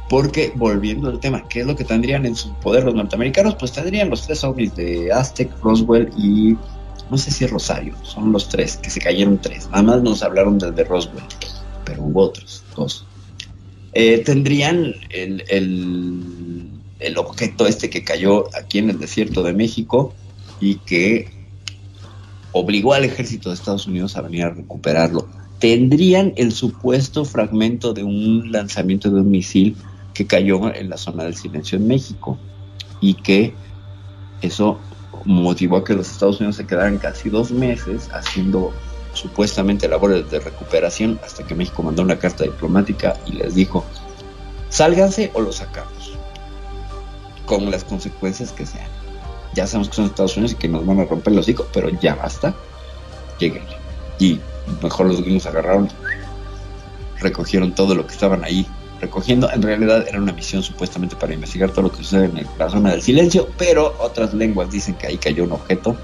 [0.10, 3.56] Porque, volviendo al tema, ¿qué es lo que tendrían en su poder los norteamericanos?
[3.56, 6.56] Pues tendrían los tres ovnis de Aztec, Roswell y
[7.10, 9.68] no sé si Rosario, son los tres, que se cayeron tres.
[9.70, 11.24] Nada más nos hablaron del de Roswell,
[11.86, 13.06] pero hubo otros, dos.
[13.94, 16.70] Eh, tendrían el, el,
[17.00, 20.14] el objeto este que cayó aquí en el desierto de México
[20.60, 21.30] y que
[22.52, 25.28] obligó al ejército de Estados Unidos a venir a recuperarlo.
[25.60, 29.76] Tendrían el supuesto fragmento de un lanzamiento de un misil
[30.16, 32.40] que cayó en la zona del silencio en México
[33.02, 33.54] y que
[34.42, 34.80] eso
[35.26, 38.74] motivó a que los Estados Unidos se quedaran casi dos meses haciendo
[39.14, 43.86] supuestamente labores de recuperación hasta que México mandó una carta diplomática y les dijo,
[44.70, 46.18] sálganse o lo sacamos,
[47.46, 48.88] con las consecuencias que sean.
[49.54, 51.90] Ya sabemos que son Estados Unidos y que nos van a romper el hocico, pero
[51.90, 52.56] ya basta,
[53.38, 53.64] lleguen.
[54.20, 54.40] Y
[54.82, 55.90] mejor los gringos agarraron,
[57.20, 58.68] recogieron todo lo que estaban ahí
[59.06, 59.50] recogiendo.
[59.52, 62.92] En realidad era una misión supuestamente para investigar todo lo que sucede en la zona
[62.92, 65.96] del silencio, pero otras lenguas dicen que ahí cayó un objeto,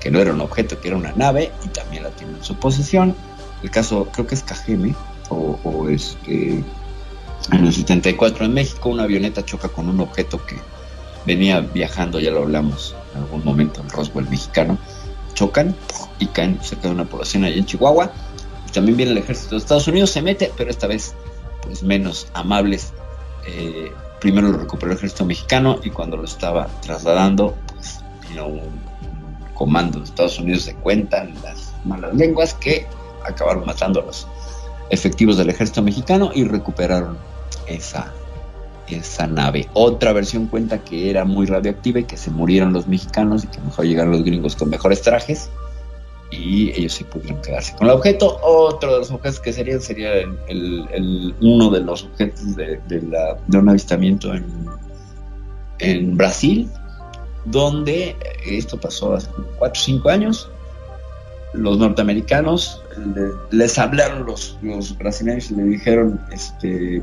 [0.00, 2.54] que no era un objeto, que era una nave, y también la tiene en su
[2.56, 3.14] posesión.
[3.62, 4.94] El caso, creo que es Cajeme,
[5.28, 6.64] o, o este,
[7.50, 10.56] en el 74 en México, una avioneta choca con un objeto que
[11.26, 14.78] venía viajando, ya lo hablamos en algún momento, el Roswell mexicano.
[15.34, 15.74] Chocan
[16.18, 18.12] y caen cerca de una población ahí en Chihuahua.
[18.72, 21.14] También viene el ejército de Estados Unidos, se mete, pero esta vez
[21.62, 22.92] pues menos amables.
[23.46, 28.80] Eh, primero lo recuperó el ejército mexicano y cuando lo estaba trasladando, pues vino un,
[29.54, 32.86] comando de Estados Unidos, se cuentan las malas lenguas que
[33.24, 34.26] acabaron matando a los
[34.90, 37.16] efectivos del ejército mexicano y recuperaron
[37.66, 38.12] esa,
[38.88, 39.68] esa nave.
[39.72, 43.60] Otra versión cuenta que era muy radioactiva y que se murieron los mexicanos y que
[43.60, 45.48] mejor llegaron los gringos con mejores trajes
[46.32, 48.38] y ellos sí pudieron quedarse con el objeto.
[48.42, 53.02] Otro de los objetos que serían sería el, el- uno de los objetos de, de
[53.02, 54.44] la- de un avistamiento en,
[55.78, 56.68] en Brasil,
[57.44, 59.28] donde eh, esto pasó hace
[59.58, 60.50] 4 o 5 años.
[61.54, 62.80] Los norteamericanos
[63.14, 67.02] le- les hablaron los, los brasileños y le dijeron, este,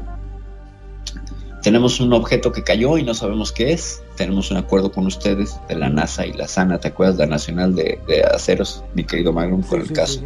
[1.62, 4.02] tenemos un objeto que cayó y no sabemos qué es.
[4.16, 7.18] Tenemos un acuerdo con ustedes de la NASA y la SANA, ¿te acuerdas?
[7.18, 10.20] La Nacional de, de Aceros, mi querido Magnum, con Sí, el sí, caso.
[10.22, 10.26] sí.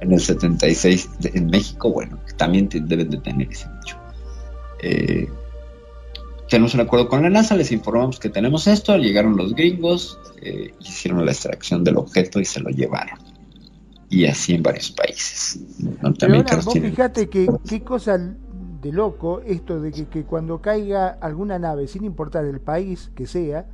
[0.00, 3.96] en el 76 de- en México, bueno, también te- deben de tener ese dicho.
[4.82, 5.28] Eh,
[6.48, 10.74] tenemos un acuerdo con la NASA, les informamos que tenemos esto, llegaron los gringos, eh,
[10.80, 13.18] hicieron la extracción del objeto y se lo llevaron.
[14.10, 15.56] Y así en varios países.
[15.56, 18.18] Los Pero ahora norteamericanos vos tienen- fijate que qué cosa
[18.82, 23.26] de loco esto de que, que cuando caiga alguna nave, sin importar el país que
[23.26, 23.66] sea,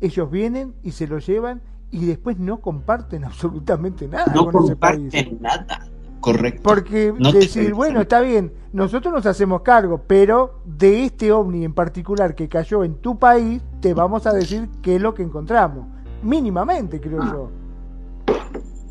[0.00, 1.62] ellos vienen y se lo llevan
[1.92, 5.12] y después no comparten absolutamente nada no con ese país.
[5.12, 5.88] comparten nada.
[6.20, 6.62] Correcto.
[6.64, 11.72] Porque No decir, bueno, está bien, nosotros nos hacemos cargo, pero de este ovni en
[11.72, 15.86] particular que cayó en tu país, te vamos a decir qué es lo que encontramos.
[16.24, 17.50] Mínimamente, creo yo.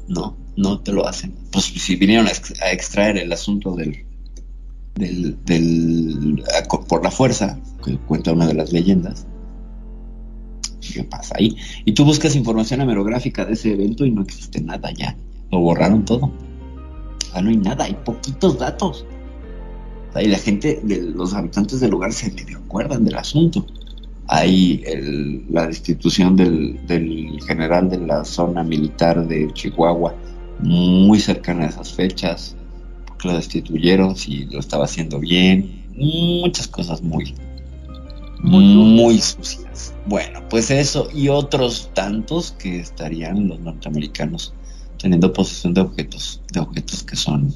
[0.07, 1.35] No, no te lo hacen.
[1.51, 4.04] Pues si vinieron a extraer el asunto del,
[4.95, 6.43] del, del
[6.87, 9.27] por la fuerza, que cuenta una de las leyendas.
[10.93, 11.57] ¿Qué pasa ahí?
[11.83, 15.17] Y tú buscas información hemerográfica de ese evento y no existe nada ya.
[15.51, 16.31] Lo borraron todo.
[17.31, 19.05] Sea, no hay nada, hay poquitos datos.
[20.15, 20.81] Y la gente,
[21.13, 23.65] los habitantes del lugar se medio acuerdan del asunto.
[24.27, 24.83] Hay
[25.49, 30.15] la destitución del general de la zona militar de Chihuahua,
[30.59, 32.55] muy cercana a esas fechas,
[33.23, 37.33] lo destituyeron si lo estaba haciendo bien, muchas cosas muy,
[38.41, 39.93] muy sucias.
[40.05, 44.53] Bueno, pues eso y otros tantos que estarían los norteamericanos
[44.99, 47.53] teniendo posesión de objetos, de objetos que son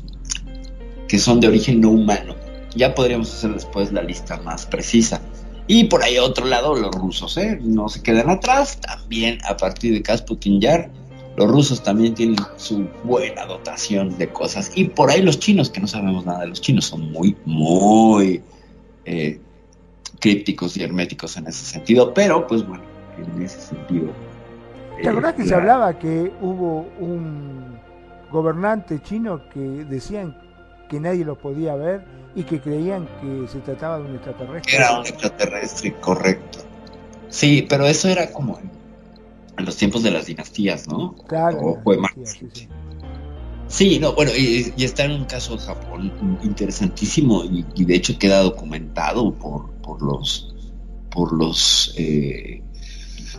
[1.07, 2.36] que son de origen no humano.
[2.76, 5.22] Ya podríamos hacer después la lista más precisa.
[5.68, 7.60] Y por ahí otro lado los rusos, ¿eh?
[7.61, 8.80] No se quedan atrás.
[8.80, 10.91] También a partir de Kasputin Yar,
[11.40, 14.72] los rusos también tienen su buena dotación de cosas.
[14.76, 18.44] Y por ahí los chinos, que no sabemos nada de los chinos, son muy, muy
[19.06, 19.40] eh,
[20.20, 22.14] crípticos y herméticos en ese sentido.
[22.14, 22.84] Pero, pues bueno,
[23.18, 24.11] en ese sentido.
[25.02, 27.80] ¿Te eh, acordás que se la- hablaba que hubo un
[28.30, 30.36] gobernante chino que decían
[30.90, 32.02] que nadie lo podía ver
[32.36, 34.76] y que creían que se trataba de un extraterrestre?
[34.76, 36.60] Era un extraterrestre, correcto.
[37.30, 38.79] Sí, pero eso era como en,
[39.60, 41.15] en los tiempos de las dinastías, ¿no?
[41.27, 41.60] Claro.
[41.60, 42.11] O fue más.
[42.23, 42.68] sí, sí.
[43.68, 46.11] Sí, no, bueno, y, y está en un caso de Japón
[46.41, 50.56] interesantísimo y, y de hecho queda documentado por, por los
[51.11, 52.64] por los eh,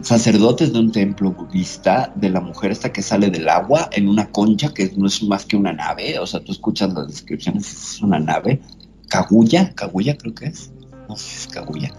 [0.02, 4.30] sacerdotes de un templo budista de la mujer esta que sale del agua en una
[4.30, 8.00] concha que no es más que una nave, o sea, tú escuchas las descripciones, es
[8.00, 8.60] una nave,
[9.08, 10.70] Kaguya, Kaguya creo que es,
[11.08, 11.92] no sé si es Kaguya,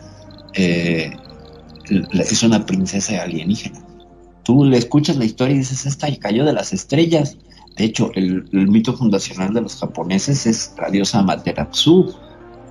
[0.53, 1.11] eh,
[2.14, 3.91] es una princesa alienígena.
[4.44, 7.38] Tú le escuchas la historia y dices, esta cayó de las estrellas.
[7.76, 12.14] De hecho, el, el mito fundacional de los japoneses es la diosa Amaterasu,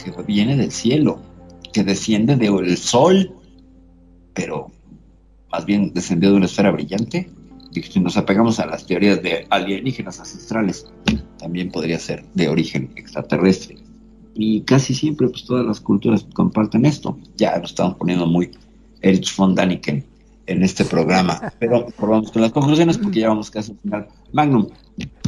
[0.02, 1.20] que viene del cielo,
[1.72, 3.34] que desciende del sol,
[4.34, 4.70] pero
[5.50, 7.30] más bien descendió de una esfera brillante.
[7.72, 10.86] Y si nos apegamos a las teorías de alienígenas ancestrales,
[11.38, 13.76] también podría ser de origen extraterrestre.
[14.34, 17.16] Y casi siempre, pues todas las culturas comparten esto.
[17.36, 18.50] Ya nos estamos poniendo muy
[19.02, 20.09] Erich von Daniken
[20.50, 21.52] en este programa.
[21.58, 24.08] Pero probamos con las conclusiones porque ya vamos casi al final.
[24.32, 24.66] Magnum,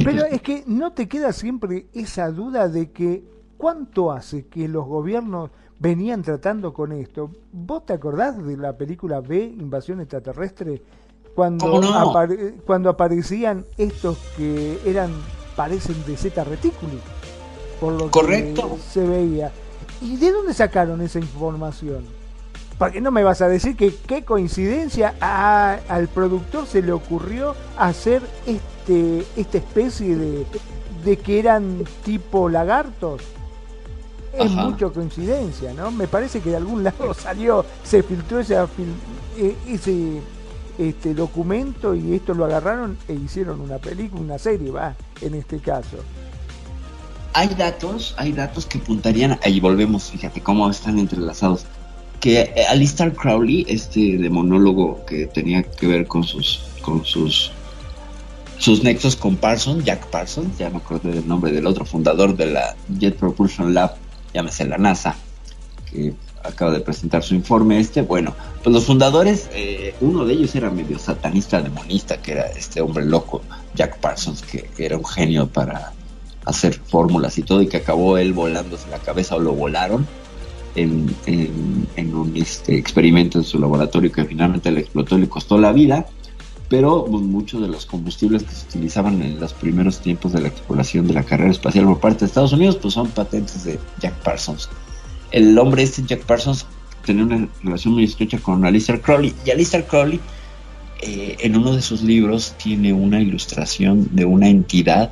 [0.03, 3.23] Pero es que no te queda siempre esa duda de que
[3.57, 7.31] cuánto hace que los gobiernos venían tratando con esto.
[7.51, 10.81] ¿Vos te acordás de la película B, Invasión Extraterrestre?
[11.35, 11.93] Cuando, ¿Cómo no?
[12.13, 15.11] apare- cuando aparecían estos que eran,
[15.55, 16.99] parecen de Z Reticuli,
[17.79, 18.75] por lo Correcto.
[18.75, 19.51] que se veía.
[20.01, 22.03] ¿Y de dónde sacaron esa información?
[22.77, 27.55] Porque no me vas a decir que qué coincidencia a- al productor se le ocurrió
[27.77, 30.45] hacer este esta especie de,
[31.05, 33.21] de que eran tipo lagartos.
[34.33, 34.65] Es Ajá.
[34.65, 35.91] mucha coincidencia, ¿no?
[35.91, 38.57] Me parece que de algún lado salió, se filtró ese,
[39.67, 40.21] ese
[40.79, 45.59] este documento y esto lo agarraron e hicieron una película, una serie, va, en este
[45.59, 45.97] caso.
[47.33, 51.65] hay datos, hay datos que apuntarían, ahí volvemos, fíjate cómo están entrelazados.
[52.23, 57.51] Que Alistair Crowley, este demonólogo que tenía que ver con sus, con sus,
[58.57, 62.45] sus nexos con Parsons, Jack Parsons, ya me acuerdo del nombre del otro fundador de
[62.45, 63.95] la Jet Propulsion Lab,
[64.33, 65.17] llámese la NASA,
[65.91, 68.03] que acaba de presentar su informe este.
[68.03, 68.33] Bueno,
[68.63, 73.03] pues los fundadores, eh, uno de ellos era medio satanista demonista, que era este hombre
[73.03, 73.41] loco,
[73.75, 75.91] Jack Parsons, que era un genio para
[76.45, 80.07] hacer fórmulas y todo, y que acabó él volándose la cabeza o lo volaron
[80.75, 85.71] en, un este, experimento en su laboratorio que finalmente le explotó y le costó la
[85.71, 86.05] vida.
[86.69, 90.47] Pero pues, muchos de los combustibles que se utilizaban en los primeros tiempos de la
[90.47, 94.15] exploración de la carrera espacial por parte de Estados Unidos, pues son patentes de Jack
[94.23, 94.69] Parsons.
[95.31, 96.65] El hombre este, Jack Parsons,
[97.05, 100.19] tenía una relación muy estrecha con Alistair Crowley, y Alistair Crowley
[101.01, 105.11] eh, en uno de sus libros tiene una ilustración de una entidad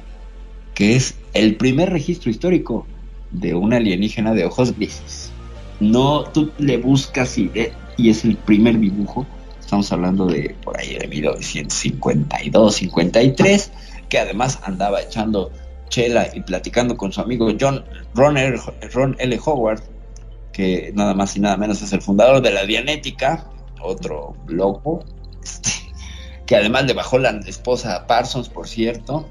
[0.73, 2.87] que es el primer registro histórico
[3.31, 5.30] de un alienígena de ojos grises.
[5.81, 7.51] No, tú le buscas y,
[7.97, 9.25] y es el primer dibujo.
[9.59, 13.71] Estamos hablando de por ahí de 1952, 53,
[14.07, 15.51] que además andaba echando
[15.89, 17.83] chela y platicando con su amigo John
[18.13, 18.59] Ron L.
[18.93, 19.39] Ron L.
[19.43, 19.81] Howard,
[20.53, 23.47] que nada más y nada menos es el fundador de la Dianética,
[23.81, 25.03] otro loco,
[25.43, 25.71] este,
[26.45, 29.27] que además le bajó la esposa a Parsons, por cierto,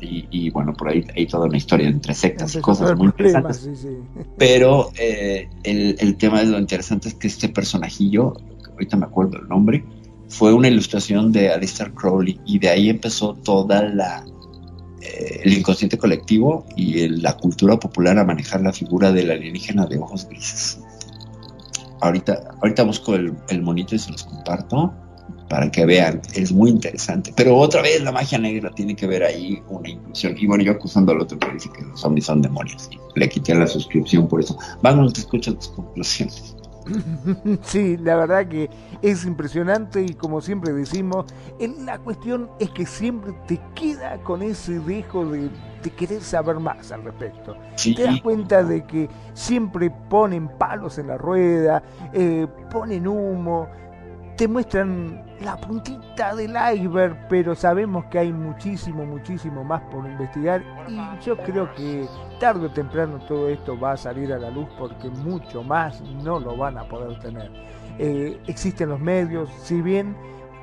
[0.00, 3.68] y, bueno, por ahí hay toda una historia entre sectas y cosas muy interesantes.
[4.38, 8.34] Pero eh, el, el, tema de lo interesante es que este personajillo,
[8.72, 9.84] ahorita me acuerdo el nombre,
[10.28, 14.24] fue una ilustración de Alistair Crowley y de ahí empezó toda la
[15.02, 19.98] eh, el inconsciente colectivo y la cultura popular a manejar la figura del alienígena de
[19.98, 20.78] ojos grises.
[22.00, 24.92] Ahorita, ahorita busco el, el monito y se los comparto
[25.50, 27.32] para que vean, es muy interesante.
[27.36, 30.36] Pero otra vez la magia negra tiene que ver ahí una inclusión.
[30.38, 32.88] Y bueno, yo acusando al otro que dice que los zombies son demonios.
[33.16, 34.56] Le quité la suscripción por eso.
[34.80, 36.54] Vamos, te escucho tus conclusiones.
[37.62, 38.70] Sí, la verdad que
[39.02, 41.26] es impresionante y como siempre decimos,
[41.84, 45.50] la cuestión es que siempre te queda con ese dejo de,
[45.96, 47.56] querer saber más al respecto.
[47.76, 51.82] Te das cuenta de que siempre ponen palos en la rueda,
[52.12, 53.68] eh, ponen humo,
[54.40, 60.64] te muestran la puntita del iceberg, pero sabemos que hay muchísimo, muchísimo más por investigar
[60.88, 62.06] y yo creo que
[62.38, 66.40] tarde o temprano todo esto va a salir a la luz porque mucho más no
[66.40, 67.50] lo van a poder tener.
[67.98, 70.16] Eh, existen los medios, si bien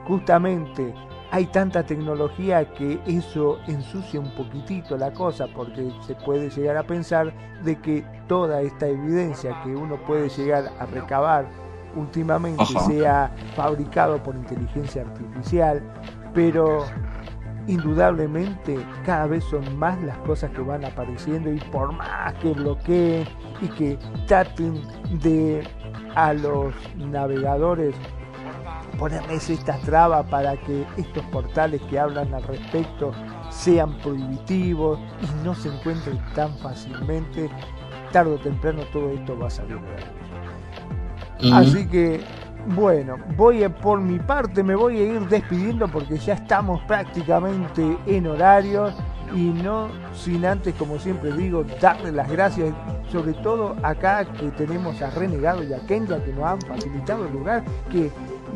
[0.08, 0.92] justamente
[1.30, 6.84] hay tanta tecnología que eso ensucia un poquitito la cosa porque se puede llegar a
[6.84, 7.32] pensar
[7.64, 11.67] de que toda esta evidencia que uno puede llegar a recabar
[11.98, 15.82] últimamente sea fabricado por inteligencia artificial,
[16.34, 16.86] pero
[17.68, 23.28] indudablemente cada vez son más las cosas que van apareciendo y por más que bloqueen
[23.62, 24.82] y que traten
[25.22, 25.68] de
[26.16, 27.94] a los navegadores
[28.98, 33.12] ponerles esta traba para que estos portales que hablan al respecto
[33.50, 37.50] sean prohibitivos y no se encuentren tan fácilmente,
[38.12, 39.80] tarde o temprano todo esto va a salir
[41.54, 42.22] Así que,
[42.76, 47.98] bueno, voy a, por mi parte me voy a ir despidiendo porque ya estamos prácticamente
[48.06, 48.92] en horario
[49.34, 52.74] y no sin antes, como siempre digo, darle las gracias,
[53.12, 57.34] sobre todo acá que tenemos a Renegado y a Kenya que nos han facilitado el
[57.34, 58.12] lugar, que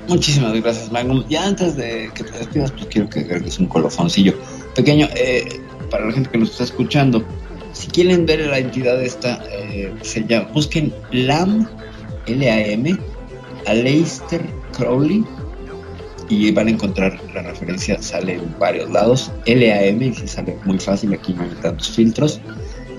[0.09, 1.25] Muchísimas gracias, Magnum.
[1.29, 4.35] Ya antes de que te despidas, pues quiero que agregues un colofoncillo
[4.75, 5.61] pequeño eh,
[5.91, 7.23] para la gente que nos está escuchando.
[7.73, 11.69] Si quieren ver la entidad esta, eh, se llama, busquen LAM,
[12.27, 12.99] L-A-M,
[13.67, 14.45] Aleister
[14.77, 15.25] Crowley,
[16.29, 20.79] y van a encontrar la referencia, sale en varios lados, LAM, y se sale muy
[20.79, 22.41] fácil, aquí no hay tantos filtros.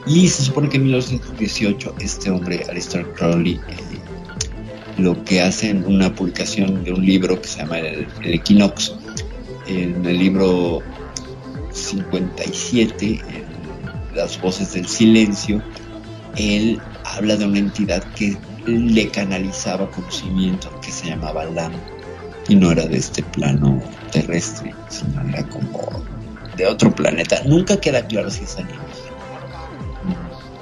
[0.07, 3.99] Y se supone que en 1918 este hombre, Alistair Crowley, eh,
[4.97, 8.95] lo que hace en una publicación de un libro que se llama El, Equinox,
[9.67, 10.81] en el libro
[11.71, 13.21] 57,
[14.15, 15.61] Las voces del silencio,
[16.35, 18.35] él habla de una entidad que
[18.65, 21.73] le canalizaba conocimiento que se llamaba LAM
[22.49, 23.81] y no era de este plano
[24.11, 26.03] terrestre, sino era como
[26.57, 27.41] de otro planeta.
[27.45, 28.89] Nunca queda claro si es alienígena.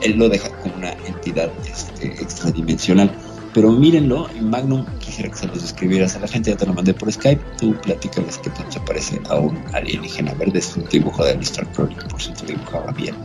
[0.02, 3.10] Él lo deja como una entidad este, extradimensional.
[3.54, 6.74] Pero mírenlo, en Magnum quisiera que se los escribieras a la gente, ya te lo
[6.74, 11.24] mandé por Skype, tú platícales qué se parece a un alienígena verde, es un dibujo
[11.24, 13.16] de Alistair Crowley, por si te dibujaba bien.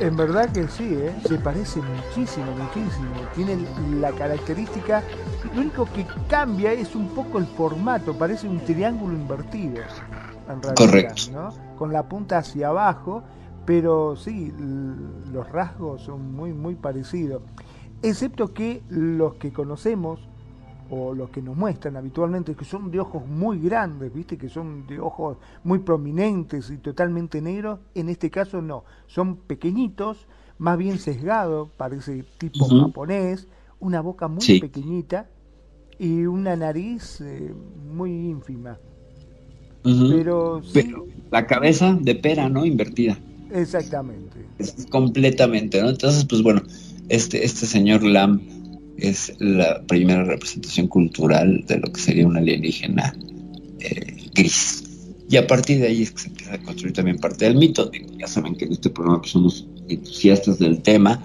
[0.00, 1.14] En verdad que sí, ¿eh?
[1.26, 3.10] se parece muchísimo, muchísimo.
[3.34, 3.58] Tiene
[4.00, 5.02] la característica,
[5.54, 9.82] lo único que cambia es un poco el formato, parece un triángulo invertido.
[10.48, 11.22] En realidad, Correcto.
[11.32, 11.76] ¿no?
[11.76, 13.22] Con la punta hacia abajo,
[13.66, 14.54] pero sí,
[15.32, 17.42] los rasgos son muy, muy parecidos.
[18.02, 20.29] Excepto que los que conocemos
[20.90, 24.86] o los que nos muestran habitualmente que son de ojos muy grandes, viste, que son
[24.86, 30.26] de ojos muy prominentes y totalmente negros, en este caso no, son pequeñitos,
[30.58, 33.46] más bien sesgados, parece tipo japonés,
[33.78, 34.60] una boca muy Sí.
[34.60, 35.28] pequeñita
[35.98, 37.54] y una nariz eh,
[37.92, 38.78] muy ínfima.
[39.84, 40.08] Ujú.
[40.10, 42.66] Pero sí, Pero la cabeza de pera, ¿no?
[42.66, 43.18] Invertida.
[43.52, 44.44] exactamente.
[44.58, 45.88] Es completamente, ¿no?
[45.88, 46.62] Entonces, pues bueno,
[47.08, 48.40] este, este señor Lam
[49.00, 53.14] es la primera representación cultural de lo que sería un alienígena
[53.80, 54.84] eh, gris.
[55.28, 57.90] Y a partir de ahí es que se empieza a construir también parte del mito.
[58.18, 61.22] Ya saben que en este programa pues, somos entusiastas del tema,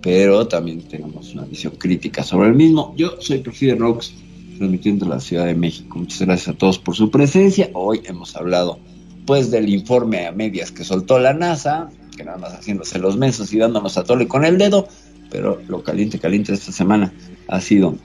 [0.00, 2.94] pero también tenemos una visión crítica sobre el mismo.
[2.96, 4.14] Yo soy Perfil de Rocks,
[4.58, 5.98] transmitiendo la Ciudad de México.
[5.98, 7.70] Muchas gracias a todos por su presencia.
[7.74, 8.78] Hoy hemos hablado
[9.26, 13.52] pues del informe a medias que soltó la NASA, que nada más haciéndose los mensos
[13.52, 14.88] y dándonos a tole con el dedo,
[15.30, 17.12] pero lo caliente, caliente esta semana
[17.48, 17.96] ha sido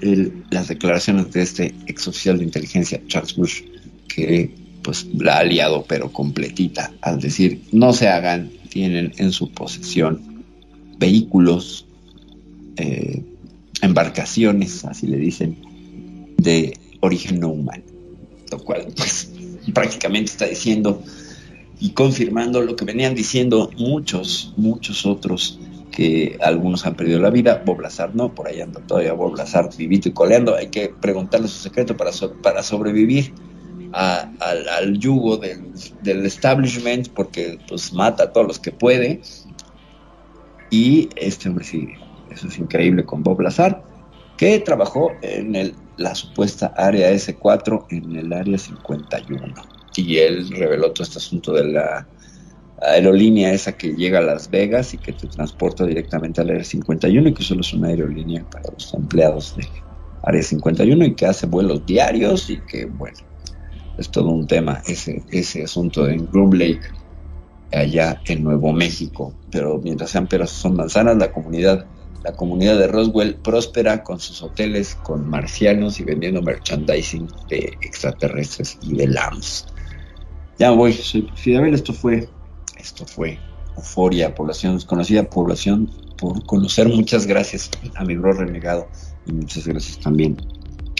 [0.00, 3.62] las declaraciones de este ex oficial de inteligencia, Charles Bush,
[4.06, 9.50] que pues la ha liado pero completita al decir no se hagan, tienen en su
[9.50, 10.44] posesión
[10.98, 11.86] vehículos,
[12.76, 13.24] eh,
[13.82, 15.56] embarcaciones, así le dicen,
[16.36, 17.84] de origen no humano,
[18.50, 19.30] lo cual pues
[19.74, 21.02] prácticamente está diciendo
[21.80, 25.58] y confirmando lo que venían diciendo muchos, muchos otros
[25.98, 29.68] que algunos han perdido la vida, Bob Lazar no, por ahí anda todavía Bob Lazar
[29.76, 33.34] vivito y coleando, hay que preguntarle su secreto para, para sobrevivir
[33.90, 35.72] al, al yugo del,
[36.02, 39.22] del establishment, porque pues mata a todos los que puede,
[40.70, 41.88] y este hombre sí,
[42.30, 43.82] eso es increíble con Bob Lazar,
[44.36, 49.52] que trabajó en el, la supuesta área S4 en el área 51.
[49.96, 52.06] Y él reveló todo este asunto de la
[52.82, 57.28] aerolínea esa que llega a Las Vegas y que te transporta directamente al área 51
[57.28, 59.66] y que solo es una aerolínea para los empleados de
[60.22, 63.18] área 51 y que hace vuelos diarios y que bueno,
[63.98, 66.80] es todo un tema ese, ese asunto en Groom Lake
[67.72, 69.34] allá en Nuevo México.
[69.50, 71.86] Pero mientras sean peras son manzanas, la comunidad,
[72.24, 78.78] la comunidad de Roswell próspera con sus hoteles, con marcianos y vendiendo merchandising de extraterrestres
[78.82, 79.66] y de lambs.
[80.58, 82.28] Ya voy, soy Fidel, esto fue,
[82.78, 83.38] esto fue
[83.76, 86.88] Euforia, población desconocida, población por conocer.
[86.88, 88.88] Muchas gracias a mi bro renegado
[89.26, 90.36] y muchas gracias también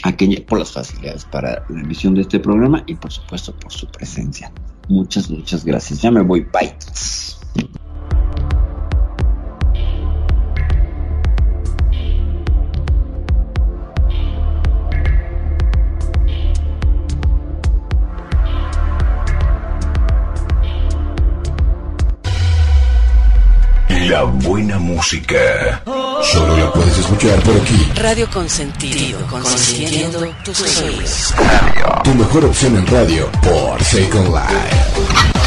[0.03, 3.71] a Kenia por las facilidades para la emisión de este programa y por supuesto por
[3.71, 4.51] su presencia.
[4.87, 6.01] Muchas, muchas gracias.
[6.01, 6.73] Ya me voy, bye.
[24.09, 25.83] La buena música.
[25.85, 27.91] Solo la puedes escuchar por aquí.
[27.95, 31.33] Radio Consentido, consintiendo tus oídos.
[32.03, 35.38] Tu mejor opción en radio por Second Life.